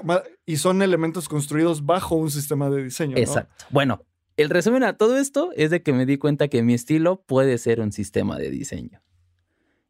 y 0.47 0.57
son 0.57 0.83
elementos 0.83 1.29
construidos 1.29 1.85
bajo 1.87 2.15
un 2.17 2.31
sistema 2.31 2.71
de 2.71 2.85
diseño. 2.85 3.15
¿no? 3.17 3.19
Exacto. 3.23 3.65
Bueno, 3.71 4.03
el 4.37 4.51
resumen 4.51 4.85
a 4.85 4.97
todo 4.97 5.17
esto 5.19 5.51
es 5.57 5.71
de 5.71 5.83
que 5.83 5.93
me 5.93 6.07
di 6.07 6.17
cuenta 6.19 6.49
que 6.49 6.63
mi 6.63 6.75
estilo 6.75 7.23
puede 7.27 7.59
ser 7.59 7.81
un 7.81 7.93
sistema 7.93 8.39
de 8.39 8.51
diseño. 8.51 9.03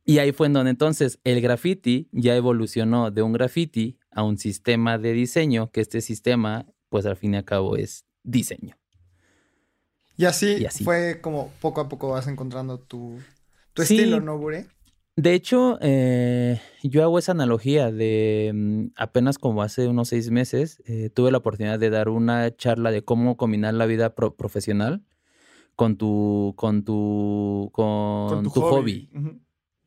Y 0.05 0.19
ahí 0.21 0.33
fue 0.33 0.47
en 0.47 0.55
donde 0.55 0.71
entonces 0.71 1.19
el 1.25 1.41
graffiti 1.43 2.09
ya 2.13 2.35
evolucionó 2.35 3.11
de 3.11 3.21
un 3.21 3.33
graffiti 3.35 3.99
a 4.11 4.23
un 4.23 4.39
sistema 4.39 4.97
de 4.97 5.13
diseño, 5.13 5.71
que 5.71 5.83
este 5.83 6.01
sistema, 6.01 6.65
pues 6.89 7.05
al 7.05 7.17
fin 7.17 7.35
y 7.35 7.37
al 7.37 7.45
cabo 7.45 7.77
es 7.77 8.07
diseño. 8.23 8.79
Y 10.17 10.25
así, 10.25 10.57
Y 10.61 10.65
así. 10.65 10.83
fue 10.83 11.21
como 11.21 11.53
poco 11.61 11.81
a 11.83 11.89
poco 11.89 12.09
vas 12.09 12.27
encontrando 12.27 12.79
tu, 12.81 13.19
tu 13.75 13.83
Sí. 13.85 13.97
estilo, 13.97 14.21
¿no, 14.21 14.39
Bure? 14.39 14.67
De 15.19 15.35
hecho, 15.35 15.79
eh, 15.81 16.61
yo 16.85 17.03
hago 17.03 17.19
esa 17.19 17.33
analogía 17.33 17.91
de 17.91 18.53
mm, 18.55 18.85
apenas 18.95 19.37
como 19.37 19.63
hace 19.63 19.89
unos 19.89 20.11
seis 20.11 20.31
meses, 20.31 20.81
eh, 20.87 21.11
tuve 21.13 21.33
la 21.33 21.39
oportunidad 21.39 21.81
de 21.81 21.91
dar 21.91 22.09
una 22.09 22.55
charla 22.55 22.93
de 22.93 23.03
cómo 23.03 23.37
combinar 23.37 23.75
la 23.75 23.87
vida 23.87 24.15
pro- 24.15 24.37
profesional 24.37 25.03
con 25.75 25.97
tu, 25.97 26.55
con 26.57 26.85
tu, 26.85 27.69
con, 27.73 28.45
tu, 28.45 28.61
hobby. 28.61 29.11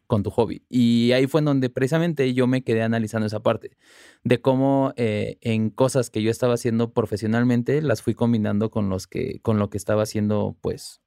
Con 0.06 0.22
tu 0.22 0.32
hobby. 0.32 0.64
Y 0.68 1.14
ahí 1.14 1.28
fue 1.28 1.40
en 1.40 1.46
donde 1.46 1.70
precisamente 1.70 2.34
yo 2.34 2.46
me 2.46 2.66
quedé 2.66 2.82
analizando 2.82 3.26
esa 3.28 3.42
parte 3.42 3.78
de 4.26 4.42
cómo 4.42 4.92
eh, 4.98 5.38
en 5.40 5.70
cosas 5.70 6.10
que 6.10 6.22
yo 6.22 6.30
estaba 6.30 6.56
haciendo 6.56 6.92
profesionalmente 6.92 7.82
las 7.82 8.02
fui 8.02 8.16
combinando 8.16 8.70
con 8.70 8.90
los 8.90 9.08
que 9.08 9.40
con 9.42 9.60
lo 9.60 9.70
que 9.70 9.78
estaba 9.78 10.04
haciendo 10.04 10.58
pues 10.60 11.01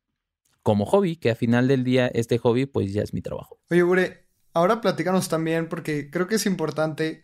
como 0.65 0.87
hobby, 0.87 1.17
que 1.17 1.31
al 1.31 1.37
final 1.37 1.69
del 1.69 1.85
día 1.85 2.09
este 2.09 2.39
hobby 2.39 2.67
pues 2.67 2.93
ya 2.93 3.03
es 3.03 3.15
mi 3.15 3.21
trabajo. 3.21 3.61
Oye, 3.71 3.85
Bure, 3.85 4.27
ahora 4.55 4.81
platícanos 4.81 5.29
también, 5.29 5.69
porque 5.69 6.11
creo 6.11 6.27
que 6.27 6.37
es 6.37 6.47
importante 6.47 7.23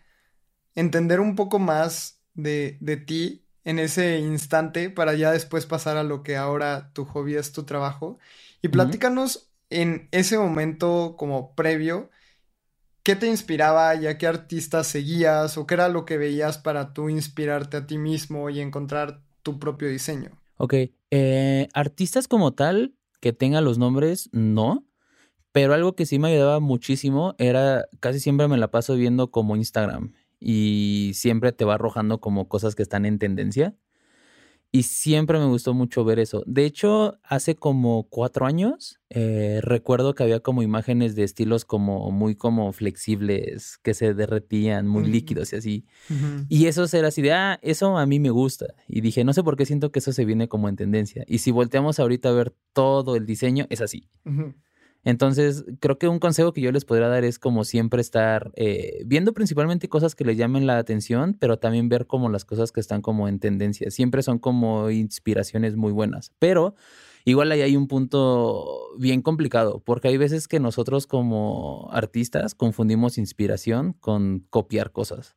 entender 0.74 1.18
un 1.20 1.34
poco 1.34 1.58
más 1.58 2.22
de, 2.34 2.76
de 2.80 2.96
ti 2.98 3.46
en 3.64 3.78
ese 3.78 4.18
instante 4.18 4.90
para 4.90 5.14
ya 5.14 5.32
después 5.32 5.66
pasar 5.66 5.96
a 5.96 6.04
lo 6.04 6.22
que 6.22 6.36
ahora 6.36 6.92
tu 6.92 7.04
hobby 7.06 7.34
es 7.34 7.52
tu 7.52 7.64
trabajo. 7.64 8.18
Y 8.62 8.68
platícanos 8.68 9.50
en 9.70 10.08
ese 10.12 10.38
momento 10.38 11.14
como 11.16 11.54
previo, 11.54 12.10
¿qué 13.02 13.16
te 13.16 13.26
inspiraba 13.26 13.94
y 13.94 14.06
a 14.06 14.18
qué 14.18 14.26
artistas 14.26 14.86
seguías 14.86 15.56
o 15.56 15.66
qué 15.66 15.74
era 15.74 15.88
lo 15.88 16.04
que 16.04 16.18
veías 16.18 16.58
para 16.58 16.92
tú 16.92 17.08
inspirarte 17.08 17.78
a 17.78 17.86
ti 17.86 17.98
mismo 17.98 18.50
y 18.50 18.60
encontrar 18.60 19.22
tu 19.42 19.58
propio 19.58 19.88
diseño? 19.88 20.30
Ok, 20.58 20.74
eh, 21.10 21.68
artistas 21.72 22.28
como 22.28 22.52
tal 22.52 22.94
que 23.20 23.32
tengan 23.32 23.64
los 23.64 23.78
nombres, 23.78 24.28
no. 24.32 24.86
Pero 25.52 25.74
algo 25.74 25.94
que 25.94 26.06
sí 26.06 26.18
me 26.18 26.28
ayudaba 26.28 26.60
muchísimo 26.60 27.34
era, 27.38 27.86
casi 28.00 28.20
siempre 28.20 28.48
me 28.48 28.56
la 28.56 28.70
paso 28.70 28.94
viendo 28.94 29.30
como 29.30 29.56
Instagram 29.56 30.12
y 30.38 31.12
siempre 31.14 31.52
te 31.52 31.64
va 31.64 31.74
arrojando 31.74 32.20
como 32.20 32.48
cosas 32.48 32.74
que 32.74 32.82
están 32.82 33.04
en 33.04 33.18
tendencia. 33.18 33.76
Y 34.72 34.84
siempre 34.84 35.38
me 35.40 35.46
gustó 35.46 35.74
mucho 35.74 36.04
ver 36.04 36.20
eso. 36.20 36.44
De 36.46 36.64
hecho, 36.64 37.18
hace 37.24 37.56
como 37.56 38.04
cuatro 38.08 38.46
años, 38.46 39.00
eh, 39.10 39.58
recuerdo 39.62 40.14
que 40.14 40.22
había 40.22 40.38
como 40.38 40.62
imágenes 40.62 41.16
de 41.16 41.24
estilos 41.24 41.64
como 41.64 42.12
muy 42.12 42.36
como 42.36 42.72
flexibles, 42.72 43.78
que 43.82 43.94
se 43.94 44.14
derretían, 44.14 44.86
muy 44.86 45.02
Mm. 45.02 45.10
líquidos 45.10 45.52
y 45.52 45.56
así. 45.56 45.84
Y 46.48 46.66
eso 46.66 46.84
era 46.96 47.08
así 47.08 47.20
de, 47.20 47.32
ah, 47.32 47.58
eso 47.62 47.98
a 47.98 48.06
mí 48.06 48.20
me 48.20 48.30
gusta. 48.30 48.66
Y 48.86 49.00
dije, 49.00 49.24
no 49.24 49.32
sé 49.32 49.42
por 49.42 49.56
qué 49.56 49.66
siento 49.66 49.90
que 49.90 49.98
eso 49.98 50.12
se 50.12 50.24
viene 50.24 50.46
como 50.46 50.68
en 50.68 50.76
tendencia. 50.76 51.24
Y 51.26 51.38
si 51.38 51.50
volteamos 51.50 51.98
ahorita 51.98 52.28
a 52.28 52.32
ver 52.32 52.54
todo 52.72 53.16
el 53.16 53.26
diseño, 53.26 53.66
es 53.70 53.80
así. 53.80 54.08
Entonces, 55.02 55.64
creo 55.80 55.98
que 55.98 56.08
un 56.08 56.18
consejo 56.18 56.52
que 56.52 56.60
yo 56.60 56.72
les 56.72 56.84
podría 56.84 57.08
dar 57.08 57.24
es 57.24 57.38
como 57.38 57.64
siempre 57.64 58.02
estar 58.02 58.52
eh, 58.54 59.02
viendo 59.06 59.32
principalmente 59.32 59.88
cosas 59.88 60.14
que 60.14 60.24
les 60.24 60.36
llamen 60.36 60.66
la 60.66 60.76
atención, 60.76 61.36
pero 61.40 61.58
también 61.58 61.88
ver 61.88 62.06
como 62.06 62.28
las 62.28 62.44
cosas 62.44 62.70
que 62.70 62.80
están 62.80 63.00
como 63.00 63.26
en 63.26 63.38
tendencia. 63.38 63.90
Siempre 63.90 64.22
son 64.22 64.38
como 64.38 64.90
inspiraciones 64.90 65.76
muy 65.76 65.92
buenas. 65.92 66.32
Pero 66.38 66.74
igual 67.24 67.50
ahí 67.50 67.62
hay 67.62 67.76
un 67.76 67.88
punto 67.88 68.90
bien 68.98 69.22
complicado, 69.22 69.82
porque 69.84 70.08
hay 70.08 70.18
veces 70.18 70.48
que 70.48 70.60
nosotros 70.60 71.06
como 71.06 71.88
artistas 71.92 72.54
confundimos 72.54 73.16
inspiración 73.16 73.94
con 73.94 74.46
copiar 74.50 74.92
cosas. 74.92 75.36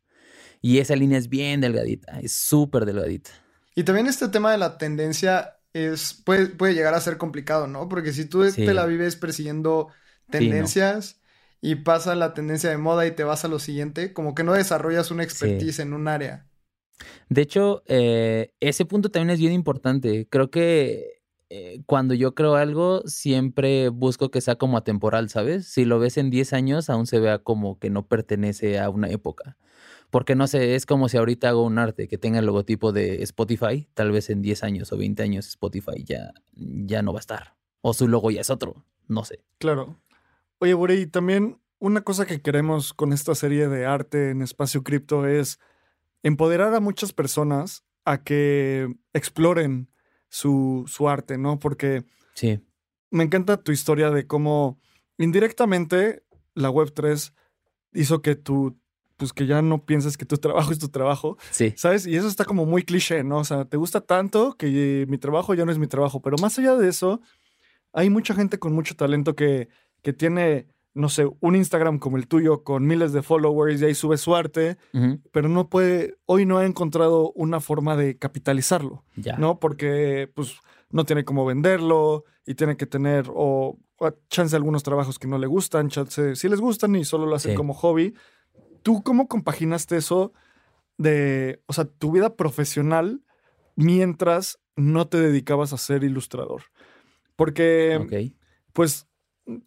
Y 0.61 0.79
esa 0.79 0.95
línea 0.95 1.17
es 1.17 1.29
bien 1.29 1.61
delgadita, 1.61 2.19
es 2.19 2.33
súper 2.33 2.85
delgadita. 2.85 3.31
Y 3.75 3.83
también 3.83 4.07
este 4.07 4.27
tema 4.27 4.51
de 4.51 4.57
la 4.57 4.77
tendencia 4.77 5.57
es, 5.73 6.13
puede, 6.25 6.47
puede 6.47 6.73
llegar 6.73 6.93
a 6.93 7.01
ser 7.01 7.17
complicado, 7.17 7.67
¿no? 7.67 7.89
Porque 7.89 8.13
si 8.13 8.25
tú 8.25 8.43
Sí. 8.43 8.63
te 8.63 8.73
la 8.73 8.85
vives 8.85 9.15
persiguiendo 9.15 9.89
tendencias 10.29 11.21
y 11.61 11.75
pasa 11.75 12.15
la 12.15 12.33
tendencia 12.33 12.69
de 12.69 12.77
moda 12.77 13.05
y 13.07 13.11
te 13.15 13.23
vas 13.23 13.45
a 13.45 13.47
lo 13.47 13.59
siguiente, 13.59 14.13
como 14.13 14.35
que 14.35 14.43
no 14.43 14.53
desarrollas 14.53 15.11
una 15.11 15.23
expertise 15.23 15.79
en 15.79 15.93
un 15.93 16.07
área. 16.07 16.47
De 17.29 17.41
hecho, 17.41 17.83
eh, 17.87 18.53
ese 18.59 18.85
punto 18.85 19.09
también 19.09 19.31
es 19.31 19.39
bien 19.39 19.53
importante. 19.53 20.27
Creo 20.29 20.49
que 20.51 21.21
eh, 21.49 21.81
cuando 21.85 22.13
yo 22.13 22.35
creo 22.35 22.55
algo, 22.55 23.01
siempre 23.05 23.89
busco 23.89 24.31
que 24.31 24.41
sea 24.41 24.55
como 24.55 24.77
atemporal, 24.77 25.29
¿sabes? 25.29 25.67
Si 25.67 25.85
lo 25.85 25.99
ves 25.99 26.17
en 26.17 26.29
10 26.29 26.53
años, 26.53 26.89
aún 26.89 27.07
se 27.07 27.19
vea 27.19 27.39
como 27.39 27.79
que 27.79 27.89
no 27.89 28.07
pertenece 28.07 28.79
a 28.79 28.89
una 28.89 29.09
época. 29.09 29.57
Porque 30.13 30.35
no 30.35 30.45
sé, 30.45 30.75
es 30.75 30.85
como 30.85 31.09
si 31.09 31.17
ahorita 31.17 31.49
hago 31.49 31.63
un 31.63 31.79
arte 31.79 32.07
que 32.07 32.19
tenga 32.19 32.37
el 32.37 32.45
logotipo 32.45 32.91
de 32.91 33.23
Spotify, 33.23 33.89
tal 33.95 34.11
vez 34.11 34.29
en 34.29 34.43
10 34.43 34.63
años 34.63 34.91
o 34.91 34.97
20 34.97 35.23
años 35.23 35.47
Spotify 35.47 36.03
ya, 36.05 36.35
ya 36.51 37.01
no 37.01 37.13
va 37.13 37.17
a 37.17 37.21
estar. 37.21 37.55
O 37.81 37.95
su 37.95 38.07
logo 38.07 38.29
ya 38.29 38.41
es 38.41 38.51
otro, 38.51 38.85
no 39.07 39.25
sé. 39.25 39.43
Claro. 39.57 39.99
Oye, 40.59 40.75
Buri, 40.75 40.93
y 41.01 41.07
también 41.07 41.59
una 41.79 42.01
cosa 42.01 42.27
que 42.27 42.43
queremos 42.43 42.93
con 42.93 43.11
esta 43.11 43.33
serie 43.33 43.67
de 43.67 43.87
arte 43.87 44.29
en 44.29 44.43
espacio 44.43 44.83
cripto 44.83 45.25
es 45.25 45.57
empoderar 46.21 46.75
a 46.75 46.79
muchas 46.79 47.11
personas 47.11 47.83
a 48.05 48.23
que 48.23 48.93
exploren 49.13 49.89
su, 50.29 50.83
su 50.85 51.09
arte, 51.09 51.39
¿no? 51.39 51.57
Porque 51.57 52.05
Sí, 52.35 52.59
me 53.09 53.23
encanta 53.23 53.63
tu 53.63 53.71
historia 53.71 54.11
de 54.11 54.27
cómo 54.27 54.79
indirectamente 55.17 56.23
la 56.53 56.69
Web3 56.69 57.33
hizo 57.93 58.21
que 58.21 58.35
tú, 58.35 58.79
pues 59.17 59.31
que 59.33 59.45
ya 59.45 59.61
no 59.61 59.85
pienses 59.85 60.17
que 60.17 60.25
tu 60.25 60.37
trabajo 60.45 60.71
es 60.71 60.79
tu 60.79 60.89
trabajo, 60.89 61.37
sí, 61.51 61.73
¿sabes? 61.77 62.05
Y 62.07 62.15
eso 62.15 62.27
está 62.27 62.45
como 62.45 62.65
muy 62.65 62.83
cliché, 62.83 63.23
¿no? 63.23 63.37
O 63.39 63.43
sea, 63.45 63.65
te 63.65 63.77
gusta 63.77 64.01
tanto 64.01 64.55
que 64.57 65.05
mi 65.09 65.17
trabajo 65.17 65.53
ya 65.53 65.65
no 65.65 65.71
es 65.71 65.77
mi 65.77 65.87
trabajo, 65.87 66.21
pero 66.21 66.37
más 66.41 66.57
allá 66.59 66.75
de 66.75 66.89
eso, 66.89 67.21
hay 67.93 68.09
mucha 68.09 68.33
gente 68.33 68.57
con 68.59 68.73
mucho 68.73 68.95
talento 68.95 69.35
que, 69.35 69.69
que 70.01 70.13
tiene 70.13 70.67
no 70.95 71.09
sé, 71.09 71.27
un 71.39 71.55
Instagram 71.55 71.97
como 71.97 72.17
el 72.17 72.27
tuyo 72.27 72.63
con 72.63 72.85
miles 72.85 73.13
de 73.13 73.23
followers 73.23 73.81
y 73.81 73.85
ahí 73.85 73.95
sube 73.95 74.15
su 74.17 74.35
arte, 74.35 74.77
pero 75.31 75.49
no 75.49 75.67
puede, 75.67 76.17
hoy 76.27 76.45
no 76.45 76.59
ha 76.59 76.65
encontrado 76.67 77.31
una 77.33 77.59
forma 77.59 77.95
de 77.97 78.19
capitalizarlo, 78.19 79.03
Ya. 79.15 79.35
¿no? 79.37 79.59
Porque 79.59 80.29
pues 80.35 80.55
no 80.91 81.03
tiene 81.03 81.25
cómo 81.25 81.45
venderlo 81.47 82.25
y 82.45 82.53
tiene 82.53 82.77
que 82.77 82.85
tener 82.85 83.25
o, 83.33 83.79
o 83.97 84.09
chance 84.29 84.55
algunos 84.55 84.83
trabajos 84.83 85.17
que 85.17 85.27
no 85.27 85.39
le 85.39 85.47
gustan, 85.47 85.89
chance 85.89 86.35
sí 86.35 86.47
les 86.47 86.59
gustan 86.61 86.95
y 86.95 87.05
solo 87.05 87.25
lo 87.25 87.35
hacen 87.35 87.53
Sí. 87.53 87.57
como 87.57 87.73
hobby. 87.73 88.13
¿Tú 88.83 89.01
cómo 89.03 89.27
compaginaste 89.27 89.97
eso 89.97 90.33
de, 90.97 91.61
o 91.65 91.73
sea, 91.73 91.85
tu 91.85 92.11
vida 92.11 92.35
profesional 92.35 93.23
mientras 93.75 94.59
no 94.75 95.07
te 95.07 95.17
dedicabas 95.19 95.73
a 95.73 95.77
ser 95.77 96.03
ilustrador? 96.03 96.63
Porque 97.35 98.29
pues 98.73 99.07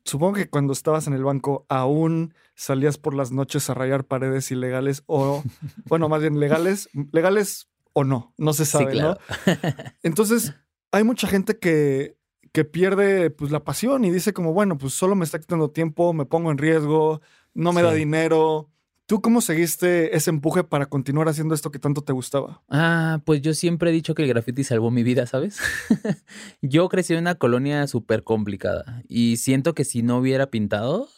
supongo 0.04 0.34
que 0.34 0.48
cuando 0.48 0.72
estabas 0.72 1.06
en 1.06 1.12
el 1.14 1.24
banco 1.24 1.66
aún 1.68 2.34
salías 2.54 2.98
por 2.98 3.14
las 3.14 3.32
noches 3.32 3.68
a 3.68 3.74
rayar 3.74 4.04
paredes 4.04 4.50
ilegales 4.50 5.02
o, 5.06 5.42
bueno, 5.88 6.08
más 6.08 6.20
bien 6.20 6.38
legales, 6.40 6.88
legales 7.12 7.68
o 7.92 8.04
no, 8.04 8.34
no 8.36 8.52
se 8.52 8.64
Sí, 8.64 8.72
sabe, 8.72 8.92
claro. 8.92 9.18
¿no? 9.46 9.52
Entonces, 10.02 10.54
hay 10.92 11.04
mucha 11.04 11.26
gente 11.26 11.58
que, 11.58 12.16
que 12.52 12.64
pierde 12.64 13.30
pues 13.30 13.50
la 13.50 13.64
pasión 13.64 14.04
y 14.04 14.10
dice 14.10 14.32
como, 14.32 14.52
bueno, 14.52 14.78
pues 14.78 14.92
solo 14.94 15.14
me 15.14 15.24
está 15.24 15.38
quitando 15.38 15.70
tiempo, 15.70 16.12
me 16.12 16.26
pongo 16.26 16.50
en 16.50 16.58
riesgo, 16.58 17.20
no 17.54 17.72
me 17.72 17.82
da 17.82 17.92
dinero. 17.92 18.70
¿Tú 19.06 19.20
cómo 19.20 19.40
seguiste 19.40 20.16
ese 20.16 20.30
empuje 20.30 20.64
para 20.64 20.86
continuar 20.86 21.28
haciendo 21.28 21.54
esto 21.54 21.70
que 21.70 21.78
tanto 21.78 22.02
te 22.02 22.12
gustaba? 22.12 22.62
Ah, 22.68 23.22
pues 23.24 23.40
yo 23.40 23.54
siempre 23.54 23.90
he 23.90 23.92
dicho 23.92 24.16
que 24.16 24.22
el 24.22 24.28
graffiti 24.28 24.64
salvó 24.64 24.90
mi 24.90 25.04
vida, 25.04 25.26
¿sabes? 25.26 25.60
yo 26.60 26.88
crecí 26.88 27.12
en 27.12 27.20
una 27.20 27.36
colonia 27.36 27.86
súper 27.86 28.24
complicada 28.24 29.04
y 29.08 29.36
siento 29.36 29.74
que 29.76 29.84
si 29.84 30.02
no 30.02 30.18
hubiera 30.18 30.50
pintado, 30.50 31.08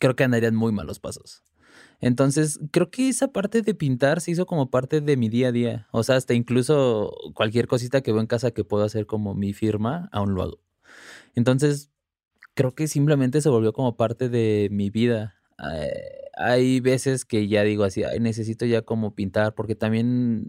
creo 0.00 0.16
que 0.16 0.24
andarían 0.24 0.56
muy 0.56 0.72
malos 0.72 0.98
pasos. 0.98 1.44
Entonces, 2.00 2.58
creo 2.72 2.90
que 2.90 3.08
esa 3.08 3.28
parte 3.28 3.62
de 3.62 3.74
pintar 3.74 4.20
se 4.20 4.32
hizo 4.32 4.44
como 4.44 4.68
parte 4.68 5.00
de 5.00 5.16
mi 5.16 5.28
día 5.28 5.48
a 5.48 5.52
día. 5.52 5.86
O 5.92 6.02
sea, 6.02 6.16
hasta 6.16 6.34
incluso 6.34 7.14
cualquier 7.34 7.68
cosita 7.68 8.00
que 8.00 8.10
veo 8.10 8.20
en 8.20 8.26
casa 8.26 8.50
que 8.50 8.64
puedo 8.64 8.82
hacer 8.82 9.06
como 9.06 9.34
mi 9.34 9.52
firma, 9.52 10.08
aún 10.12 10.34
lo 10.34 10.42
hago. 10.42 10.60
Entonces, 11.36 11.92
creo 12.54 12.74
que 12.74 12.88
simplemente 12.88 13.40
se 13.40 13.48
volvió 13.48 13.72
como 13.72 13.96
parte 13.96 14.28
de 14.28 14.68
mi 14.72 14.90
vida. 14.90 15.36
Eh, 15.58 15.92
hay 16.36 16.80
veces 16.80 17.24
que 17.24 17.46
ya 17.48 17.62
digo 17.62 17.84
así, 17.84 18.02
"Ay, 18.04 18.20
necesito 18.20 18.66
ya 18.66 18.82
como 18.82 19.14
pintar, 19.14 19.54
porque 19.54 19.74
también 19.74 20.46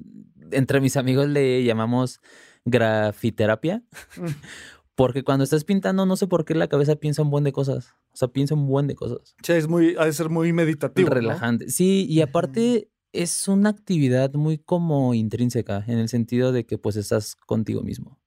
entre 0.51 0.81
mis 0.81 0.97
amigos 0.97 1.27
le 1.27 1.63
llamamos 1.63 2.19
grafiterapia, 2.65 3.83
porque 4.95 5.23
cuando 5.23 5.43
estás 5.43 5.63
pintando 5.63 6.05
no 6.05 6.15
sé 6.15 6.27
por 6.27 6.45
qué 6.45 6.55
la 6.55 6.67
cabeza 6.67 6.95
piensa 6.95 7.21
un 7.21 7.29
buen 7.29 7.43
de 7.43 7.51
cosas, 7.51 7.93
o 8.11 8.17
sea, 8.17 8.27
piensa 8.29 8.55
un 8.55 8.67
buen 8.67 8.87
de 8.87 8.95
cosas. 8.95 9.35
Sí, 9.43 9.53
es 9.53 9.67
muy, 9.67 9.95
ha 9.97 10.05
de 10.05 10.13
ser 10.13 10.29
muy 10.29 10.53
meditativo. 10.53 11.09
¿no? 11.09 11.15
Relajante. 11.15 11.69
Sí, 11.69 12.05
y 12.09 12.21
aparte 12.21 12.89
es 13.13 13.47
una 13.47 13.69
actividad 13.69 14.33
muy 14.33 14.57
como 14.57 15.13
intrínseca, 15.13 15.83
en 15.87 15.99
el 15.99 16.09
sentido 16.09 16.51
de 16.51 16.65
que 16.65 16.77
pues 16.77 16.95
estás 16.95 17.35
contigo 17.35 17.81
mismo. 17.81 18.19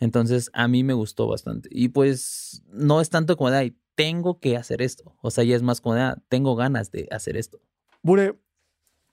Entonces, 0.00 0.50
a 0.52 0.68
mí 0.68 0.84
me 0.84 0.94
gustó 0.94 1.26
bastante. 1.26 1.68
Y 1.72 1.88
pues 1.88 2.62
no 2.68 3.00
es 3.00 3.10
tanto 3.10 3.36
como 3.36 3.50
de, 3.50 3.56
ay, 3.58 3.76
tengo 3.94 4.38
que 4.38 4.56
hacer 4.56 4.80
esto. 4.82 5.16
O 5.22 5.30
sea, 5.30 5.44
ya 5.44 5.56
es 5.56 5.62
más 5.62 5.80
como 5.80 5.96
de, 5.96 6.02
"Ah, 6.02 6.22
tengo 6.28 6.54
ganas 6.54 6.92
de 6.92 7.08
hacer 7.10 7.36
esto. 7.36 7.60
Bure, 8.02 8.38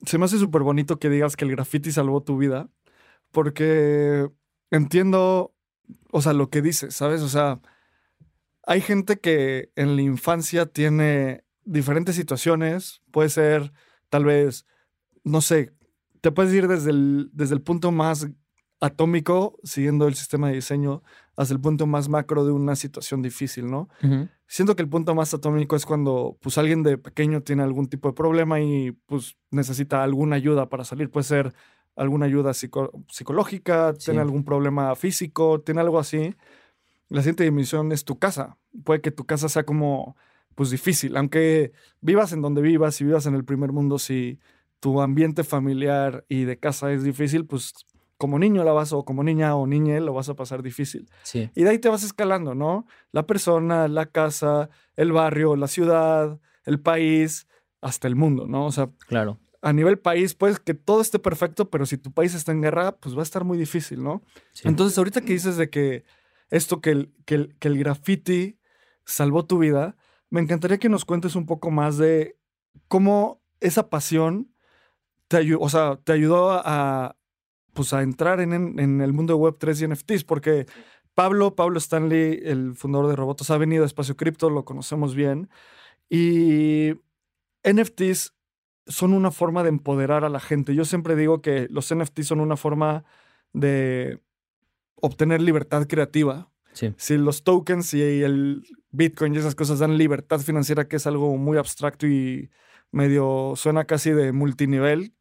se 0.06 0.18
me 0.18 0.26
hace 0.26 0.38
súper 0.38 0.62
bonito 0.62 1.00
que 1.00 1.10
digas 1.10 1.36
que 1.36 1.46
el 1.46 1.52
graffiti 1.52 1.92
salvó 1.92 2.22
tu 2.22 2.38
vida, 2.38 2.70
porque 3.32 4.30
entiendo, 4.72 5.56
o 6.12 6.22
sea, 6.22 6.34
lo 6.34 6.50
que 6.50 6.62
dices, 6.62 6.96
¿sabes? 6.96 7.22
O 7.22 7.30
sea, 7.30 7.62
hay 8.64 8.82
gente 8.82 9.20
que 9.20 9.72
en 9.76 9.96
la 9.96 10.02
infancia 10.02 10.66
tiene 10.66 11.44
diferentes 11.64 12.16
situaciones, 12.16 13.02
puede 13.12 13.30
ser 13.30 13.74
tal 14.10 14.26
vez, 14.26 14.66
no 15.24 15.42
sé, 15.42 15.74
te 16.22 16.32
puedes 16.32 16.54
ir 16.54 16.68
desde 16.68 16.92
el, 16.92 17.30
desde 17.34 17.56
el 17.56 17.62
punto 17.62 17.92
más 17.92 18.28
atómico, 18.86 19.58
siguiendo 19.64 20.08
el 20.08 20.16
sistema 20.16 20.50
de 20.50 20.56
diseño, 20.56 21.02
hasta 21.36 21.54
el 21.54 21.60
punto 21.60 21.86
más 21.88 22.08
macro 22.10 22.46
de 22.46 22.52
una 22.52 22.76
situación 22.76 23.22
difícil, 23.22 23.70
¿no? 23.70 23.90
Ujú. 24.04 24.28
Siento 24.48 24.76
que 24.76 24.84
el 24.84 24.90
punto 24.90 25.16
más 25.16 25.34
atómico 25.34 25.76
es 25.76 25.86
cuando 25.86 26.38
pues 26.42 26.58
alguien 26.58 26.84
de 26.84 26.98
pequeño 26.98 27.42
tiene 27.42 27.64
algún 27.64 27.88
tipo 27.88 28.08
de 28.10 28.14
problema 28.14 28.60
y 28.62 28.92
pues 28.92 29.36
necesita 29.52 30.04
alguna 30.04 30.36
ayuda 30.36 30.70
para 30.70 30.84
salir. 30.86 31.10
Puede 31.10 31.24
ser 31.26 31.54
alguna 31.96 32.26
ayuda 32.28 32.52
psico- 32.54 32.92
psicológica, 33.10 33.94
Sí. 33.98 34.06
tiene 34.06 34.22
algún 34.22 34.44
problema 34.46 34.96
físico, 34.96 35.62
tiene 35.62 35.82
algo 35.82 35.98
así. 36.00 36.36
La 37.10 37.22
siguiente 37.22 37.44
dimensión 37.44 37.92
es 37.92 38.06
tu 38.06 38.18
casa. 38.20 38.58
Puede 38.84 39.02
que 39.02 39.12
tu 39.12 39.26
casa 39.26 39.50
sea 39.50 39.64
como 39.64 40.16
pues 40.56 40.70
difícil, 40.70 41.18
aunque 41.18 41.74
vivas 42.00 42.32
en 42.32 42.42
donde 42.42 42.62
vivas, 42.62 42.96
si 42.96 43.04
vivas 43.04 43.26
en 43.26 43.36
el 43.36 43.44
primer 43.44 43.74
mundo, 43.74 44.00
si 44.00 44.40
tu 44.80 45.02
ambiente 45.02 45.44
familiar 45.44 46.24
y 46.30 46.46
de 46.46 46.58
casa 46.60 46.94
es 46.94 47.04
difícil, 47.04 47.46
pues 47.46 47.74
como 48.18 48.40
niño 48.40 48.64
la 48.64 48.72
vas 48.72 48.94
o 48.94 49.04
como 49.04 49.24
niña 49.24 49.56
o 49.56 49.68
niñe 49.68 50.00
lo 50.00 50.14
vas 50.14 50.30
a 50.30 50.36
pasar 50.36 50.62
difícil. 50.64 51.10
Sí. 51.24 51.50
Y 51.56 51.64
de 51.64 51.70
ahí 51.70 51.80
te 51.80 51.90
vas 51.90 52.04
escalando, 52.04 52.56
¿no? 52.56 52.86
La 53.12 53.26
persona, 53.28 53.88
la 53.88 54.06
casa, 54.06 54.70
el 54.96 55.12
barrio, 55.12 55.56
la 55.56 55.68
ciudad, 55.68 56.40
el 56.66 56.80
país, 56.80 57.48
hasta 57.82 58.08
el 58.08 58.16
mundo, 58.16 58.48
¿no? 58.48 58.66
O 58.66 58.72
sea, 58.72 58.90
Claro. 59.08 59.38
a 59.62 59.74
nivel 59.74 60.00
país, 60.00 60.34
pues 60.34 60.60
que 60.60 60.74
todo 60.74 61.02
esté 61.02 61.20
perfecto, 61.20 61.70
pero 61.70 61.86
si 61.86 61.98
tu 61.98 62.12
país 62.12 62.34
está 62.34 62.52
en 62.52 62.62
guerra, 62.62 62.94
pues 62.98 63.16
va 63.16 63.20
a 63.20 63.24
estar 63.24 63.44
muy 63.44 63.58
difícil, 63.58 64.02
¿no? 64.04 64.24
Sí. 64.54 64.68
Entonces, 64.68 64.98
ahorita 64.98 65.22
que 65.22 65.34
dices 65.34 65.58
de 65.58 65.70
que 65.70 66.04
esto, 66.50 66.80
que 66.82 66.92
el, 66.92 67.14
que 67.26 67.36
el, 67.36 67.56
que 67.60 67.68
el 67.68 67.78
graffiti 67.78 68.58
salvó 69.04 69.46
tu 69.46 69.58
vida, 69.60 69.96
me 70.30 70.40
encantaría 70.42 70.78
que 70.78 70.90
nos 70.90 71.04
cuentes 71.06 71.36
un 71.36 71.46
poco 71.46 71.70
más 71.72 71.98
de 71.98 72.38
cómo 72.88 73.42
esa 73.60 73.90
pasión 73.90 74.52
te, 75.28 75.38
ayu- 75.38 75.58
o 75.60 75.70
sea, 75.70 75.98
te 76.04 76.14
ayudó 76.14 76.52
a, 76.52 77.16
pues, 77.76 77.94
a 77.94 78.02
entrar 78.02 78.40
en, 78.40 78.54
en- 78.80 79.02
el 79.02 79.14
mundo 79.14 79.34
de 79.36 79.40
Web3 79.40 79.82
y 79.82 79.88
NFTs, 79.94 80.24
porque 80.24 80.66
Pablo, 81.14 81.56
Pablo 81.56 81.78
Stanley, 81.78 82.40
el 82.44 82.74
fundador 82.76 83.10
de 83.10 83.16
Robotos, 83.16 83.52
ha 83.52 83.58
venido 83.58 83.84
a 83.84 83.86
Espacio 83.86 84.16
Cripto, 84.18 84.50
lo 84.50 84.66
conocemos 84.66 85.14
bien, 85.14 85.50
y 86.10 86.94
NFTs 87.64 88.34
son 88.88 89.14
una 89.14 89.32
forma 89.32 89.64
de 89.64 89.70
empoderar 89.70 90.24
a 90.26 90.30
la 90.30 90.40
gente. 90.40 90.76
Yo 90.76 90.86
siempre 90.86 91.16
digo 91.16 91.42
que 91.42 91.68
los 91.70 91.94
NFTs 91.94 92.28
son 92.28 92.40
una 92.40 92.58
forma 92.58 93.04
de 93.54 94.20
obtener 94.96 95.42
libertad 95.42 95.88
creativa. 95.88 96.50
Sí. 96.74 96.94
Si 96.98 97.18
los 97.18 97.44
tokens 97.44 97.94
y 97.94 98.02
el 98.02 98.64
Bitcoin 98.92 99.34
y 99.34 99.38
esas 99.38 99.56
cosas 99.56 99.80
dan 99.80 99.98
libertad 99.98 100.40
financiera, 100.40 100.88
que 100.88 100.98
es 100.98 101.08
algo 101.08 101.36
muy 101.38 101.58
abstracto 101.58 102.06
y 102.08 102.50
medio 102.92 103.54
suena 103.56 103.86
casi 103.86 104.12
de 104.12 104.32
multinivel. 104.32 105.14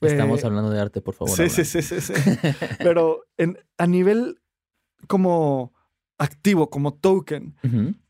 Estamos 0.00 0.42
eh, 0.42 0.46
hablando 0.46 0.70
de 0.70 0.80
arte, 0.80 1.00
por 1.02 1.14
favor. 1.14 1.36
Sí, 1.36 1.48
sí, 1.48 1.64
sí, 1.64 1.82
sí, 1.82 2.00
sí. 2.00 2.12
Pero 2.78 3.24
en- 3.36 3.58
a 3.78 3.86
nivel 3.86 4.40
como 5.06 5.72
activo, 6.18 6.70
como 6.70 6.94
token, 6.94 7.56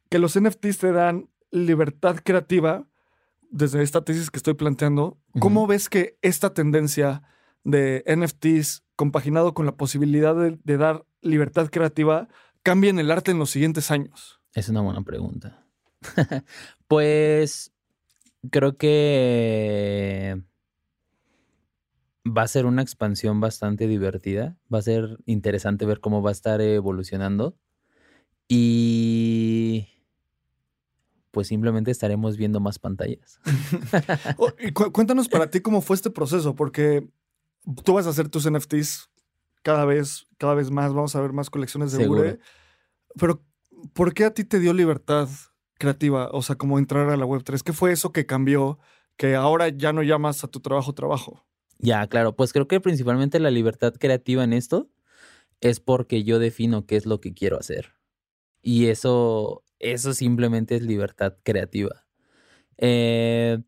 que 0.09 0.19
los 0.19 0.37
NFTs 0.37 0.79
te 0.79 0.93
dan 0.93 1.29
libertad 1.51 2.17
creativa, 2.23 2.87
desde 3.51 3.83
esta 3.83 4.05
tesis 4.05 4.31
que 4.31 4.37
estoy 4.39 4.55
planteando, 4.55 5.19
¿cómo 5.41 5.67
ves 5.67 5.89
que 5.89 6.17
esta 6.23 6.55
tendencia 6.55 7.23
de 7.65 8.05
NFTs 8.07 8.85
compaginado 8.97 9.55
con 9.55 9.67
la 9.67 9.77
posibilidad 9.77 10.35
de, 10.37 10.59
de 10.63 10.77
dar 10.77 11.05
libertad 11.23 11.69
creativa 11.71 12.29
cambia 12.63 12.91
en 12.91 12.99
el 12.99 13.11
arte 13.11 13.31
en 13.33 13.39
los 13.39 13.51
siguientes 13.51 13.91
años? 13.91 14.41
Es 14.55 14.69
una 14.69 14.81
buena 14.81 15.03
pregunta. 15.03 15.67
pues 16.89 17.73
creo 18.51 18.77
que 18.77 20.43
va 22.27 22.43
a 22.43 22.49
ser 22.49 22.67
una 22.67 22.83
expansión 22.83 23.41
bastante 23.41 23.87
divertida. 23.87 24.57
Va 24.73 24.79
a 24.79 24.83
ser 24.83 25.19
interesante 25.27 25.87
ver 25.87 26.01
cómo 26.01 26.23
va 26.23 26.31
a 26.31 26.33
estar 26.33 26.61
evolucionando. 26.61 27.57
Y 28.49 29.87
pues 31.31 31.47
simplemente 31.49 31.91
estaremos 31.91 32.37
viendo 32.37 32.61
más 32.61 32.79
pantallas. 32.79 33.41
Oh, 34.37 34.51
y 34.59 34.73
cu- 34.73 34.91
cuéntanos 34.93 35.29
para 35.29 35.51
ti 35.51 35.61
cómo 35.61 35.81
fue 35.81 35.95
este 35.97 36.11
proceso, 36.11 36.55
porque 36.55 37.09
tú 37.85 37.95
vas 37.95 38.07
a 38.07 38.11
hacer 38.11 38.29
tus 38.29 38.47
NFTs 38.47 39.09
cada 39.63 39.85
vez, 39.85 40.27
cada 40.39 40.55
vez 40.55 40.71
más, 40.71 40.93
vamos 40.93 41.15
a 41.15 41.21
ver 41.21 41.33
más 41.33 41.51
colecciones 41.51 41.93
de 41.93 41.99
Seguro. 41.99 42.37
Pero, 43.17 43.45
¿por 43.93 44.13
qué 44.15 44.25
a 44.25 44.35
ti 44.35 44.45
te 44.45 44.59
dio 44.59 44.73
libertad 44.73 45.29
creativa? 45.79 46.29
O 46.33 46.43
sea, 46.43 46.57
como 46.57 46.79
entrar 46.79 47.09
a 47.11 47.17
la 47.17 47.27
Web3. 47.27 47.63
¿Qué 47.63 47.73
fue 47.73 47.93
eso 47.93 48.13
que 48.13 48.27
cambió? 48.27 48.79
Que 49.17 49.37
ahora 49.37 49.69
ya 49.69 49.93
no 49.93 50.03
llamas 50.03 50.43
a 50.45 50.49
tu 50.49 50.61
trabajo 50.61 50.93
trabajo. 50.95 51.45
Ya, 51.83 52.07
claro, 52.09 52.37
pues 52.37 52.53
creo 52.53 52.69
que 52.69 52.81
principalmente 52.81 53.41
la 53.41 53.51
libertad 53.51 53.95
creativa 53.95 54.45
en 54.45 54.53
esto 54.53 54.91
es 55.61 55.81
porque 55.81 56.25
yo 56.25 56.39
defino 56.39 56.87
qué 56.87 56.97
es 56.97 57.07
lo 57.07 57.21
que 57.21 57.33
quiero 57.33 57.59
hacer. 57.59 57.95
Y 58.63 58.87
eso, 58.87 59.65
eso 59.79 60.13
simplemente 60.13 60.77
es 60.77 60.83
libertad 60.83 61.37
creativa. 61.43 62.07
Eh, 62.77 63.59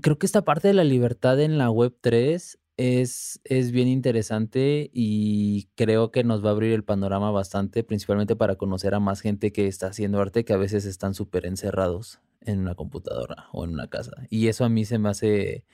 creo 0.00 0.18
que 0.18 0.26
esta 0.26 0.44
parte 0.44 0.68
de 0.68 0.74
la 0.74 0.84
libertad 0.84 1.40
en 1.40 1.58
la 1.58 1.70
web 1.70 1.96
3 2.00 2.58
es, 2.76 3.40
es 3.44 3.72
bien 3.72 3.88
interesante 3.88 4.90
y 4.92 5.68
creo 5.74 6.12
que 6.12 6.22
nos 6.24 6.44
va 6.44 6.50
a 6.50 6.52
abrir 6.52 6.72
el 6.72 6.84
panorama 6.84 7.32
bastante, 7.32 7.82
principalmente 7.82 8.36
para 8.36 8.56
conocer 8.56 8.94
a 8.94 9.00
más 9.00 9.20
gente 9.22 9.52
que 9.52 9.66
está 9.66 9.88
haciendo 9.88 10.20
arte 10.20 10.44
que 10.44 10.52
a 10.52 10.58
veces 10.58 10.84
están 10.84 11.14
súper 11.14 11.46
encerrados 11.46 12.20
en 12.42 12.60
una 12.60 12.76
computadora 12.76 13.46
o 13.52 13.64
en 13.64 13.70
una 13.70 13.88
casa. 13.88 14.12
Y 14.30 14.48
eso 14.48 14.64
a 14.64 14.68
mí 14.68 14.84
se 14.84 14.98
me 14.98 15.08
hace 15.08 15.64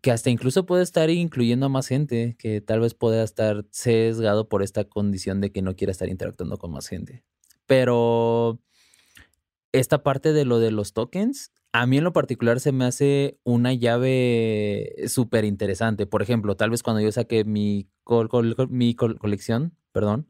que 0.00 0.10
hasta 0.10 0.30
incluso 0.30 0.66
puede 0.66 0.82
estar 0.82 1.10
incluyendo 1.10 1.66
a 1.66 1.68
más 1.68 1.86
gente, 1.86 2.36
que 2.38 2.60
tal 2.60 2.80
vez 2.80 2.94
pueda 2.94 3.22
estar 3.22 3.64
sesgado 3.70 4.48
por 4.48 4.62
esta 4.62 4.84
condición 4.84 5.40
de 5.40 5.52
que 5.52 5.62
no 5.62 5.76
quiera 5.76 5.92
estar 5.92 6.08
interactuando 6.08 6.58
con 6.58 6.72
más 6.72 6.88
gente. 6.88 7.24
Pero 7.66 8.60
esta 9.72 10.02
parte 10.02 10.32
de 10.32 10.44
lo 10.44 10.58
de 10.58 10.70
los 10.70 10.92
tokens, 10.92 11.52
a 11.72 11.86
mí 11.86 11.98
en 11.98 12.04
lo 12.04 12.12
particular 12.12 12.60
se 12.60 12.72
me 12.72 12.84
hace 12.84 13.38
una 13.44 13.74
llave 13.74 14.94
súper 15.08 15.44
interesante. 15.44 16.06
Por 16.06 16.22
ejemplo, 16.22 16.56
tal 16.56 16.70
vez 16.70 16.82
cuando 16.82 17.02
yo 17.02 17.12
saqué 17.12 17.44
mi, 17.44 17.88
mi 18.70 18.94
colección, 18.94 19.76
perdón, 19.92 20.26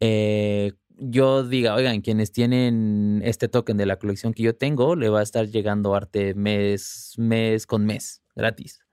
eh, 0.00 0.72
yo 0.96 1.42
diga, 1.42 1.74
oigan, 1.74 2.02
quienes 2.02 2.32
tienen 2.32 3.20
este 3.24 3.48
token 3.48 3.76
de 3.76 3.86
la 3.86 3.98
colección 3.98 4.32
que 4.32 4.42
yo 4.42 4.54
tengo, 4.54 4.94
le 4.94 5.08
va 5.08 5.20
a 5.20 5.22
estar 5.22 5.46
llegando 5.48 5.94
arte 5.94 6.34
mes, 6.34 7.14
mes 7.16 7.66
con 7.66 7.84
mes, 7.86 8.22
gratis. 8.36 8.83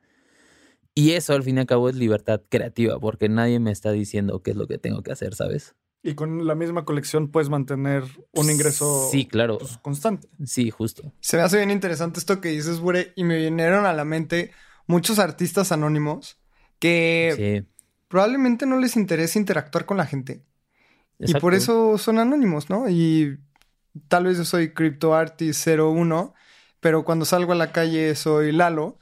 Y 0.93 1.11
eso 1.11 1.33
al 1.33 1.43
fin 1.43 1.57
y 1.57 1.61
al 1.61 1.65
cabo 1.65 1.89
es 1.89 1.95
libertad 1.95 2.41
creativa, 2.49 2.99
porque 2.99 3.29
nadie 3.29 3.59
me 3.59 3.71
está 3.71 3.91
diciendo 3.91 4.41
qué 4.43 4.51
es 4.51 4.57
lo 4.57 4.67
que 4.67 4.77
tengo 4.77 5.03
que 5.03 5.11
hacer, 5.11 5.35
¿sabes? 5.35 5.75
Y 6.03 6.15
con 6.15 6.47
la 6.47 6.55
misma 6.55 6.83
colección 6.83 7.29
puedes 7.29 7.49
mantener 7.49 8.03
un 8.31 8.49
ingreso 8.49 9.07
sí, 9.11 9.27
claro. 9.27 9.59
Pues, 9.59 9.77
constante. 9.77 10.27
Sí, 10.45 10.71
justo. 10.71 11.13
Se 11.19 11.37
me 11.37 11.43
hace 11.43 11.57
bien 11.57 11.69
interesante 11.69 12.19
esto 12.19 12.41
que 12.41 12.49
dices, 12.49 12.79
Bure, 12.79 13.13
y 13.15 13.23
me 13.23 13.37
vinieron 13.37 13.85
a 13.85 13.93
la 13.93 14.03
mente 14.03 14.51
muchos 14.87 15.19
artistas 15.19 15.71
anónimos 15.71 16.39
que 16.79 17.65
probablemente 18.07 18.65
no 18.65 18.79
les 18.79 18.95
interesa 18.95 19.37
interactuar 19.37 19.85
con 19.85 19.97
la 19.97 20.07
gente. 20.07 20.43
Y 21.19 21.35
por 21.35 21.53
eso 21.53 21.99
son 21.99 22.17
anónimos, 22.17 22.71
¿no? 22.71 22.89
Y 22.89 23.37
tal 24.07 24.25
vez 24.25 24.37
yo 24.37 24.45
soy 24.45 24.73
CryptoArtist 24.73 25.67
01, 25.67 26.33
pero 26.79 27.05
cuando 27.05 27.25
salgo 27.25 27.51
a 27.51 27.55
la 27.55 27.71
calle 27.71 28.15
soy 28.15 28.51
Lalo 28.51 28.97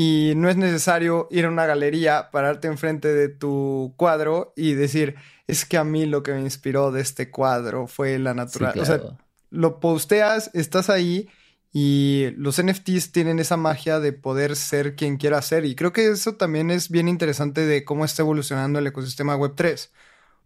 y 0.00 0.34
no 0.36 0.48
es 0.48 0.56
necesario 0.56 1.26
ir 1.28 1.44
a 1.44 1.48
una 1.48 1.66
galería, 1.66 2.30
pararte 2.30 2.68
enfrente 2.68 3.12
de 3.12 3.28
tu 3.28 3.94
cuadro 3.96 4.52
y 4.54 4.74
decir, 4.74 5.16
es 5.48 5.64
que 5.64 5.76
a 5.76 5.82
mí 5.82 6.06
lo 6.06 6.22
que 6.22 6.32
me 6.32 6.40
inspiró 6.40 6.92
de 6.92 7.00
este 7.00 7.32
cuadro 7.32 7.88
fue 7.88 8.16
la 8.20 8.32
naturaleza. 8.32 8.80
O 8.80 8.84
sea, 8.84 9.18
lo 9.50 9.80
posteas, 9.80 10.52
estás 10.54 10.88
ahí 10.88 11.28
y 11.72 12.28
los 12.36 12.62
NFTs 12.62 13.10
tienen 13.10 13.40
esa 13.40 13.56
magia 13.56 13.98
de 13.98 14.12
poder 14.12 14.54
ser 14.54 14.94
quien 14.94 15.16
quiera 15.16 15.42
ser. 15.42 15.64
Y 15.64 15.74
creo 15.74 15.92
que 15.92 16.06
eso 16.06 16.36
también 16.36 16.70
es 16.70 16.90
bien 16.90 17.08
interesante 17.08 17.66
de 17.66 17.84
cómo 17.84 18.04
está 18.04 18.22
evolucionando 18.22 18.78
el 18.78 18.86
ecosistema 18.86 19.36
Web3. 19.36 19.90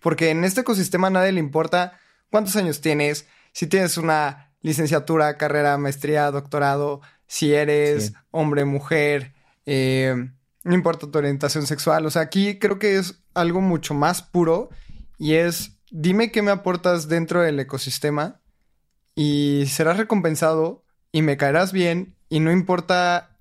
Porque 0.01 0.31
en 0.31 0.45
este 0.45 0.63
ecosistema 0.63 1.09
a 1.09 1.11
nadie 1.11 1.33
le 1.33 1.41
importa 1.41 2.01
cuántos 2.31 2.57
años 2.57 2.81
tienes, 2.81 3.27
si 3.53 3.67
tienes 3.67 3.99
una 3.99 4.51
licenciatura, 4.63 5.37
carrera, 5.37 5.77
maestría, 5.77 6.31
doctorado, 6.31 7.03
si 7.27 7.53
eres 7.53 8.15
hombre, 8.31 8.65
mujer, 8.65 9.35
eh, 9.67 10.15
no 10.65 10.75
importa 10.75 11.11
tu 11.11 11.19
orientación 11.19 11.67
sexual. 11.67 12.07
O 12.07 12.11
sea, 12.11 12.23
aquí 12.23 12.59
creo 12.59 12.79
que 12.79 12.97
es 12.97 13.23
algo 13.35 13.61
mucho 13.61 13.95
más 13.95 14.23
puro 14.23 14.71
y 15.19 15.35
es, 15.35 15.79
dime 15.91 16.31
qué 16.31 16.43
me 16.43 16.51
aportas 16.51 17.09
dentro 17.09 17.43
del 17.43 17.59
ecosistema 17.61 18.41
y 19.15 19.65
serás 19.67 19.97
recompensado 19.97 20.85
y 21.11 21.23
me 21.23 21.37
caerás 21.37 21.73
bien 21.73 22.17
y 22.29 22.41
no 22.41 22.51
importa 22.51 23.37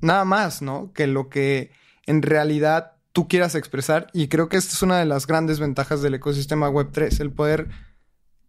nada 0.00 0.24
más, 0.24 0.62
¿no? 0.62 0.92
Que 0.92 1.06
lo 1.06 1.28
que 1.28 1.70
en 2.06 2.22
realidad 2.22 2.92
tú 3.12 3.28
quieras 3.28 3.54
expresar. 3.54 4.08
Y 4.12 4.28
creo 4.28 4.48
que 4.48 4.56
esta 4.56 4.74
es 4.74 4.82
una 4.82 4.98
de 4.98 5.06
las 5.06 5.26
grandes 5.26 5.58
ventajas 5.58 6.02
del 6.02 6.14
ecosistema 6.14 6.70
Web3, 6.70 7.20
el 7.20 7.32
poder 7.32 7.68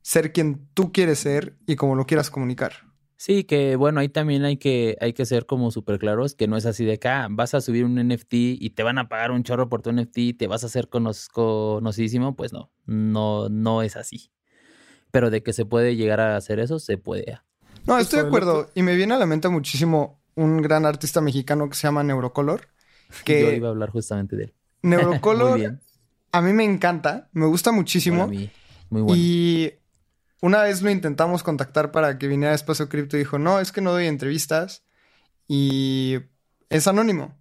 ser 0.02 0.32
quien 0.32 0.68
tú 0.74 0.92
quieres 0.92 1.20
ser 1.20 1.58
y 1.66 1.76
como 1.76 1.96
lo 1.96 2.06
quieras 2.06 2.30
comunicar. 2.30 2.87
Sí, 3.20 3.44
que 3.46 3.76
bueno, 3.76 4.00
ahí 4.00 4.10
también 4.10 4.46
hay 4.46 4.58
que, 4.58 4.96
hay 5.02 5.14
que 5.14 5.26
ser 5.26 5.48
como 5.48 5.72
súper 5.72 5.98
claros, 5.98 6.36
que 6.36 6.48
no 6.48 6.56
es 6.56 6.68
así 6.68 6.86
de 6.86 6.94
acá, 6.94 7.24
ah, 7.24 7.28
vas 7.32 7.56
a 7.56 7.62
subir 7.62 7.84
un 7.84 7.96
NFT 7.96 8.34
y 8.34 8.70
te 8.70 8.84
van 8.84 9.00
a 9.00 9.10
pagar 9.10 9.32
un 9.32 9.42
chorro 9.42 9.70
por 9.70 9.82
tu 9.82 9.92
NFT 9.92 10.18
y 10.20 10.34
te 10.34 10.46
vas 10.46 10.64
a 10.64 10.68
hacer 10.68 10.88
conocidísimo, 10.88 12.36
pues 12.36 12.54
no, 12.54 12.72
no, 12.86 13.50
no 13.50 13.82
es 13.82 13.96
así. 13.96 14.32
Pero 15.10 15.32
de 15.32 15.42
que 15.42 15.52
se 15.52 15.66
puede 15.66 15.96
llegar 15.96 16.20
a 16.20 16.38
hacer 16.38 16.60
eso, 16.60 16.78
se 16.78 17.00
puede. 17.00 17.40
No, 17.88 17.98
estoy 17.98 18.22
de 18.22 18.28
acuerdo. 18.28 18.70
Y 18.76 18.84
me 18.84 18.96
viene 18.96 19.16
a 19.16 19.18
la 19.18 19.26
mente 19.26 19.50
muchísimo 19.50 20.22
un 20.36 20.62
gran 20.62 20.86
artista 20.86 21.20
mexicano 21.20 21.68
que 21.70 21.76
se 21.76 21.88
llama 21.88 22.04
Neurocolor. 22.04 22.70
Que 23.26 23.42
Yo 23.42 23.52
iba 23.52 23.70
a 23.70 23.72
hablar 23.72 23.90
justamente 23.90 24.36
de 24.36 24.44
él. 24.44 24.54
Neurocolor, 24.84 25.80
a 26.32 26.42
mí 26.42 26.54
me 26.54 26.66
encanta, 26.66 27.30
me 27.32 27.48
gusta 27.48 27.72
muchísimo. 27.72 28.28
muy 28.28 28.52
bueno. 28.90 29.16
Y 29.16 29.74
una 30.42 30.64
vez 30.64 30.82
lo 30.82 30.90
intentamos 30.90 31.44
contactar 31.44 31.92
para 31.92 32.18
que 32.18 32.28
viniera 32.28 32.52
a 32.52 32.56
Espacio 32.56 32.90
Cripto 32.90 33.16
y 33.16 33.20
dijo, 33.20 33.40
no, 33.40 33.60
es 33.60 33.72
que 33.72 33.82
no 33.82 33.92
doy 33.92 34.08
entrevistas 34.08 34.84
y 35.48 36.20
es 36.70 36.88
anónimo. 36.88 37.36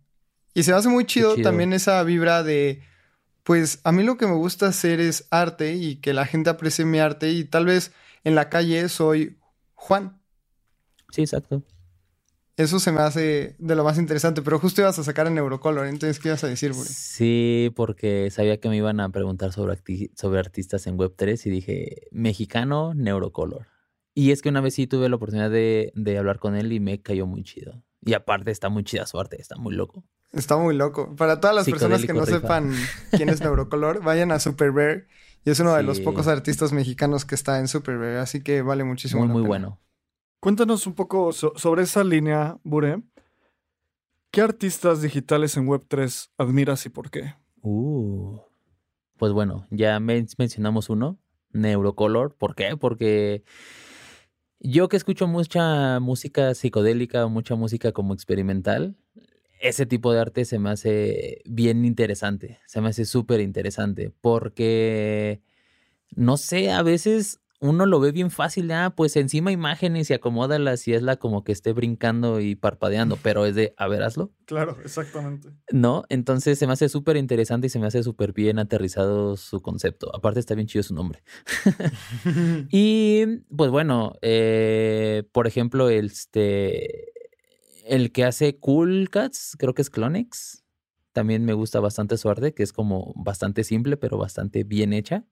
Y 0.54 0.62
se 0.62 0.70
me 0.70 0.78
hace 0.78 0.88
muy 0.88 1.04
chido, 1.04 1.36
también 1.36 1.72
esa 1.72 2.02
vibra 2.02 2.42
de, 2.42 2.82
pues 3.42 3.80
a 3.84 3.92
mí 3.92 4.02
lo 4.02 4.16
que 4.16 4.26
me 4.26 4.34
gusta 4.34 4.68
hacer 4.68 5.00
es 5.00 5.26
arte 5.30 5.74
y 5.74 5.96
que 5.96 6.14
la 6.14 6.24
gente 6.24 6.48
aprecie 6.48 6.84
mi 6.84 6.98
arte 6.98 7.30
y 7.30 7.44
tal 7.44 7.66
vez 7.66 7.92
en 8.24 8.34
la 8.34 8.48
calle 8.48 8.88
soy 8.88 9.38
Juan. 9.74 10.18
Sí, 11.10 11.22
exacto. 11.22 11.62
Eso 12.56 12.80
se 12.80 12.90
me 12.90 13.00
hace 13.00 13.54
de 13.58 13.74
lo 13.74 13.84
más 13.84 13.98
interesante, 13.98 14.40
pero 14.40 14.58
justo 14.58 14.80
ibas 14.80 14.98
a 14.98 15.04
sacar 15.04 15.26
en 15.26 15.34
Neurocolor, 15.34 15.86
entonces, 15.86 16.18
¿qué 16.18 16.28
ibas 16.28 16.42
a 16.42 16.48
decir, 16.48 16.72
Buri? 16.72 16.88
Sí, 16.88 17.70
porque 17.76 18.30
sabía 18.30 18.58
que 18.58 18.70
me 18.70 18.78
iban 18.78 18.98
a 19.00 19.10
preguntar 19.10 19.52
sobre, 19.52 19.78
sobre 20.14 20.40
artistas 20.40 20.86
en 20.86 20.96
Web3 20.96 21.44
y 21.44 21.50
dije, 21.50 22.08
mexicano, 22.12 22.94
Neurocolor. 22.94 23.66
Y 24.14 24.30
es 24.30 24.40
que 24.40 24.48
una 24.48 24.62
vez 24.62 24.72
sí 24.72 24.86
tuve 24.86 25.10
la 25.10 25.16
oportunidad 25.16 25.50
de, 25.50 25.92
hablar 26.18 26.38
con 26.38 26.56
él 26.56 26.72
y 26.72 26.80
me 26.80 27.02
cayó 27.02 27.26
muy 27.26 27.42
chido. 27.42 27.84
Y 28.00 28.14
aparte 28.14 28.50
está 28.50 28.70
muy 28.70 28.82
chida 28.82 29.04
su 29.04 29.20
arte, 29.20 29.38
está 29.38 29.56
muy 29.56 29.74
loco. 29.74 30.04
Está 30.32 30.56
muy 30.56 30.74
loco. 30.74 31.14
Para 31.16 31.38
todas 31.38 31.54
las 31.54 31.66
personas 31.66 32.06
que 32.06 32.14
no 32.14 32.24
sepan 32.24 32.72
quién 33.10 33.28
es 33.28 33.42
Neurocolor, 33.42 34.02
vayan 34.04 34.32
a 34.32 34.38
Super 34.38 34.72
Rare. 34.72 35.06
Y 35.44 35.50
es 35.50 35.60
uno 35.60 35.74
de 35.74 35.82
los 35.82 36.00
pocos 36.00 36.26
artistas 36.26 36.72
mexicanos 36.72 37.26
que 37.26 37.34
está 37.34 37.58
en 37.58 37.68
Super 37.68 37.98
Rare, 37.98 38.18
así 38.18 38.42
que 38.42 38.62
vale 38.62 38.84
muchísimo 38.84 39.20
muy, 39.20 39.28
la 39.28 39.34
Muy 39.34 39.42
bueno. 39.42 39.78
Cuéntanos 40.46 40.86
un 40.86 40.94
poco 40.94 41.32
sobre 41.32 41.82
esa 41.82 42.04
línea, 42.04 42.56
Bure. 42.62 43.02
¿Qué 44.30 44.42
artistas 44.42 45.02
digitales 45.02 45.56
en 45.56 45.66
Web3 45.66 46.30
admiras 46.38 46.86
y 46.86 46.88
por 46.88 47.10
qué? 47.10 47.34
Uh, 47.62 48.38
pues 49.16 49.32
bueno, 49.32 49.66
ya 49.72 49.98
mencionamos 49.98 50.88
uno, 50.88 51.18
Neurocolor. 51.50 52.36
¿Por 52.36 52.54
qué? 52.54 52.76
Porque 52.76 53.42
yo 54.60 54.88
que 54.88 54.96
escucho 54.96 55.26
mucha 55.26 55.98
música 55.98 56.54
psicodélica, 56.54 57.26
mucha 57.26 57.56
música 57.56 57.90
como 57.90 58.14
experimental, 58.14 58.94
ese 59.60 59.84
tipo 59.84 60.12
de 60.12 60.20
arte 60.20 60.44
se 60.44 60.60
me 60.60 60.70
hace 60.70 61.42
bien 61.44 61.84
interesante, 61.84 62.60
se 62.66 62.80
me 62.80 62.90
hace 62.90 63.04
súper 63.04 63.40
interesante, 63.40 64.12
porque, 64.20 65.42
no 66.14 66.36
sé, 66.36 66.70
a 66.70 66.84
veces 66.84 67.40
uno 67.60 67.86
lo 67.86 68.00
ve 68.00 68.12
bien 68.12 68.30
fácil, 68.30 68.70
ah, 68.70 68.92
pues 68.96 69.16
encima 69.16 69.52
imágenes 69.52 70.10
y 70.10 70.14
acomódalas 70.14 70.86
y 70.88 70.94
es 70.94 71.02
la 71.02 71.16
como 71.16 71.44
que 71.44 71.52
esté 71.52 71.72
brincando 71.72 72.40
y 72.40 72.54
parpadeando, 72.54 73.16
pero 73.22 73.46
es 73.46 73.54
de, 73.54 73.74
a 73.76 73.88
ver, 73.88 74.02
hazlo. 74.02 74.32
Claro, 74.44 74.76
exactamente. 74.84 75.50
¿No? 75.72 76.04
Entonces 76.08 76.58
se 76.58 76.66
me 76.66 76.74
hace 76.74 76.88
súper 76.88 77.16
interesante 77.16 77.66
y 77.66 77.70
se 77.70 77.78
me 77.78 77.86
hace 77.86 78.02
súper 78.02 78.32
bien 78.32 78.58
aterrizado 78.58 79.36
su 79.36 79.60
concepto. 79.60 80.14
Aparte 80.14 80.40
está 80.40 80.54
bien 80.54 80.66
chido 80.66 80.82
su 80.82 80.94
nombre. 80.94 81.22
y 82.70 83.26
pues 83.54 83.70
bueno, 83.70 84.14
eh, 84.22 85.24
por 85.32 85.46
ejemplo, 85.46 85.88
este, 85.88 87.12
el 87.86 88.12
que 88.12 88.24
hace 88.24 88.58
Cool 88.58 89.08
Cats, 89.10 89.56
creo 89.58 89.74
que 89.74 89.82
es 89.82 89.90
Clonex. 89.90 90.64
También 91.12 91.44
me 91.46 91.54
gusta 91.54 91.80
bastante 91.80 92.18
su 92.18 92.28
arte, 92.28 92.52
que 92.52 92.62
es 92.62 92.74
como 92.74 93.14
bastante 93.16 93.64
simple, 93.64 93.96
pero 93.96 94.18
bastante 94.18 94.64
bien 94.64 94.92
hecha. 94.92 95.24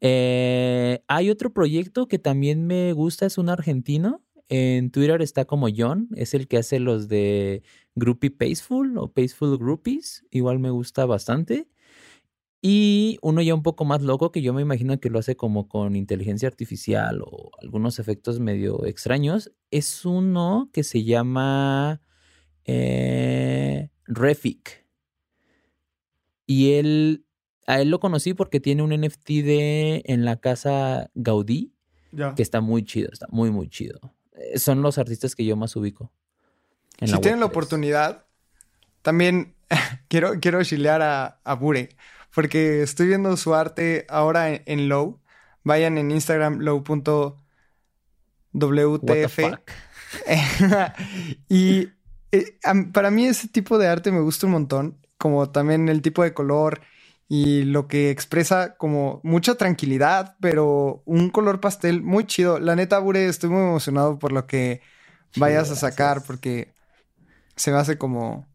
Eh, 0.00 1.02
hay 1.08 1.30
otro 1.30 1.52
proyecto 1.52 2.08
que 2.08 2.18
también 2.18 2.66
me 2.66 2.92
gusta, 2.92 3.26
es 3.26 3.38
un 3.38 3.48
argentino. 3.48 4.22
En 4.48 4.90
Twitter 4.90 5.22
está 5.22 5.44
como 5.44 5.68
John, 5.76 6.08
es 6.14 6.32
el 6.34 6.46
que 6.48 6.58
hace 6.58 6.78
los 6.78 7.08
de 7.08 7.62
Groupie 7.96 8.30
Paceful 8.30 8.96
o 8.98 9.12
Paceful 9.12 9.58
Groupies. 9.58 10.24
Igual 10.30 10.58
me 10.60 10.70
gusta 10.70 11.04
bastante. 11.06 11.68
Y 12.62 13.18
uno 13.22 13.42
ya 13.42 13.54
un 13.54 13.62
poco 13.62 13.84
más 13.84 14.02
loco 14.02 14.32
que 14.32 14.42
yo 14.42 14.52
me 14.52 14.62
imagino 14.62 14.98
que 14.98 15.10
lo 15.10 15.18
hace 15.20 15.36
como 15.36 15.68
con 15.68 15.94
inteligencia 15.94 16.48
artificial 16.48 17.22
o 17.22 17.50
algunos 17.62 17.98
efectos 17.98 18.40
medio 18.40 18.84
extraños. 18.86 19.52
Es 19.70 20.04
uno 20.04 20.70
que 20.72 20.82
se 20.84 21.04
llama 21.04 22.00
eh, 22.64 23.90
Refik. 24.06 24.86
Y 26.46 26.72
él 26.74 27.25
a 27.66 27.80
él 27.80 27.90
lo 27.90 28.00
conocí 28.00 28.34
porque 28.34 28.60
tiene 28.60 28.82
un 28.82 28.90
NFT 28.90 29.28
de 29.28 30.02
en 30.06 30.24
la 30.24 30.36
casa 30.36 31.10
Gaudí, 31.14 31.72
que 32.34 32.42
está 32.42 32.60
muy 32.60 32.84
chido, 32.84 33.10
está 33.12 33.26
muy, 33.28 33.50
muy 33.50 33.68
chido. 33.68 34.14
Eh, 34.34 34.58
son 34.58 34.82
los 34.82 34.98
artistas 34.98 35.34
que 35.34 35.44
yo 35.44 35.56
más 35.56 35.74
ubico. 35.76 36.12
si 37.00 37.18
tienen 37.20 37.40
la 37.40 37.46
oportunidad, 37.46 38.24
también 39.02 39.54
quiero, 40.08 40.40
quiero 40.40 40.62
chilear 40.62 41.02
a, 41.02 41.40
a 41.44 41.54
Bure, 41.54 41.90
porque 42.34 42.82
estoy 42.82 43.08
viendo 43.08 43.36
su 43.36 43.54
arte 43.54 44.06
ahora 44.08 44.50
en, 44.50 44.62
en 44.66 44.88
Low. 44.88 45.20
Vayan 45.64 45.98
en 45.98 46.12
Instagram, 46.12 46.60
low.wtf. 46.60 47.38
y 51.48 51.88
eh, 52.30 52.58
para 52.92 53.10
mí 53.10 53.26
ese 53.26 53.48
tipo 53.48 53.76
de 53.76 53.88
arte 53.88 54.12
me 54.12 54.20
gusta 54.20 54.46
un 54.46 54.52
montón, 54.52 54.98
como 55.18 55.50
también 55.50 55.88
el 55.88 56.02
tipo 56.02 56.22
de 56.22 56.32
color 56.32 56.82
y 57.28 57.64
lo 57.64 57.88
que 57.88 58.10
expresa 58.10 58.76
como 58.76 59.20
mucha 59.24 59.56
tranquilidad, 59.56 60.36
pero 60.40 61.02
un 61.06 61.30
color 61.30 61.60
pastel 61.60 62.02
muy 62.02 62.24
chido. 62.24 62.58
La 62.60 62.76
neta, 62.76 62.98
Bure, 63.00 63.26
estoy 63.26 63.50
muy 63.50 63.62
emocionado 63.62 64.18
por 64.18 64.32
lo 64.32 64.46
que 64.46 64.80
vayas 65.36 65.70
a 65.70 65.76
sacar 65.76 66.22
porque 66.22 66.72
se 67.56 67.72
me 67.72 67.78
hace 67.78 67.98
como 67.98 68.46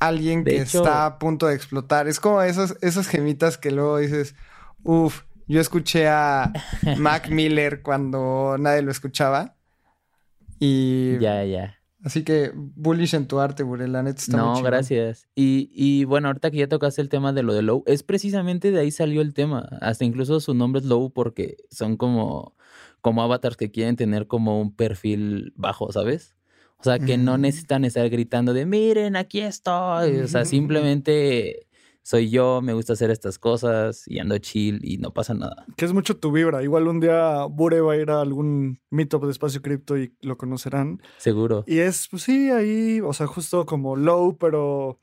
alguien 0.00 0.44
que 0.44 0.56
está 0.56 1.06
a 1.06 1.18
punto 1.18 1.46
de 1.46 1.54
explotar. 1.54 2.08
Es 2.08 2.18
como 2.18 2.42
esas, 2.42 2.76
esas 2.80 3.06
gemitas 3.06 3.58
que 3.58 3.70
luego 3.70 3.98
dices, 3.98 4.34
uff, 4.82 5.22
yo 5.46 5.60
escuché 5.60 6.08
a 6.08 6.52
Mac 6.98 7.28
Miller 7.28 7.82
cuando 7.82 8.56
nadie 8.58 8.82
lo 8.82 8.90
escuchaba. 8.90 9.54
Y... 10.58 11.18
Ya, 11.20 11.44
ya. 11.44 11.78
Así 12.04 12.24
que 12.24 12.50
bullish 12.54 13.14
en 13.14 13.26
tu 13.28 13.38
arte, 13.38 13.62
Burel, 13.62 13.94
está 14.08 14.36
No, 14.36 14.60
gracias. 14.62 15.28
Y, 15.36 15.70
y 15.72 16.04
bueno, 16.04 16.28
ahorita 16.28 16.50
que 16.50 16.58
ya 16.58 16.68
tocaste 16.68 17.00
el 17.00 17.08
tema 17.08 17.32
de 17.32 17.44
lo 17.44 17.54
de 17.54 17.62
Low, 17.62 17.84
es 17.86 18.02
precisamente 18.02 18.72
de 18.72 18.80
ahí 18.80 18.90
salió 18.90 19.20
el 19.20 19.34
tema. 19.34 19.68
Hasta 19.80 20.04
incluso 20.04 20.40
su 20.40 20.54
nombre 20.54 20.80
es 20.80 20.86
Low 20.86 21.12
porque 21.12 21.58
son 21.70 21.96
como, 21.96 22.56
como 23.00 23.22
avatars 23.22 23.56
que 23.56 23.70
quieren 23.70 23.94
tener 23.94 24.26
como 24.26 24.60
un 24.60 24.74
perfil 24.74 25.52
bajo, 25.56 25.92
¿sabes? 25.92 26.34
O 26.78 26.84
sea, 26.84 26.98
que 26.98 27.16
no 27.16 27.38
necesitan 27.38 27.84
estar 27.84 28.08
gritando 28.10 28.52
de 28.52 28.66
miren, 28.66 29.14
aquí 29.14 29.38
estoy. 29.38 30.16
O 30.16 30.26
sea, 30.26 30.44
simplemente 30.44 31.68
soy 32.02 32.30
yo, 32.30 32.60
me 32.62 32.72
gusta 32.72 32.94
hacer 32.94 33.10
estas 33.10 33.38
cosas 33.38 34.04
y 34.06 34.18
ando 34.18 34.36
chill 34.38 34.80
y 34.82 34.98
no 34.98 35.12
pasa 35.12 35.34
nada. 35.34 35.66
Que 35.76 35.84
es 35.84 35.92
mucho 35.92 36.16
tu 36.16 36.32
vibra. 36.32 36.62
Igual 36.62 36.88
un 36.88 37.00
día 37.00 37.44
Bure 37.44 37.80
va 37.80 37.92
a 37.92 37.96
ir 37.96 38.10
a 38.10 38.20
algún 38.20 38.80
meetup 38.90 39.24
de 39.24 39.30
espacio 39.30 39.62
cripto 39.62 39.96
y 39.96 40.14
lo 40.20 40.36
conocerán. 40.36 41.00
Seguro. 41.18 41.64
Y 41.66 41.78
es, 41.78 42.08
pues 42.10 42.24
sí, 42.24 42.50
ahí, 42.50 43.00
o 43.00 43.12
sea, 43.12 43.26
justo 43.26 43.64
como 43.66 43.96
low, 43.96 44.36
pero 44.36 44.98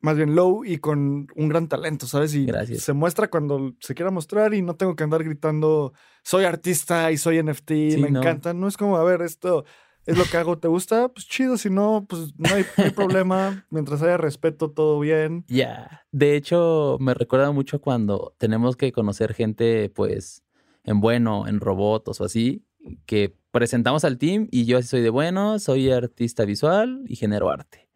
más 0.00 0.16
bien 0.16 0.34
low 0.34 0.64
y 0.64 0.78
con 0.78 1.28
un 1.36 1.48
gran 1.48 1.68
talento, 1.68 2.06
¿sabes? 2.06 2.34
Y 2.34 2.46
Gracias. 2.46 2.82
se 2.82 2.92
muestra 2.92 3.28
cuando 3.28 3.74
se 3.80 3.94
quiera 3.94 4.10
mostrar 4.10 4.54
y 4.54 4.62
no 4.62 4.74
tengo 4.74 4.96
que 4.96 5.04
andar 5.04 5.22
gritando, 5.22 5.92
soy 6.24 6.44
artista 6.44 7.12
y 7.12 7.16
soy 7.16 7.42
NFT, 7.42 7.70
me 7.98 8.08
encanta. 8.08 8.54
No 8.54 8.68
es 8.68 8.76
como, 8.76 8.96
a 8.96 9.04
ver, 9.04 9.22
esto 9.22 9.64
es 10.08 10.16
lo 10.16 10.24
que 10.24 10.38
hago, 10.38 10.56
¿te 10.56 10.68
gusta? 10.68 11.08
Pues 11.08 11.28
chido, 11.28 11.58
si 11.58 11.68
no, 11.68 12.06
pues 12.08 12.32
no 12.38 12.48
hay, 12.54 12.90
problema. 12.92 13.66
Mientras 13.70 14.00
haya 14.00 14.16
respeto, 14.16 14.70
todo 14.70 14.98
bien. 14.98 15.44
Ya, 15.48 16.06
de 16.12 16.34
hecho, 16.34 16.96
me 16.98 17.12
recuerda 17.12 17.52
mucho 17.52 17.80
cuando 17.80 18.34
tenemos 18.38 18.74
que 18.74 18.90
conocer 18.90 19.34
gente, 19.34 19.90
pues, 19.90 20.42
en 20.84 21.00
bueno, 21.00 21.46
en 21.46 21.60
robots 21.60 22.22
o 22.22 22.24
así, 22.24 22.64
que 23.04 23.36
presentamos 23.50 24.04
al 24.04 24.16
team 24.16 24.48
y 24.50 24.64
yo 24.64 24.78
así 24.78 24.88
soy 24.88 25.02
de 25.02 25.10
bueno, 25.10 25.58
soy 25.58 25.90
artista 25.90 26.46
visual 26.46 27.04
y 27.06 27.16
genero 27.16 27.50
arte 27.50 27.87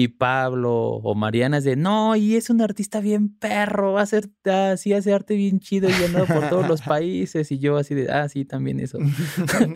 y 0.00 0.06
Pablo 0.06 0.72
o 0.72 1.14
Mariana 1.16 1.58
es 1.58 1.64
de, 1.64 1.74
no, 1.74 2.14
y 2.14 2.36
es 2.36 2.50
un 2.50 2.60
artista 2.60 3.00
bien 3.00 3.36
perro, 3.36 3.94
va 3.94 4.02
a 4.02 4.06
ser 4.06 4.30
así, 4.44 4.92
hace 4.92 5.12
arte 5.12 5.34
bien 5.34 5.58
chido 5.58 5.88
y 5.88 5.92
llenado 5.92 6.26
por 6.26 6.48
todos 6.48 6.68
los 6.68 6.82
países. 6.82 7.50
Y 7.50 7.58
yo 7.58 7.76
así 7.76 7.96
de, 7.96 8.08
ah, 8.08 8.28
sí, 8.28 8.44
también 8.44 8.78
eso. 8.78 8.98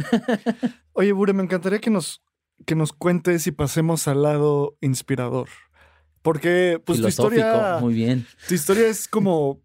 Oye, 0.92 1.10
Bure, 1.10 1.32
me 1.32 1.42
encantaría 1.42 1.80
que 1.80 1.90
nos, 1.90 2.22
que 2.66 2.76
nos 2.76 2.92
cuentes 2.92 3.48
y 3.48 3.50
pasemos 3.50 4.06
al 4.06 4.22
lado 4.22 4.76
inspirador. 4.80 5.48
Porque, 6.22 6.80
pues, 6.84 7.00
tu 7.00 7.08
historia. 7.08 7.78
Muy 7.80 7.94
bien. 7.94 8.24
Tu 8.46 8.54
historia 8.54 8.86
es 8.86 9.08
como. 9.08 9.60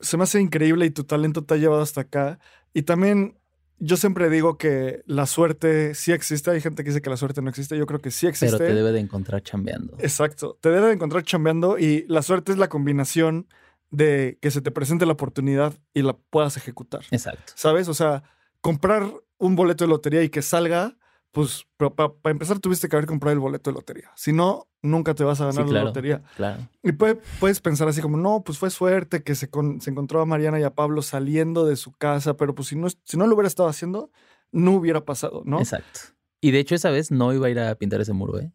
Se 0.00 0.16
me 0.16 0.22
hace 0.22 0.40
increíble 0.40 0.86
y 0.86 0.90
tu 0.90 1.04
talento 1.04 1.44
te 1.44 1.52
ha 1.52 1.56
llevado 1.58 1.82
hasta 1.82 2.00
acá. 2.00 2.38
Y 2.72 2.82
también 2.82 3.38
yo 3.84 3.96
siempre 3.96 4.30
digo 4.30 4.58
que 4.58 5.02
la 5.06 5.26
suerte 5.26 5.96
sí 5.96 6.12
existe. 6.12 6.52
Hay 6.52 6.60
gente 6.60 6.84
que 6.84 6.90
dice 6.90 7.02
que 7.02 7.10
la 7.10 7.16
suerte 7.16 7.42
no 7.42 7.50
existe. 7.50 7.76
Yo 7.76 7.84
creo 7.84 7.98
que 7.98 8.12
sí 8.12 8.28
existe. 8.28 8.56
Pero 8.56 8.70
te 8.70 8.76
debe 8.76 8.92
de 8.92 9.00
encontrar 9.00 9.42
chambeando. 9.42 9.96
Exacto. 9.98 10.56
Te 10.60 10.70
debe 10.70 10.86
de 10.86 10.92
encontrar 10.92 11.24
chambeando 11.24 11.80
y 11.80 12.04
la 12.06 12.22
suerte 12.22 12.52
es 12.52 12.58
la 12.58 12.68
combinación 12.68 13.48
de 13.90 14.38
que 14.40 14.52
se 14.52 14.60
te 14.60 14.70
presente 14.70 15.04
la 15.04 15.14
oportunidad 15.14 15.74
y 15.94 16.02
la 16.02 16.16
puedas 16.16 16.56
ejecutar. 16.56 17.02
Exacto. 17.10 17.52
¿Sabes? 17.56 17.88
O 17.88 17.94
sea, 17.94 18.22
comprar 18.60 19.12
un 19.38 19.56
boleto 19.56 19.82
de 19.82 19.88
lotería 19.88 20.22
y 20.22 20.28
que 20.28 20.42
salga 20.42 20.96
pues 21.32 21.66
para 21.76 22.12
empezar 22.24 22.58
tuviste 22.58 22.88
que 22.88 22.96
haber 22.96 23.06
comprado 23.06 23.32
el 23.32 23.40
boleto 23.40 23.70
de 23.70 23.74
lotería. 23.74 24.12
Si 24.16 24.34
no, 24.34 24.68
nunca 24.82 25.14
te 25.14 25.24
vas 25.24 25.40
a 25.40 25.46
ganar 25.46 25.68
la 25.68 25.84
lotería. 25.84 26.22
Claro. 26.36 26.68
Y 26.82 26.92
puedes 26.92 27.60
pensar 27.60 27.88
así 27.88 28.02
como, 28.02 28.18
no, 28.18 28.42
pues 28.44 28.58
fue 28.58 28.68
suerte 28.68 29.22
que 29.22 29.34
se, 29.34 29.48
se, 29.80 29.90
encontró 29.90 30.20
a 30.20 30.26
Mariana 30.26 30.60
y 30.60 30.62
a 30.62 30.74
Pablo 30.74 31.00
saliendo 31.00 31.64
de 31.64 31.76
su 31.76 31.92
casa, 31.92 32.36
pero 32.36 32.54
pues 32.54 32.68
si 32.68 32.76
no, 32.76 32.88
si 32.90 33.16
no 33.16 33.26
lo 33.26 33.34
hubiera 33.34 33.48
estado 33.48 33.70
haciendo, 33.70 34.10
no 34.52 34.72
hubiera 34.72 35.06
pasado, 35.06 35.42
¿no? 35.46 35.58
Exacto. 35.58 36.00
Y 36.42 36.50
de 36.50 36.58
hecho 36.58 36.74
esa 36.74 36.90
vez 36.90 37.10
no 37.10 37.32
iba 37.32 37.46
a 37.46 37.50
ir 37.50 37.58
a 37.58 37.74
pintar 37.76 38.02
ese 38.02 38.12
muro, 38.12 38.38
¿eh? 38.38 38.52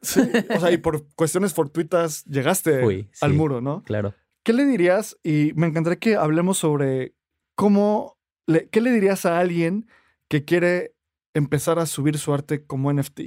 Sí, 0.00 0.20
o 0.54 0.60
sea, 0.60 0.70
y 0.70 0.78
por 0.78 1.06
cuestiones 1.14 1.52
fortuitas 1.52 2.24
llegaste 2.24 3.06
al 3.20 3.32
muro, 3.34 3.60
¿no? 3.60 3.82
Claro. 3.82 4.14
¿Qué 4.42 4.54
le 4.54 4.64
dirías? 4.64 5.18
Y 5.22 5.52
me 5.56 5.66
encantaría 5.66 5.98
que 5.98 6.16
hablemos 6.16 6.56
sobre 6.56 7.14
cómo, 7.54 8.18
le, 8.46 8.68
¿qué 8.68 8.80
le 8.80 8.92
dirías 8.92 9.26
a 9.26 9.38
alguien 9.38 9.88
que 10.28 10.44
quiere 10.44 10.93
empezar 11.34 11.78
a 11.78 11.86
subir 11.86 12.18
su 12.18 12.32
arte 12.32 12.64
como 12.64 12.92
NFT. 12.92 13.20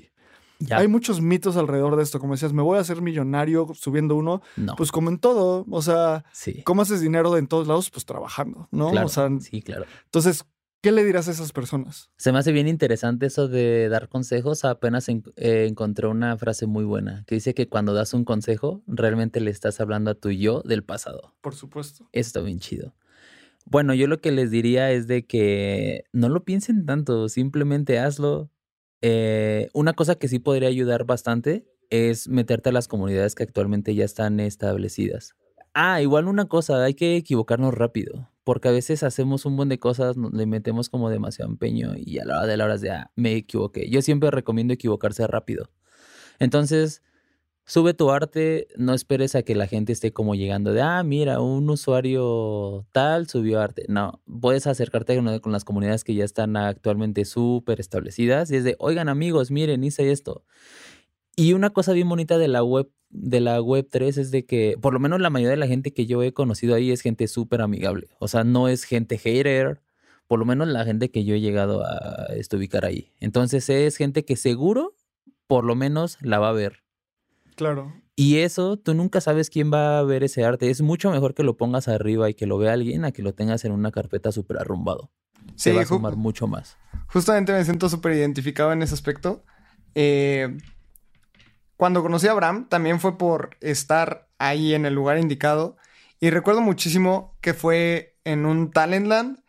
Hay 0.71 0.87
muchos 0.87 1.21
mitos 1.21 1.55
alrededor 1.55 1.95
de 1.95 2.03
esto, 2.03 2.19
como 2.19 2.33
decías, 2.33 2.53
me 2.53 2.63
voy 2.63 2.77
a 2.77 2.81
hacer 2.81 3.01
millonario 3.01 3.67
subiendo 3.75 4.15
uno, 4.15 4.41
pues 4.75 4.91
como 4.91 5.09
en 5.09 5.19
todo, 5.19 5.65
o 5.69 5.81
sea, 5.81 6.25
¿cómo 6.63 6.81
haces 6.81 7.01
dinero 7.01 7.37
en 7.37 7.47
todos 7.47 7.67
lados? 7.67 7.89
Pues 7.91 8.05
trabajando, 8.05 8.67
¿no? 8.71 8.89
Claro, 8.89 9.09
sí, 9.39 9.61
claro. 9.61 9.85
Entonces, 10.05 10.45
¿qué 10.81 10.91
le 10.91 11.03
dirás 11.03 11.27
a 11.27 11.31
esas 11.31 11.51
personas? 11.51 12.09
Se 12.17 12.31
me 12.31 12.39
hace 12.39 12.51
bien 12.51 12.67
interesante 12.67 13.27
eso 13.27 13.47
de 13.47 13.87
dar 13.89 14.09
consejos. 14.09 14.65
Apenas 14.65 15.07
eh, 15.09 15.67
encontré 15.69 16.07
una 16.07 16.35
frase 16.37 16.65
muy 16.65 16.85
buena 16.85 17.23
que 17.27 17.35
dice 17.35 17.53
que 17.53 17.69
cuando 17.69 17.93
das 17.93 18.13
un 18.13 18.25
consejo, 18.25 18.81
realmente 18.87 19.39
le 19.41 19.51
estás 19.51 19.79
hablando 19.79 20.11
a 20.11 20.15
tu 20.15 20.31
yo 20.31 20.61
del 20.63 20.83
pasado. 20.83 21.35
Por 21.41 21.53
supuesto. 21.53 22.09
Está 22.13 22.41
bien 22.41 22.59
chido. 22.59 22.95
Bueno, 23.69 23.93
yo 23.93 24.07
lo 24.07 24.21
que 24.21 24.31
les 24.31 24.49
diría 24.49 24.91
es 24.91 25.07
de 25.07 25.25
que 25.25 26.05
no 26.13 26.29
lo 26.29 26.45
piensen 26.45 26.85
tanto, 26.85 27.27
simplemente 27.27 27.99
hazlo. 27.99 28.49
Eh, 29.01 29.69
una 29.73 29.91
cosa 29.93 30.15
que 30.15 30.29
sí 30.29 30.39
podría 30.39 30.69
ayudar 30.69 31.03
bastante 31.05 31.67
es 31.89 32.29
meterte 32.29 32.69
a 32.69 32.71
las 32.71 32.87
comunidades 32.87 33.35
que 33.35 33.43
actualmente 33.43 33.93
ya 33.93 34.05
están 34.05 34.39
establecidas. 34.39 35.35
Ah, 35.73 36.01
igual 36.01 36.27
una 36.29 36.45
cosa, 36.45 36.81
hay 36.81 36.93
que 36.93 37.17
equivocarnos 37.17 37.73
rápido, 37.73 38.29
porque 38.45 38.69
a 38.69 38.71
veces 38.71 39.03
hacemos 39.03 39.45
un 39.45 39.57
buen 39.57 39.67
de 39.67 39.79
cosas, 39.79 40.15
le 40.15 40.45
metemos 40.45 40.89
como 40.89 41.09
demasiado 41.09 41.51
empeño 41.51 41.91
y 41.97 42.19
a 42.19 42.25
la 42.25 42.37
hora 42.37 42.47
de 42.47 42.57
la 42.57 42.65
hora 42.65 42.77
de, 42.77 42.91
ah, 42.91 43.11
me 43.17 43.35
equivoqué. 43.35 43.89
Yo 43.89 44.01
siempre 44.01 44.31
recomiendo 44.31 44.73
equivocarse 44.73 45.27
rápido. 45.27 45.69
Entonces, 46.39 47.03
Sube 47.69 47.93
tu 47.93 48.11
arte, 48.11 48.69
no 48.77 48.93
esperes 48.93 49.35
a 49.35 49.43
que 49.43 49.53
la 49.53 49.67
gente 49.67 49.91
esté 49.91 50.13
como 50.13 50.35
llegando 50.35 50.71
de, 50.71 50.81
ah, 50.81 51.03
mira, 51.03 51.41
un 51.41 51.69
usuario 51.69 52.87
tal 52.93 53.27
subió 53.27 53.59
arte. 53.59 53.83
No, 53.89 54.21
puedes 54.39 54.67
acercarte 54.67 55.17
con, 55.41 55.51
las 55.51 55.65
comunidades 55.65 56.05
que 56.05 56.15
ya 56.15 56.23
están 56.23 56.55
actualmente 56.55 57.25
súper 57.25 57.81
establecidas 57.81 58.51
y 58.51 58.55
es 58.55 58.63
de, 58.63 58.77
oigan 58.79 59.09
amigos, 59.09 59.51
miren, 59.51 59.83
hice 59.83 60.13
esto. 60.13 60.45
Y 61.35 61.51
una 61.51 61.71
cosa 61.71 61.91
bien 61.91 62.07
bonita 62.07 62.37
de 62.37 62.47
la 62.47 62.63
web 62.63 62.89
de 63.09 63.41
la 63.41 63.61
web 63.61 63.85
3 63.91 64.17
es 64.17 64.31
de 64.31 64.45
que 64.45 64.77
por 64.81 64.93
lo 64.93 65.01
menos 65.01 65.19
la 65.19 65.29
mayoría 65.29 65.51
de 65.51 65.57
la 65.57 65.67
gente 65.67 65.93
que 65.93 66.05
yo 66.05 66.23
he 66.23 66.31
conocido 66.31 66.73
ahí 66.73 66.91
es 66.91 67.01
gente 67.01 67.27
súper 67.27 67.61
amigable. 67.61 68.07
O 68.19 68.29
sea, 68.29 68.45
no 68.45 68.69
es 68.69 68.85
gente 68.85 69.17
hater, 69.17 69.81
por 70.27 70.39
lo 70.39 70.45
menos 70.45 70.69
la 70.69 70.85
gente 70.85 71.11
que 71.11 71.25
yo 71.25 71.35
he 71.35 71.41
llegado 71.41 71.83
a 71.85 72.27
ubicar 72.53 72.85
ahí. 72.85 73.11
Entonces 73.19 73.69
es 73.69 73.97
gente 73.97 74.23
que 74.23 74.37
seguro 74.37 74.95
por 75.47 75.65
lo 75.65 75.75
menos 75.75 76.17
la 76.21 76.39
va 76.39 76.49
a 76.49 76.53
ver. 76.53 76.86
Claro. 77.57 77.91
Y 78.15 78.37
eso, 78.37 78.77
tú 78.77 78.93
nunca 78.93 79.19
sabes 79.19 79.49
quién 79.49 79.73
va 79.73 79.97
a 79.97 80.03
ver 80.03 80.23
ese 80.23 80.45
arte. 80.45 80.69
Es 80.69 80.81
mucho 80.81 81.09
mejor 81.11 81.33
que 81.33 81.41
lo 81.43 81.57
pongas 81.57 81.87
arriba 81.87 82.29
y 82.29 82.35
que 82.35 82.45
lo 82.45 82.59
vea 82.59 82.73
alguien 82.73 83.03
a 83.03 83.11
que 83.11 83.23
lo 83.23 83.33
tengas 83.33 83.65
en 83.65 83.71
una 83.71 83.91
carpeta 83.91 84.31
súper 84.31 84.59
arrumbado. 84.59 85.11
Se 85.55 85.73
va 85.73 85.81
a 85.81 85.85
sumar 85.85 86.15
mucho 86.15 86.45
más. 86.47 86.77
Justamente 87.07 87.53
me 87.53 87.63
siento 87.65 87.89
súper 87.89 88.13
identificado 88.13 88.71
en 88.71 88.83
ese 88.83 88.93
aspecto. 88.93 89.43
Eh, 89.95 90.55
cuando 91.77 92.03
conocí 92.03 92.27
a 92.27 92.31
Abraham, 92.31 92.67
también 92.69 92.99
fue 92.99 93.17
por 93.17 93.57
estar 93.59 94.29
ahí 94.37 94.75
en 94.75 94.85
el 94.85 94.93
lugar 94.93 95.17
indicado. 95.17 95.77
Y 96.19 96.29
recuerdo 96.29 96.61
muchísimo 96.61 97.35
que 97.41 97.55
fue 97.55 98.17
en 98.23 98.45
un 98.45 98.71
Talentland 98.71 99.39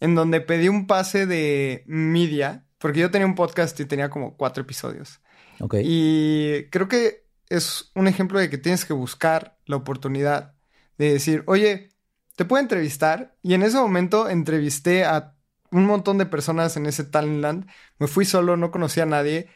en 0.00 0.16
donde 0.16 0.40
pedí 0.40 0.68
un 0.68 0.88
pase 0.88 1.26
de 1.26 1.84
media, 1.86 2.66
porque 2.78 3.00
yo 3.00 3.12
tenía 3.12 3.26
un 3.26 3.36
podcast 3.36 3.78
y 3.78 3.84
tenía 3.84 4.10
como 4.10 4.36
cuatro 4.36 4.62
episodios. 4.62 5.20
Ok. 5.60 5.76
Y 5.82 6.68
creo 6.70 6.88
que 6.88 7.23
es 7.48 7.90
un 7.94 8.08
ejemplo 8.08 8.38
de 8.38 8.50
que 8.50 8.58
tienes 8.58 8.84
que 8.84 8.92
buscar 8.92 9.58
la 9.66 9.76
oportunidad 9.76 10.54
de 10.98 11.12
decir, 11.12 11.42
oye, 11.46 11.90
te 12.36 12.44
puedo 12.44 12.62
entrevistar. 12.62 13.36
Y 13.42 13.54
en 13.54 13.62
ese 13.62 13.76
momento 13.78 14.28
entrevisté 14.28 15.04
a 15.04 15.34
un 15.70 15.86
montón 15.86 16.18
de 16.18 16.26
personas 16.26 16.76
en 16.76 16.86
ese 16.86 17.04
Talentland. 17.04 17.68
Me 17.98 18.06
fui 18.06 18.24
solo, 18.24 18.56
no 18.56 18.70
conocía 18.70 19.04
a 19.04 19.06
nadie. 19.06 19.48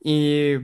Y 0.00 0.54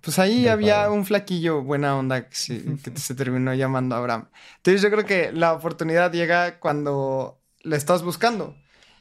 Pues 0.00 0.18
ahí 0.18 0.42
Del 0.42 0.52
había 0.52 0.76
padre. 0.82 0.90
un 0.98 1.06
flaquillo 1.06 1.62
buena 1.62 1.96
onda 1.96 2.28
que 2.28 2.36
se, 2.36 2.62
que 2.82 2.96
se 2.98 3.14
terminó 3.14 3.54
llamando 3.54 3.96
Abraham. 3.96 4.28
Entonces 4.56 4.82
yo 4.82 4.90
creo 4.90 5.04
que 5.06 5.32
la 5.32 5.52
oportunidad 5.54 6.12
llega 6.12 6.58
cuando 6.60 7.40
la 7.62 7.76
estás 7.76 8.02
buscando. 8.02 8.56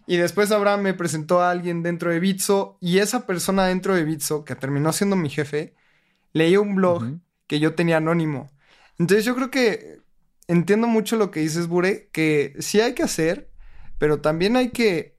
Y 0.06 0.18
después 0.18 0.52
Abraham 0.52 0.82
me 0.82 0.94
presentó 0.94 1.42
a 1.42 1.52
alguien 1.52 1.82
dentro 1.84 2.12
de 2.12 2.20
Bitso 2.20 2.78
y 2.82 3.00
esa 3.00 3.26
persona 3.26 3.66
dentro 3.68 3.96
de 3.96 4.04
Bitso, 4.04 4.44
que 4.44 4.56
terminó 4.56 4.92
siendo 4.92 5.16
mi 5.16 5.30
jefe, 5.30 5.76
leía 6.34 6.60
un 6.60 6.76
blog 6.76 7.04
que 7.48 7.60
yo 7.60 7.76
tenía 7.76 7.98
anónimo. 7.98 8.50
Entonces 9.00 9.26
yo 9.26 9.36
creo 9.36 9.50
que 9.52 10.00
entiendo 10.48 10.88
mucho 10.88 11.16
lo 11.16 11.32
que 11.32 11.40
dices, 11.40 11.68
Bure, 11.68 12.10
que 12.12 12.56
sí 12.60 12.82
hay 12.82 12.94
que 12.94 13.04
hacer, 13.04 13.52
pero 13.98 14.22
también 14.22 14.56
hay 14.56 14.72
que 14.72 15.18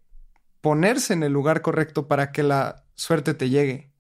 ponerse 0.61 1.13
en 1.13 1.23
el 1.23 1.33
lugar 1.33 1.63
correcto 1.63 2.09
para 2.09 2.33
que 2.33 2.43
la 2.43 2.85
suerte 2.95 3.35
te 3.35 3.49
llegue. 3.51 3.93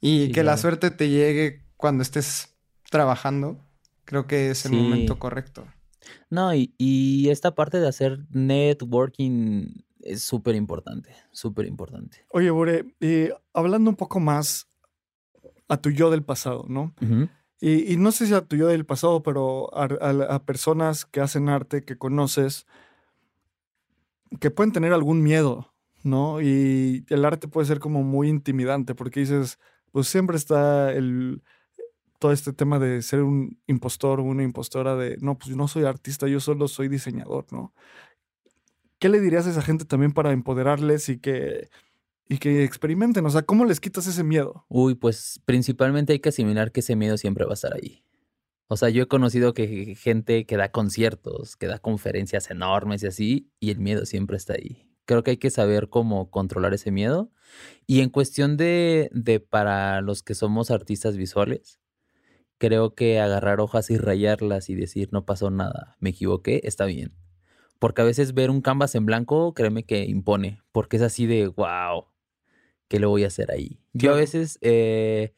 Y 0.00 0.26
Sí, 0.26 0.32
que 0.32 0.44
la 0.44 0.56
suerte 0.56 0.90
te 0.90 1.08
llegue 1.08 1.64
cuando 1.76 2.02
estés 2.02 2.56
trabajando, 2.90 3.64
creo 4.04 4.26
que 4.26 4.50
es 4.50 4.64
el 4.64 4.72
Sí. 4.72 4.76
momento 4.76 5.18
correcto. 5.18 5.66
No, 6.30 6.54
y, 6.54 6.74
y 6.78 7.28
esta 7.30 7.54
parte 7.54 7.78
de 7.80 7.88
hacer 7.88 8.20
networking 8.30 9.82
es 10.00 10.22
súper 10.22 10.54
importante, 10.54 11.14
súper 11.32 11.66
importante. 11.66 12.24
Oye, 12.30 12.50
Bure, 12.50 12.94
y 13.00 13.28
hablando 13.52 13.90
un 13.90 13.96
poco 13.96 14.20
más 14.20 14.67
a 15.68 15.76
tu 15.76 15.90
yo 15.90 16.10
del 16.10 16.22
pasado, 16.22 16.64
¿no? 16.68 16.94
Y, 17.60 17.92
y 17.92 17.96
no 17.96 18.12
sé 18.12 18.26
si 18.26 18.34
a 18.34 18.40
tu 18.46 18.56
yo 18.56 18.68
del 18.68 18.86
pasado, 18.86 19.22
pero 19.22 19.68
a, 19.76 19.84
a- 19.84 20.34
a 20.36 20.44
personas 20.44 21.04
que 21.04 21.20
hacen 21.20 21.48
arte, 21.48 21.84
que 21.84 21.98
conoces, 21.98 22.66
que 24.40 24.50
pueden 24.50 24.72
tener 24.72 24.92
algún 24.92 25.22
miedo, 25.22 25.72
¿no? 26.02 26.40
Y 26.40 27.04
el 27.08 27.24
arte 27.24 27.48
puede 27.48 27.66
ser 27.66 27.80
como 27.80 28.02
muy 28.02 28.28
intimidante, 28.28 28.94
porque 28.94 29.20
dices, 29.20 29.58
pues 29.92 30.08
siempre 30.08 30.36
está 30.36 30.92
el 30.92 31.42
todo 32.18 32.32
este 32.32 32.52
tema 32.52 32.80
de 32.80 33.00
ser 33.02 33.22
un 33.22 33.60
impostor 33.68 34.18
o 34.18 34.24
una 34.24 34.42
impostora 34.42 34.96
de, 34.96 35.16
no, 35.20 35.38
pues 35.38 35.50
yo 35.50 35.56
no 35.56 35.68
soy 35.68 35.84
artista, 35.84 36.26
yo 36.26 36.40
solo 36.40 36.66
soy 36.66 36.88
diseñador, 36.88 37.46
¿no? 37.52 37.72
¿Qué 38.98 39.08
le 39.08 39.20
dirías 39.20 39.46
a 39.46 39.50
esa 39.50 39.62
gente 39.62 39.84
también 39.84 40.10
para 40.12 40.32
empoderarles 40.32 41.08
y 41.10 41.18
que, 41.20 41.68
y 42.28 42.38
que 42.38 42.64
experimenten? 42.64 43.24
O 43.26 43.30
sea, 43.30 43.42
¿cómo 43.42 43.64
les 43.64 43.80
quitas 43.80 44.06
ese 44.06 44.22
miedo? 44.22 44.64
Uy, 44.68 44.94
pues 44.94 45.40
principalmente 45.44 46.12
hay 46.12 46.20
que 46.20 46.28
asimilar 46.28 46.72
que 46.72 46.80
ese 46.80 46.96
miedo 46.96 47.16
siempre 47.16 47.44
va 47.44 47.52
a 47.52 47.54
estar 47.54 47.74
ahí. 47.74 48.04
O 48.68 48.76
sea, 48.76 48.90
yo 48.90 49.02
he 49.02 49.08
conocido 49.08 49.54
que 49.54 49.94
gente 49.94 50.44
que 50.44 50.58
da 50.58 50.70
conciertos, 50.70 51.56
que 51.56 51.66
da 51.66 51.78
conferencias 51.78 52.50
enormes 52.50 53.02
y 53.02 53.06
así, 53.06 53.50
y 53.60 53.70
el 53.70 53.78
miedo 53.78 54.04
siempre 54.04 54.36
está 54.36 54.54
ahí. 54.54 54.90
Creo 55.06 55.22
que 55.22 55.30
hay 55.32 55.36
que 55.38 55.48
saber 55.48 55.88
cómo 55.88 56.30
controlar 56.30 56.74
ese 56.74 56.90
miedo. 56.90 57.32
Y 57.86 58.02
en 58.02 58.10
cuestión 58.10 58.58
de, 58.58 59.08
de 59.14 59.40
para 59.40 60.02
los 60.02 60.22
que 60.22 60.34
somos 60.34 60.70
artistas 60.70 61.16
visuales, 61.16 61.80
creo 62.58 62.94
que 62.94 63.20
agarrar 63.20 63.60
hojas 63.60 63.90
y 63.90 63.96
rayarlas 63.96 64.68
y 64.68 64.74
decir 64.74 65.08
no 65.12 65.24
pasó 65.24 65.50
nada, 65.50 65.96
me 65.98 66.10
equivoqué, 66.10 66.60
está 66.64 66.84
bien. 66.84 67.14
Porque 67.78 68.02
a 68.02 68.04
veces 68.04 68.34
ver 68.34 68.50
un 68.50 68.60
canvas 68.60 68.94
en 68.94 69.06
blanco, 69.06 69.54
créeme 69.54 69.84
que 69.84 70.04
impone, 70.04 70.60
porque 70.72 70.96
es 70.96 71.02
así 71.02 71.26
de 71.26 71.46
wow, 71.46 72.06
¿qué 72.88 72.98
le 73.00 73.06
voy 73.06 73.24
a 73.24 73.28
hacer 73.28 73.50
ahí? 73.50 73.78
Yo 73.92 74.12
a 74.12 74.16
veces 74.16 74.58
eh, 74.62 75.34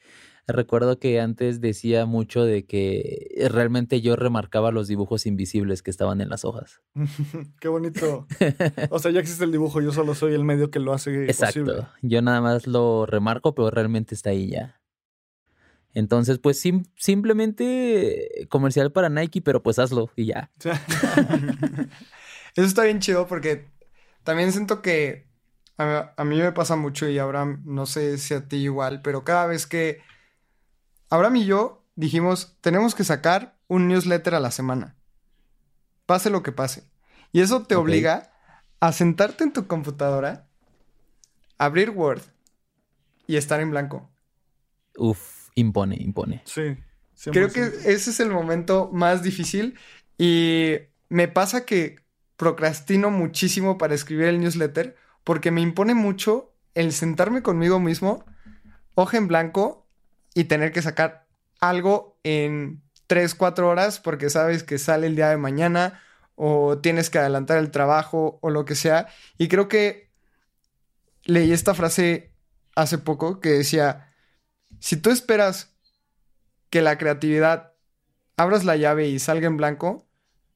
recuerdo 0.46 0.98
que 0.98 1.20
antes 1.20 1.61
decía 1.61 2.07
mucho 2.07 2.44
de 2.44 2.64
que 2.64 3.46
realmente 3.51 4.01
yo 4.01 4.16
remarcaba 4.16 4.70
los 4.72 4.88
dibujos 4.88 5.26
invisibles 5.26 5.82
que 5.82 5.90
estaban 5.90 6.20
en 6.20 6.28
las 6.28 6.44
hojas. 6.44 6.80
Qué 7.61 7.68
bonito. 7.68 8.26
O 8.90 8.98
sea, 8.98 9.11
ya 9.11 9.20
existe 9.20 9.44
el 9.44 9.53
dibujo, 9.53 9.80
yo 9.80 9.92
solo 9.92 10.14
soy 10.14 10.34
el 10.34 10.44
medio 10.44 10.70
que 10.70 10.78
lo 10.80 10.92
hace 10.92 11.24
Exacto. 11.26 11.64
posible. 11.64 11.86
Yo 12.03 12.22
nada 12.22 12.40
más 12.40 12.66
lo 12.66 13.07
remarco, 13.07 13.55
pero 13.55 13.70
realmente 13.70 14.14
está 14.14 14.30
ahí 14.30 14.48
ya. 14.51 14.80
Entonces, 15.92 16.38
pues 16.38 16.59
sim- 16.61 16.84
simplemente 16.96 18.46
comercial 18.48 18.92
para 18.92 19.09
Nike, 19.09 19.42
pero 19.42 19.61
pues 19.62 19.78
hazlo 19.80 20.11
y 20.14 20.26
ya. 20.26 20.51
Eso 22.57 22.66
está 22.66 22.84
bien 22.84 23.01
chido 23.01 23.26
porque 23.26 23.66
también 24.24 24.53
siento 24.53 24.82
que 24.82 25.26
a, 25.80 26.14
a 26.16 26.24
mí 26.24 26.38
me 26.38 26.52
pasa 26.52 26.76
mucho 26.76 27.08
y 27.08 27.18
Abraham, 27.18 27.62
no 27.64 27.86
sé 27.86 28.18
si 28.18 28.34
a 28.34 28.46
ti 28.48 28.56
igual, 28.56 29.02
pero 29.02 29.24
cada 29.24 29.46
vez 29.46 29.66
que 29.66 30.00
Abraham 31.08 31.36
y 31.36 31.44
yo 31.46 31.84
dijimos, 31.96 32.56
tenemos 32.60 32.94
que 32.94 33.04
sacar 33.04 33.58
un 33.66 33.88
newsletter 33.88 34.34
a 34.34 34.40
la 34.40 34.50
semana, 34.50 34.96
pase 36.06 36.30
lo 36.30 36.42
que 36.42 36.52
pase. 36.52 36.84
Y 37.32 37.40
eso 37.40 37.62
te 37.64 37.76
obliga 37.76 38.32
a 38.80 38.92
sentarte 38.92 39.44
en 39.44 39.52
tu 39.52 39.66
computadora, 39.66 40.48
abrir 41.58 41.90
Word 41.90 42.22
y 43.26 43.36
estar 43.36 43.60
en 43.60 43.70
blanco. 43.70 44.10
Uf, 44.96 45.48
impone, 45.54 45.96
impone. 45.98 46.42
sí. 46.44 46.76
Creo 47.22 47.50
que 47.50 47.60
100%. 47.60 47.84
ese 47.84 48.10
es 48.10 48.20
el 48.20 48.30
momento 48.30 48.88
más 48.94 49.22
difícil 49.22 49.78
y 50.16 50.76
me 51.10 51.28
pasa 51.28 51.66
que 51.66 51.96
procrastino 52.36 53.10
muchísimo 53.10 53.76
para 53.76 53.94
escribir 53.94 54.28
el 54.28 54.40
newsletter 54.40 54.96
porque 55.30 55.52
me 55.52 55.60
impone 55.60 55.94
mucho 55.94 56.56
el 56.74 56.92
sentarme 56.92 57.40
conmigo 57.40 57.78
mismo, 57.78 58.24
hoja 58.96 59.16
en 59.16 59.28
blanco 59.28 59.86
y 60.34 60.42
tener 60.42 60.72
que 60.72 60.82
sacar 60.82 61.28
algo 61.60 62.18
en 62.24 62.82
3, 63.06 63.36
4 63.36 63.68
horas 63.68 64.00
porque 64.00 64.28
sabes 64.28 64.64
que 64.64 64.76
sale 64.76 65.06
el 65.06 65.14
día 65.14 65.28
de 65.28 65.36
mañana 65.36 66.02
o 66.34 66.78
tienes 66.78 67.10
que 67.10 67.20
adelantar 67.20 67.58
el 67.58 67.70
trabajo 67.70 68.40
o 68.42 68.50
lo 68.50 68.64
que 68.64 68.74
sea. 68.74 69.06
Y 69.38 69.46
creo 69.46 69.68
que 69.68 70.10
leí 71.22 71.52
esta 71.52 71.74
frase 71.74 72.32
hace 72.74 72.98
poco 72.98 73.38
que 73.38 73.50
decía, 73.50 74.12
si 74.80 74.96
tú 74.96 75.10
esperas 75.10 75.76
que 76.70 76.82
la 76.82 76.98
creatividad 76.98 77.74
abras 78.36 78.64
la 78.64 78.74
llave 78.74 79.06
y 79.06 79.20
salga 79.20 79.46
en 79.46 79.58
blanco, 79.58 80.08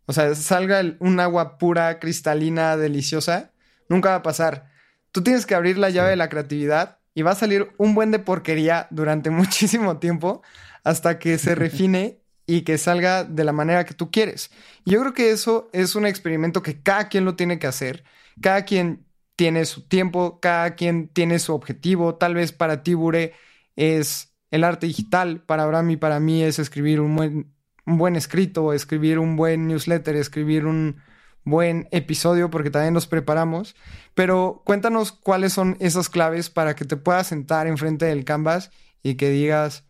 o 0.07 0.13
sea, 0.13 0.35
salga 0.35 0.83
un 0.99 1.21
agua 1.21 1.59
pura, 1.59 2.01
cristalina, 2.01 2.77
deliciosa, 2.77 3.53
nunca 3.89 4.11
va 4.11 4.17
a 4.17 4.23
pasar. 4.23 4.71
Tú 5.13 5.23
tienes 5.23 5.47
que 5.47 5.55
abrir 5.55 5.79
la 5.79 5.91
llave 5.91 6.11
de 6.11 6.17
la 6.17 6.29
creatividad 6.29 6.99
y 7.15 7.23
va 7.23 7.33
a 7.33 7.37
salir 7.37 7.73
un 7.79 7.95
buen 7.95 8.11
de 8.11 8.19
porquería 8.19 8.89
durante 8.91 9.31
muchísimo 9.31 9.99
tiempo 9.99 10.43
hasta 10.83 11.19
que 11.19 11.39
se 11.39 11.55
refine 11.55 12.21
y 12.47 12.63
que 12.63 12.77
salga 12.79 13.25
de 13.25 13.45
la 13.45 13.53
manera 13.53 13.85
que 13.85 13.95
tú 13.95 14.11
quieres. 14.11 14.51
Y 14.85 14.93
yo 14.93 15.01
creo 15.01 15.15
que 15.15 15.31
eso 15.31 15.71
es 15.73 15.95
un 15.95 16.07
experimento 16.07 16.63
que 16.63 16.83
cada 16.83 17.09
quien 17.09 17.25
lo 17.25 17.37
tiene 17.37 17.59
que 17.59 17.67
hacer. 17.67 18.05
Cada 18.41 18.65
quien 18.65 19.07
tiene 19.37 19.65
su 19.65 19.87
tiempo, 19.89 20.41
cada 20.41 20.75
quien 20.75 21.09
tiene 21.09 21.39
su 21.39 21.55
objetivo. 21.55 22.17
Tal 22.17 22.35
vez 22.35 22.53
para 22.53 22.83
ti, 22.83 22.95
Bure, 22.95 23.33
es 23.77 24.35
el 24.51 24.65
arte 24.65 24.87
digital. 24.87 25.41
Para 25.43 25.63
Abraham 25.63 25.93
y 25.93 25.97
para 25.97 26.21
mí 26.21 26.43
es 26.43 26.59
escribir 26.59 27.01
un 27.01 27.17
buen, 27.17 27.55
un 27.87 27.99
buen 27.99 28.17
escrito, 28.17 28.73
escribir 28.73 29.19
un 29.19 29.37
buen 29.37 29.67
newsletter, 29.69 30.17
escribir 30.17 30.67
un 30.67 31.01
buen 31.45 31.89
episodio, 31.91 32.51
porque 32.51 32.71
también 32.71 32.95
nos 32.95 33.07
preparamos. 33.07 33.75
Pero 34.15 34.63
cuéntanos 34.65 35.13
cuáles 35.13 35.53
son 35.53 35.77
esas 35.81 36.09
claves 36.09 36.51
para 36.51 36.75
que 36.75 36.85
te 36.85 36.97
puedas 36.97 37.29
sentar 37.29 37.67
enfrente 37.67 38.07
del 38.07 38.25
canvas 38.25 38.71
y 39.03 39.15
que 39.17 39.31
digas, 39.31 39.85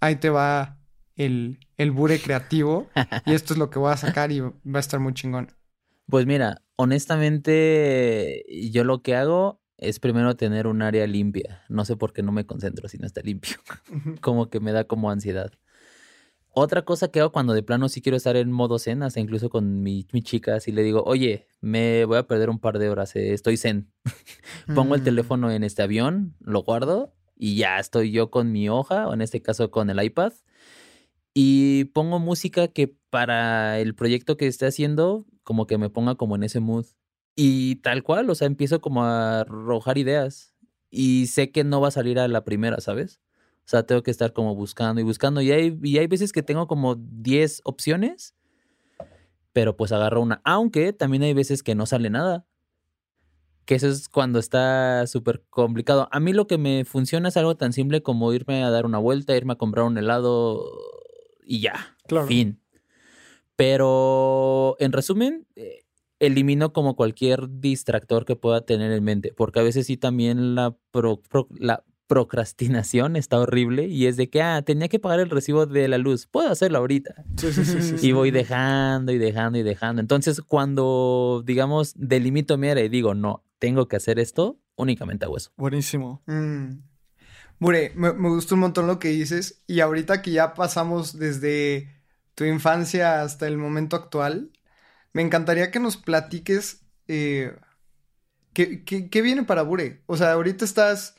ahí 0.00 0.16
te 0.16 0.30
va 0.30 0.78
el, 1.16 1.58
el 1.76 1.90
bure 1.90 2.20
creativo 2.20 2.88
y 3.26 3.34
esto 3.34 3.54
es 3.54 3.58
lo 3.58 3.70
que 3.70 3.78
voy 3.78 3.92
a 3.92 3.96
sacar 3.96 4.32
y 4.32 4.40
va 4.40 4.52
a 4.74 4.78
estar 4.78 5.00
muy 5.00 5.14
chingón. 5.14 5.52
Pues 6.08 6.26
mira, 6.26 6.62
honestamente, 6.76 8.44
yo 8.70 8.84
lo 8.84 9.02
que 9.02 9.16
hago 9.16 9.60
es 9.76 9.98
primero 9.98 10.36
tener 10.36 10.66
un 10.66 10.82
área 10.82 11.06
limpia. 11.06 11.64
No 11.68 11.84
sé 11.84 11.96
por 11.96 12.12
qué 12.12 12.22
no 12.22 12.32
me 12.32 12.46
concentro 12.46 12.88
si 12.88 12.98
no 12.98 13.06
está 13.06 13.20
limpio. 13.22 13.56
como 14.20 14.48
que 14.48 14.60
me 14.60 14.72
da 14.72 14.84
como 14.84 15.10
ansiedad. 15.10 15.52
Otra 16.58 16.86
cosa 16.86 17.08
que 17.08 17.20
hago 17.20 17.32
cuando 17.32 17.52
de 17.52 17.62
plano 17.62 17.86
sí 17.90 18.00
quiero 18.00 18.16
estar 18.16 18.34
en 18.34 18.50
modo 18.50 18.78
zen, 18.78 19.02
hasta 19.02 19.20
incluso 19.20 19.50
con 19.50 19.82
mi, 19.82 20.06
mi 20.12 20.22
chica, 20.22 20.54
así 20.54 20.72
le 20.72 20.82
digo, 20.82 21.02
oye, 21.04 21.46
me 21.60 22.06
voy 22.06 22.16
a 22.16 22.26
perder 22.26 22.48
un 22.48 22.58
par 22.58 22.78
de 22.78 22.88
horas, 22.88 23.14
eh, 23.14 23.34
estoy 23.34 23.58
zen. 23.58 23.92
Pongo 24.74 24.94
el 24.94 25.02
Mm. 25.02 25.04
teléfono 25.04 25.50
en 25.50 25.64
este 25.64 25.82
avión, 25.82 26.34
lo 26.40 26.62
guardo 26.62 27.12
y 27.36 27.56
ya 27.56 27.78
estoy 27.78 28.10
yo 28.10 28.30
con 28.30 28.52
mi 28.52 28.70
hoja, 28.70 29.06
o 29.06 29.12
en 29.12 29.20
este 29.20 29.42
caso 29.42 29.70
con 29.70 29.90
el 29.90 30.02
iPad, 30.02 30.32
y 31.34 31.84
pongo 31.86 32.18
música 32.18 32.68
que 32.68 32.96
para 33.10 33.78
el 33.78 33.94
proyecto 33.94 34.36
que 34.38 34.46
esté 34.46 34.66
haciendo, 34.66 35.26
como 35.42 35.66
que 35.66 35.76
me 35.78 35.90
ponga 35.90 36.14
como 36.14 36.36
en 36.36 36.42
ese 36.44 36.60
mood. 36.60 36.86
Y 37.34 37.76
tal 37.76 38.02
cual, 38.02 38.30
o 38.30 38.34
sea, 38.34 38.46
empiezo 38.46 38.80
como 38.80 39.04
a 39.04 39.40
arrojar 39.40 39.98
ideas 39.98 40.54
y 40.90 41.26
sé 41.26 41.50
que 41.50 41.64
no 41.64 41.82
va 41.82 41.88
a 41.88 41.90
salir 41.90 42.18
a 42.18 42.28
la 42.28 42.44
primera, 42.44 42.80
¿sabes? 42.80 43.20
O 43.66 43.68
sea, 43.68 43.82
tengo 43.84 44.02
que 44.02 44.12
estar 44.12 44.32
como 44.32 44.54
buscando 44.54 45.00
y 45.00 45.04
buscando. 45.04 45.40
Y 45.42 45.50
hay, 45.50 45.76
y 45.82 45.98
hay 45.98 46.06
veces 46.06 46.30
que 46.32 46.42
tengo 46.44 46.68
como 46.68 46.94
10 46.96 47.60
opciones, 47.64 48.34
pero 49.52 49.76
pues 49.76 49.90
agarro 49.90 50.22
una. 50.22 50.40
Aunque 50.44 50.92
también 50.92 51.24
hay 51.24 51.34
veces 51.34 51.62
que 51.64 51.74
no 51.74 51.84
sale 51.84 52.08
nada. 52.08 52.46
Que 53.64 53.74
eso 53.74 53.88
es 53.88 54.08
cuando 54.08 54.38
está 54.38 55.04
súper 55.08 55.42
complicado. 55.50 56.08
A 56.12 56.20
mí 56.20 56.32
lo 56.32 56.46
que 56.46 56.58
me 56.58 56.84
funciona 56.84 57.28
es 57.28 57.36
algo 57.36 57.56
tan 57.56 57.72
simple 57.72 58.00
como 58.04 58.32
irme 58.32 58.62
a 58.62 58.70
dar 58.70 58.86
una 58.86 58.98
vuelta, 58.98 59.36
irme 59.36 59.54
a 59.54 59.58
comprar 59.58 59.84
un 59.86 59.98
helado 59.98 60.64
y 61.44 61.60
ya. 61.60 61.96
Claro. 62.06 62.28
Fin. 62.28 62.60
Pero 63.56 64.76
en 64.78 64.92
resumen, 64.92 65.46
eh, 65.56 65.80
elimino 66.20 66.72
como 66.72 66.94
cualquier 66.94 67.48
distractor 67.60 68.24
que 68.24 68.36
pueda 68.36 68.60
tener 68.60 68.92
en 68.92 69.02
mente. 69.02 69.32
Porque 69.36 69.58
a 69.58 69.62
veces 69.64 69.86
sí 69.86 69.96
también 69.96 70.54
la, 70.54 70.76
pro- 70.92 71.20
pro- 71.28 71.48
la 71.58 71.82
procrastinación 72.06 73.16
está 73.16 73.38
horrible 73.38 73.86
y 73.86 74.06
es 74.06 74.16
de 74.16 74.28
que, 74.30 74.42
ah, 74.42 74.62
tenía 74.62 74.88
que 74.88 74.98
pagar 74.98 75.20
el 75.20 75.30
recibo 75.30 75.66
de 75.66 75.88
la 75.88 75.98
luz, 75.98 76.26
puedo 76.26 76.50
hacerlo 76.50 76.78
ahorita. 76.78 77.24
Sí, 77.36 77.52
sí, 77.52 77.64
sí, 77.64 77.98
sí, 77.98 78.06
Y 78.08 78.12
voy 78.12 78.30
dejando 78.30 79.12
y 79.12 79.18
dejando 79.18 79.58
y 79.58 79.62
dejando. 79.62 80.00
Entonces, 80.00 80.40
cuando, 80.40 81.42
digamos, 81.44 81.92
delimito 81.96 82.56
mi 82.58 82.68
área 82.68 82.84
y 82.84 82.88
digo, 82.88 83.14
no, 83.14 83.44
tengo 83.58 83.88
que 83.88 83.96
hacer 83.96 84.18
esto, 84.18 84.58
únicamente 84.76 85.24
hago 85.24 85.36
eso. 85.36 85.50
Buenísimo. 85.56 86.22
Mm. 86.26 86.78
Bure, 87.58 87.92
me, 87.96 88.12
me 88.12 88.28
gustó 88.28 88.54
un 88.54 88.60
montón 88.60 88.86
lo 88.86 88.98
que 88.98 89.08
dices. 89.08 89.62
Y 89.66 89.80
ahorita 89.80 90.20
que 90.22 90.30
ya 90.32 90.54
pasamos 90.54 91.18
desde 91.18 91.88
tu 92.34 92.44
infancia 92.44 93.22
hasta 93.22 93.46
el 93.46 93.56
momento 93.56 93.96
actual, 93.96 94.50
me 95.12 95.22
encantaría 95.22 95.70
que 95.70 95.80
nos 95.80 95.96
platiques 95.96 96.82
eh, 97.08 97.54
qué, 98.52 98.84
qué- 98.84 99.08
qué 99.08 99.22
viene 99.22 99.44
para 99.44 99.62
Bure. 99.62 100.02
O 100.06 100.16
sea, 100.16 100.32
ahorita 100.32 100.64
estás 100.64 101.14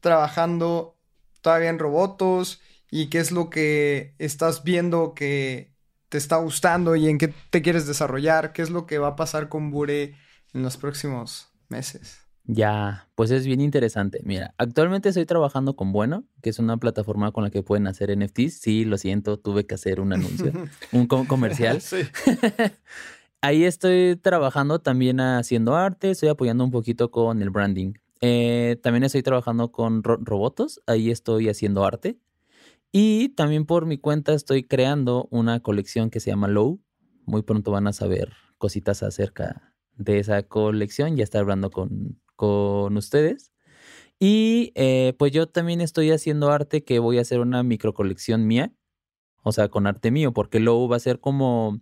trabajando 0.00 0.96
todavía 1.40 1.70
en 1.70 1.78
robotos 1.78 2.60
y 2.90 3.08
qué 3.08 3.18
es 3.18 3.32
lo 3.32 3.50
que 3.50 4.14
estás 4.18 4.64
viendo 4.64 5.14
que 5.14 5.74
te 6.08 6.18
está 6.18 6.36
gustando 6.36 6.96
y 6.96 7.08
en 7.08 7.18
qué 7.18 7.28
te 7.50 7.62
quieres 7.62 7.86
desarrollar, 7.86 8.52
qué 8.52 8.62
es 8.62 8.70
lo 8.70 8.86
que 8.86 8.98
va 8.98 9.08
a 9.08 9.16
pasar 9.16 9.48
con 9.48 9.70
Bure 9.70 10.16
en 10.52 10.62
los 10.62 10.76
próximos 10.76 11.48
meses. 11.68 12.18
Ya, 12.44 13.08
pues 13.14 13.30
es 13.30 13.46
bien 13.46 13.60
interesante. 13.60 14.20
Mira, 14.24 14.54
actualmente 14.58 15.10
estoy 15.10 15.24
trabajando 15.24 15.76
con 15.76 15.92
Bueno, 15.92 16.24
que 16.42 16.50
es 16.50 16.58
una 16.58 16.78
plataforma 16.78 17.30
con 17.30 17.44
la 17.44 17.50
que 17.50 17.62
pueden 17.62 17.86
hacer 17.86 18.10
NFTs. 18.10 18.58
Sí, 18.60 18.84
lo 18.84 18.98
siento, 18.98 19.38
tuve 19.38 19.66
que 19.66 19.76
hacer 19.76 20.00
un 20.00 20.12
anuncio, 20.12 20.52
un 20.92 21.06
co- 21.06 21.26
comercial. 21.28 21.80
Ahí 23.42 23.64
estoy 23.64 24.16
trabajando 24.16 24.80
también 24.80 25.20
haciendo 25.20 25.76
arte, 25.76 26.10
estoy 26.10 26.28
apoyando 26.28 26.64
un 26.64 26.70
poquito 26.70 27.10
con 27.10 27.40
el 27.40 27.50
branding. 27.50 27.92
Eh, 28.20 28.78
también 28.82 29.04
estoy 29.04 29.22
trabajando 29.22 29.72
con 29.72 30.02
ro- 30.02 30.18
robotos, 30.22 30.80
ahí 30.86 31.10
estoy 31.10 31.48
haciendo 31.48 31.84
arte. 31.84 32.18
Y 32.92 33.30
también 33.30 33.66
por 33.66 33.86
mi 33.86 33.98
cuenta 33.98 34.34
estoy 34.34 34.64
creando 34.64 35.28
una 35.30 35.60
colección 35.60 36.10
que 36.10 36.20
se 36.20 36.30
llama 36.30 36.48
Low. 36.48 36.80
Muy 37.26 37.42
pronto 37.42 37.72
van 37.72 37.86
a 37.88 37.92
saber 37.92 38.32
cositas 38.58 39.02
acerca 39.02 39.74
de 39.96 40.18
esa 40.20 40.42
colección, 40.44 41.16
ya 41.16 41.24
estar 41.24 41.42
hablando 41.42 41.70
con, 41.70 42.20
con 42.36 42.96
ustedes. 42.96 43.52
Y 44.18 44.72
eh, 44.74 45.14
pues 45.18 45.32
yo 45.32 45.48
también 45.48 45.80
estoy 45.80 46.10
haciendo 46.10 46.50
arte 46.50 46.84
que 46.84 46.98
voy 46.98 47.18
a 47.18 47.22
hacer 47.22 47.40
una 47.40 47.62
micro 47.62 47.94
colección 47.94 48.46
mía, 48.46 48.72
o 49.42 49.52
sea, 49.52 49.68
con 49.68 49.86
arte 49.86 50.10
mío, 50.10 50.32
porque 50.32 50.60
Low 50.60 50.88
va 50.88 50.96
a 50.96 51.00
ser 51.00 51.20
como 51.20 51.80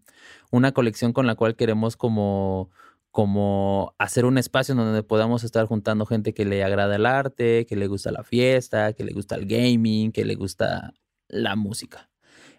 una 0.53 0.73
colección 0.73 1.13
con 1.13 1.27
la 1.27 1.35
cual 1.37 1.57
queremos 1.57 1.97
como, 1.97 2.71
como 3.11 3.95
hacer 3.99 4.25
un 4.25 4.39
espacio 4.39 4.75
donde 4.75 5.03
podamos 5.03 5.45
estar 5.45 5.67
juntando 5.67 6.07
gente 6.07 6.35
que 6.35 6.45
le 6.45 6.63
agrada 6.63 6.97
el 6.97 7.07
arte, 7.07 7.67
que 7.67 7.77
le 7.77 7.87
gusta 7.87 8.13
la 8.13 8.23
fiesta, 8.23 8.93
que 8.93 9.05
le 9.05 9.13
gusta 9.13 9.37
el 9.37 9.47
gaming, 9.47 10.13
que 10.13 10.25
le 10.25 10.35
gusta 10.35 10.93
la 11.29 11.57
música. 11.57 12.11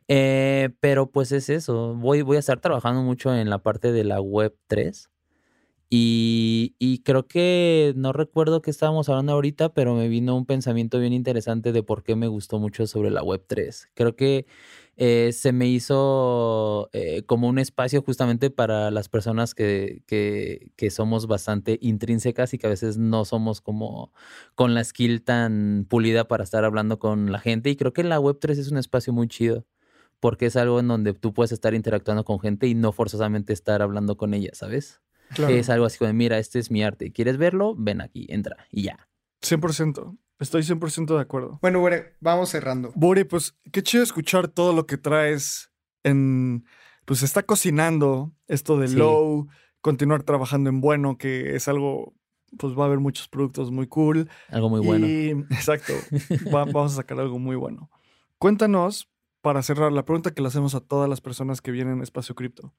Eh, 0.07 0.71
pero 0.79 1.11
pues 1.11 1.31
es 1.31 1.49
eso, 1.49 1.93
voy, 1.95 2.23
voy 2.23 2.37
a 2.37 2.39
estar 2.39 2.59
trabajando 2.59 3.03
mucho 3.03 3.35
en 3.35 3.49
la 3.49 3.59
parte 3.59 3.91
de 3.91 4.03
la 4.03 4.21
web 4.21 4.55
3. 4.67 5.09
Y, 5.91 6.75
y 6.77 7.01
creo 7.01 7.27
que 7.27 7.93
no 7.95 8.13
recuerdo 8.13 8.61
qué 8.61 8.69
estábamos 8.69 9.09
hablando 9.09 9.33
ahorita, 9.33 9.73
pero 9.73 9.95
me 9.95 10.07
vino 10.07 10.35
un 10.35 10.45
pensamiento 10.45 10.99
bien 10.99 11.13
interesante 11.13 11.71
de 11.71 11.83
por 11.83 12.03
qué 12.03 12.15
me 12.15 12.27
gustó 12.27 12.59
mucho 12.59 12.85
sobre 12.85 13.09
la 13.11 13.23
web 13.23 13.43
3. 13.47 13.89
Creo 13.95 14.15
que 14.15 14.45
eh, 15.01 15.31
se 15.31 15.53
me 15.53 15.65
hizo 15.65 16.89
eh, 16.91 17.23
como 17.23 17.47
un 17.47 17.57
espacio 17.57 18.01
justamente 18.01 18.49
para 18.49 18.91
las 18.91 19.07
personas 19.07 19.55
que, 19.55 20.03
que, 20.07 20.73
que 20.75 20.89
somos 20.91 21.25
bastante 21.25 21.79
intrínsecas 21.81 22.53
y 22.53 22.57
que 22.57 22.67
a 22.67 22.69
veces 22.69 22.97
no 22.97 23.23
somos 23.23 23.61
como 23.61 24.11
con 24.55 24.73
la 24.73 24.83
skill 24.83 25.23
tan 25.23 25.85
pulida 25.87 26.27
para 26.27 26.43
estar 26.43 26.65
hablando 26.65 26.99
con 26.99 27.31
la 27.31 27.39
gente. 27.39 27.69
Y 27.69 27.77
creo 27.77 27.93
que 27.93 28.03
la 28.03 28.19
web 28.19 28.39
3 28.41 28.57
es 28.57 28.71
un 28.71 28.77
espacio 28.77 29.13
muy 29.13 29.29
chido 29.29 29.65
porque 30.19 30.47
es 30.47 30.57
algo 30.57 30.81
en 30.81 30.89
donde 30.89 31.13
tú 31.13 31.33
puedes 31.33 31.53
estar 31.53 31.73
interactuando 31.73 32.25
con 32.25 32.41
gente 32.41 32.67
y 32.67 32.75
no 32.75 32.91
forzosamente 32.91 33.53
estar 33.53 33.81
hablando 33.81 34.17
con 34.17 34.33
ella, 34.33 34.51
¿sabes? 34.51 34.99
Claro. 35.33 35.53
Es 35.53 35.69
algo 35.69 35.85
así 35.85 35.97
como, 35.97 36.11
mira, 36.11 36.39
este 36.39 36.59
es 36.59 36.71
mi 36.71 36.83
arte. 36.83 37.13
¿Quieres 37.13 37.37
verlo? 37.37 37.73
Ven 37.77 38.01
aquí, 38.01 38.25
entra 38.27 38.67
y 38.69 38.81
ya. 38.81 39.07
100%. 39.43 40.17
Estoy 40.39 40.63
100% 40.63 41.15
de 41.15 41.21
acuerdo. 41.21 41.59
Bueno, 41.61 41.79
Bure, 41.81 42.15
vamos 42.21 42.49
cerrando. 42.49 42.91
Buri, 42.95 43.25
pues 43.25 43.55
qué 43.71 43.83
chido 43.83 44.03
escuchar 44.03 44.47
todo 44.47 44.73
lo 44.73 44.85
que 44.85 44.97
traes 44.97 45.71
en... 46.03 46.65
Pues 47.05 47.23
está 47.23 47.43
cocinando 47.43 48.31
esto 48.47 48.77
de 48.77 48.87
Sí. 48.87 48.95
low, 48.95 49.47
continuar 49.81 50.23
trabajando 50.23 50.69
en 50.69 50.79
bueno, 50.81 51.17
que 51.17 51.55
es 51.55 51.67
algo... 51.67 52.13
Pues 52.57 52.73
va 52.77 52.83
a 52.83 52.85
haber 52.87 52.99
muchos 52.99 53.27
productos 53.27 53.69
muy 53.69 53.85
cool. 53.87 54.29
Algo 54.49 54.69
muy 54.69 54.79
bueno. 54.79 55.05
Exacto, 55.51 55.93
va- 56.53 56.65
vamos 56.65 56.93
a 56.93 56.95
sacar 56.95 57.19
algo 57.19 57.37
muy 57.37 57.55
bueno. 57.55 57.91
Cuéntanos, 58.39 59.09
para 59.41 59.61
cerrar, 59.61 59.91
la 59.91 60.05
pregunta 60.05 60.31
que 60.31 60.41
le 60.41 60.47
hacemos 60.47 60.73
a 60.73 60.79
todas 60.79 61.09
las 61.09 61.21
personas 61.21 61.61
que 61.61 61.71
vienen 61.71 61.99
a 61.99 62.03
Espacio 62.03 62.33
Cripto. 62.33 62.73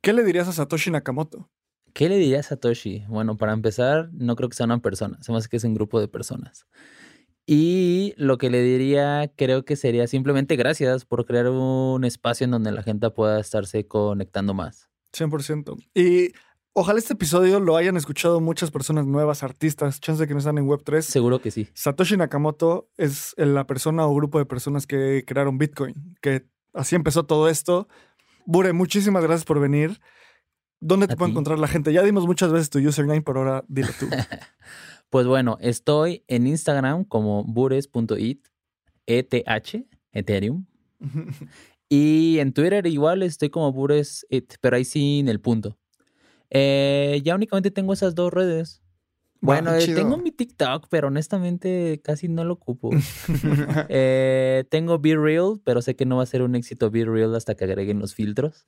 ¿Qué 0.00 0.12
le 0.12 0.24
dirías 0.24 0.48
a 0.48 0.52
Satoshi 0.52 0.90
Nakamoto? 0.90 1.48
¿Qué 1.94 2.08
le 2.08 2.18
diría 2.18 2.40
a 2.40 2.42
Satoshi? 2.42 3.04
Bueno, 3.08 3.36
para 3.36 3.52
empezar, 3.52 4.10
no 4.12 4.34
creo 4.34 4.48
que 4.48 4.56
sea 4.56 4.66
una 4.66 4.80
persona, 4.80 5.16
se 5.22 5.30
me 5.30 5.38
hace 5.38 5.48
que 5.48 5.56
es 5.56 5.64
un 5.64 5.74
grupo 5.74 6.00
de 6.00 6.08
personas. 6.08 6.66
Y 7.46 8.14
lo 8.16 8.36
que 8.36 8.50
le 8.50 8.62
diría, 8.62 9.30
creo 9.36 9.64
que 9.64 9.76
sería 9.76 10.08
simplemente 10.08 10.56
gracias 10.56 11.04
por 11.04 11.24
crear 11.24 11.48
un 11.48 12.02
espacio 12.04 12.46
en 12.46 12.50
donde 12.50 12.72
la 12.72 12.82
gente 12.82 13.08
pueda 13.10 13.38
estarse 13.38 13.86
conectando 13.86 14.54
más. 14.54 14.88
100%. 15.12 15.76
Y 15.94 16.32
ojalá 16.72 16.98
este 16.98 17.12
episodio 17.12 17.60
lo 17.60 17.76
hayan 17.76 17.96
escuchado 17.96 18.40
muchas 18.40 18.72
personas 18.72 19.06
nuevas, 19.06 19.44
artistas, 19.44 20.00
chance 20.00 20.20
de 20.20 20.26
que 20.26 20.34
no 20.34 20.38
están 20.38 20.58
en 20.58 20.66
Web3. 20.66 21.02
Seguro 21.02 21.40
que 21.40 21.52
sí. 21.52 21.68
Satoshi 21.74 22.16
Nakamoto 22.16 22.88
es 22.96 23.34
la 23.36 23.68
persona 23.68 24.04
o 24.04 24.14
grupo 24.16 24.40
de 24.40 24.46
personas 24.46 24.88
que 24.88 25.22
crearon 25.24 25.58
Bitcoin, 25.58 26.16
que 26.20 26.44
así 26.72 26.96
empezó 26.96 27.24
todo 27.24 27.48
esto. 27.48 27.86
Bure, 28.46 28.72
muchísimas 28.72 29.22
gracias 29.22 29.44
por 29.44 29.60
venir. 29.60 30.00
¿Dónde 30.86 31.08
te 31.08 31.16
puede 31.16 31.30
encontrar 31.30 31.58
la 31.58 31.66
gente? 31.66 31.94
Ya 31.94 32.02
dimos 32.02 32.26
muchas 32.26 32.52
veces 32.52 32.68
tu 32.68 32.78
username, 32.78 33.22
pero 33.22 33.40
ahora 33.40 33.64
dilo 33.68 33.88
tú. 33.98 34.06
Pues 35.10 35.28
bueno, 35.28 35.58
estoy 35.60 36.24
en 36.26 36.48
Instagram 36.48 37.04
como 37.04 37.44
bures.it, 37.44 38.48
ETH, 39.06 39.86
Ethereum. 40.12 40.66
Y 41.88 42.38
en 42.40 42.52
Twitter 42.52 42.84
igual 42.88 43.22
estoy 43.22 43.50
como 43.50 43.70
buresit, 43.70 44.54
pero 44.60 44.74
ahí 44.76 44.84
sin 44.84 45.28
el 45.28 45.40
punto. 45.40 45.78
Eh, 46.50 47.20
ya 47.22 47.36
únicamente 47.36 47.70
tengo 47.70 47.92
esas 47.92 48.16
dos 48.16 48.32
redes. 48.32 48.82
Bueno, 49.40 49.70
Wow, 49.70 49.78
eh, 49.78 49.94
tengo 49.94 50.16
mi 50.16 50.32
TikTok, 50.32 50.88
pero 50.90 51.08
honestamente 51.08 52.00
casi 52.02 52.28
no 52.28 52.44
lo 52.44 52.54
ocupo. 52.54 52.90
Eh, 53.90 54.64
tengo 54.70 54.98
Be 54.98 55.14
Real, 55.14 55.60
pero 55.62 55.82
sé 55.82 55.94
que 55.94 56.06
no 56.06 56.16
va 56.16 56.24
a 56.24 56.26
ser 56.26 56.42
un 56.42 56.56
éxito 56.56 56.90
Be 56.90 57.04
Real 57.04 57.34
hasta 57.36 57.54
que 57.54 57.64
agreguen 57.64 58.00
los 58.00 58.14
filtros. 58.14 58.66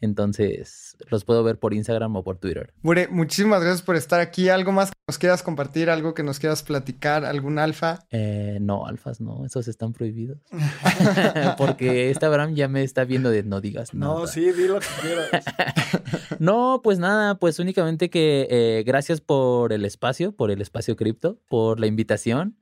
Entonces, 0.00 0.96
los 1.10 1.24
puedo 1.24 1.42
ver 1.42 1.58
por 1.58 1.74
Instagram 1.74 2.14
o 2.16 2.22
por 2.22 2.38
Twitter. 2.38 2.72
Bure, 2.82 3.08
muchísimas 3.08 3.60
gracias 3.60 3.82
por 3.82 3.96
estar 3.96 4.20
aquí. 4.20 4.48
¿Algo 4.48 4.72
más 4.72 4.90
que 4.90 4.96
nos 5.08 5.18
quieras 5.18 5.42
compartir? 5.42 5.90
¿Algo 5.90 6.14
que 6.14 6.22
nos 6.22 6.38
quieras 6.38 6.62
platicar? 6.62 7.24
¿Algún 7.24 7.58
alfa? 7.58 8.06
Eh, 8.10 8.58
no, 8.60 8.86
alfas 8.86 9.20
no, 9.20 9.44
esos 9.44 9.66
están 9.68 9.92
prohibidos. 9.92 10.38
Porque 11.58 12.10
este 12.10 12.26
Abraham 12.26 12.54
ya 12.54 12.68
me 12.68 12.82
está 12.82 13.04
viendo 13.04 13.30
de 13.30 13.42
no 13.42 13.60
digas 13.60 13.94
nada. 13.94 14.14
no, 14.14 14.26
sí, 14.26 14.52
di 14.52 14.66
lo 14.68 14.80
que 14.80 14.86
quieras. 15.00 15.44
No, 16.38 16.80
pues 16.84 16.98
nada, 16.98 17.38
pues 17.38 17.58
únicamente 17.58 18.10
que 18.10 18.46
eh, 18.50 18.84
gracias 18.86 19.20
por 19.20 19.72
el 19.72 19.84
espacio, 19.84 20.32
por 20.32 20.50
el 20.52 20.60
espacio 20.60 20.94
cripto, 20.94 21.38
por 21.48 21.80
la 21.80 21.86
invitación. 21.86 22.56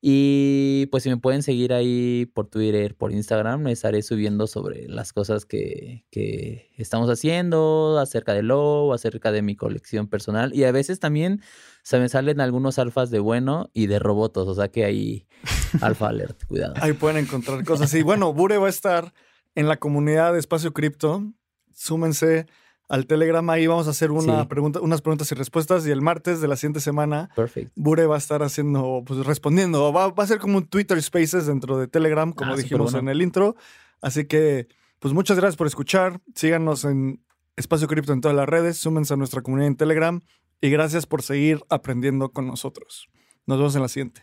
Y 0.00 0.86
pues 0.90 1.02
si 1.02 1.08
me 1.08 1.16
pueden 1.16 1.42
seguir 1.42 1.72
ahí 1.72 2.30
por 2.34 2.48
Twitter, 2.48 2.94
por 2.94 3.12
Instagram, 3.12 3.62
me 3.62 3.72
estaré 3.72 4.02
subiendo 4.02 4.46
sobre 4.46 4.88
las 4.88 5.12
cosas 5.12 5.46
que, 5.46 6.04
que 6.10 6.70
estamos 6.76 7.08
haciendo, 7.10 7.98
acerca 7.98 8.34
de 8.34 8.42
Low, 8.42 8.92
acerca 8.92 9.32
de 9.32 9.42
mi 9.42 9.56
colección 9.56 10.06
personal. 10.06 10.54
Y 10.54 10.64
a 10.64 10.72
veces 10.72 11.00
también 11.00 11.40
se 11.82 11.98
me 11.98 12.08
salen 12.08 12.40
algunos 12.40 12.78
alfas 12.78 13.10
de 13.10 13.20
bueno 13.20 13.70
y 13.72 13.86
de 13.86 13.98
robotos, 13.98 14.48
o 14.48 14.54
sea 14.54 14.68
que 14.68 14.84
ahí 14.84 15.26
alfa 15.80 16.08
alert, 16.08 16.44
cuidado. 16.46 16.74
Ahí 16.80 16.92
pueden 16.92 17.16
encontrar 17.16 17.64
cosas. 17.64 17.92
Y 17.94 18.02
bueno, 18.02 18.32
Bure 18.32 18.58
va 18.58 18.66
a 18.66 18.70
estar 18.70 19.12
en 19.54 19.68
la 19.68 19.78
comunidad 19.78 20.34
de 20.34 20.38
Espacio 20.38 20.72
Cripto. 20.72 21.24
Súmense 21.72 22.46
al 22.88 23.06
Telegram. 23.06 23.48
Ahí 23.50 23.66
vamos 23.66 23.86
a 23.86 23.90
hacer 23.90 24.10
una 24.10 24.42
Sí. 24.42 24.46
pregunta, 24.48 24.80
unas 24.80 25.02
preguntas 25.02 25.30
y 25.32 25.34
respuestas. 25.34 25.86
Y 25.86 25.90
el 25.90 26.02
martes 26.02 26.40
de 26.40 26.48
la 26.48 26.56
siguiente 26.56 26.80
semana. 26.80 27.28
Bure 27.74 28.06
va 28.06 28.14
a 28.14 28.18
estar 28.18 28.42
haciendo, 28.42 29.02
pues 29.06 29.24
respondiendo. 29.26 29.92
Va, 29.92 30.08
va 30.08 30.24
a 30.24 30.26
ser 30.26 30.38
como 30.38 30.58
un 30.58 30.66
Twitter 30.66 31.00
Spaces 31.02 31.46
dentro 31.46 31.78
de 31.78 31.88
Telegram, 31.88 32.32
como 32.32 32.52
Ah, 32.52 32.56
dijimos 32.56 32.94
en 32.94 33.08
el 33.08 33.22
intro. 33.22 33.56
Así 34.00 34.24
que, 34.26 34.68
pues 34.98 35.14
muchas 35.14 35.36
gracias 35.36 35.56
por 35.56 35.66
escuchar. 35.66 36.20
Síganos 36.34 36.84
en 36.84 37.22
Espacio 37.56 37.88
Cripto 37.88 38.12
en 38.12 38.20
todas 38.20 38.36
las 38.36 38.48
redes. 38.48 38.76
Súmense 38.78 39.14
a 39.14 39.16
nuestra 39.16 39.42
comunidad 39.42 39.68
en 39.68 39.76
Telegram. 39.76 40.20
Y 40.60 40.70
gracias 40.70 41.06
por 41.06 41.22
seguir 41.22 41.60
aprendiendo 41.68 42.30
con 42.30 42.46
nosotros. 42.46 43.08
Nos 43.46 43.58
vemos 43.58 43.76
en 43.76 43.82
la 43.82 43.88
siguiente. 43.88 44.22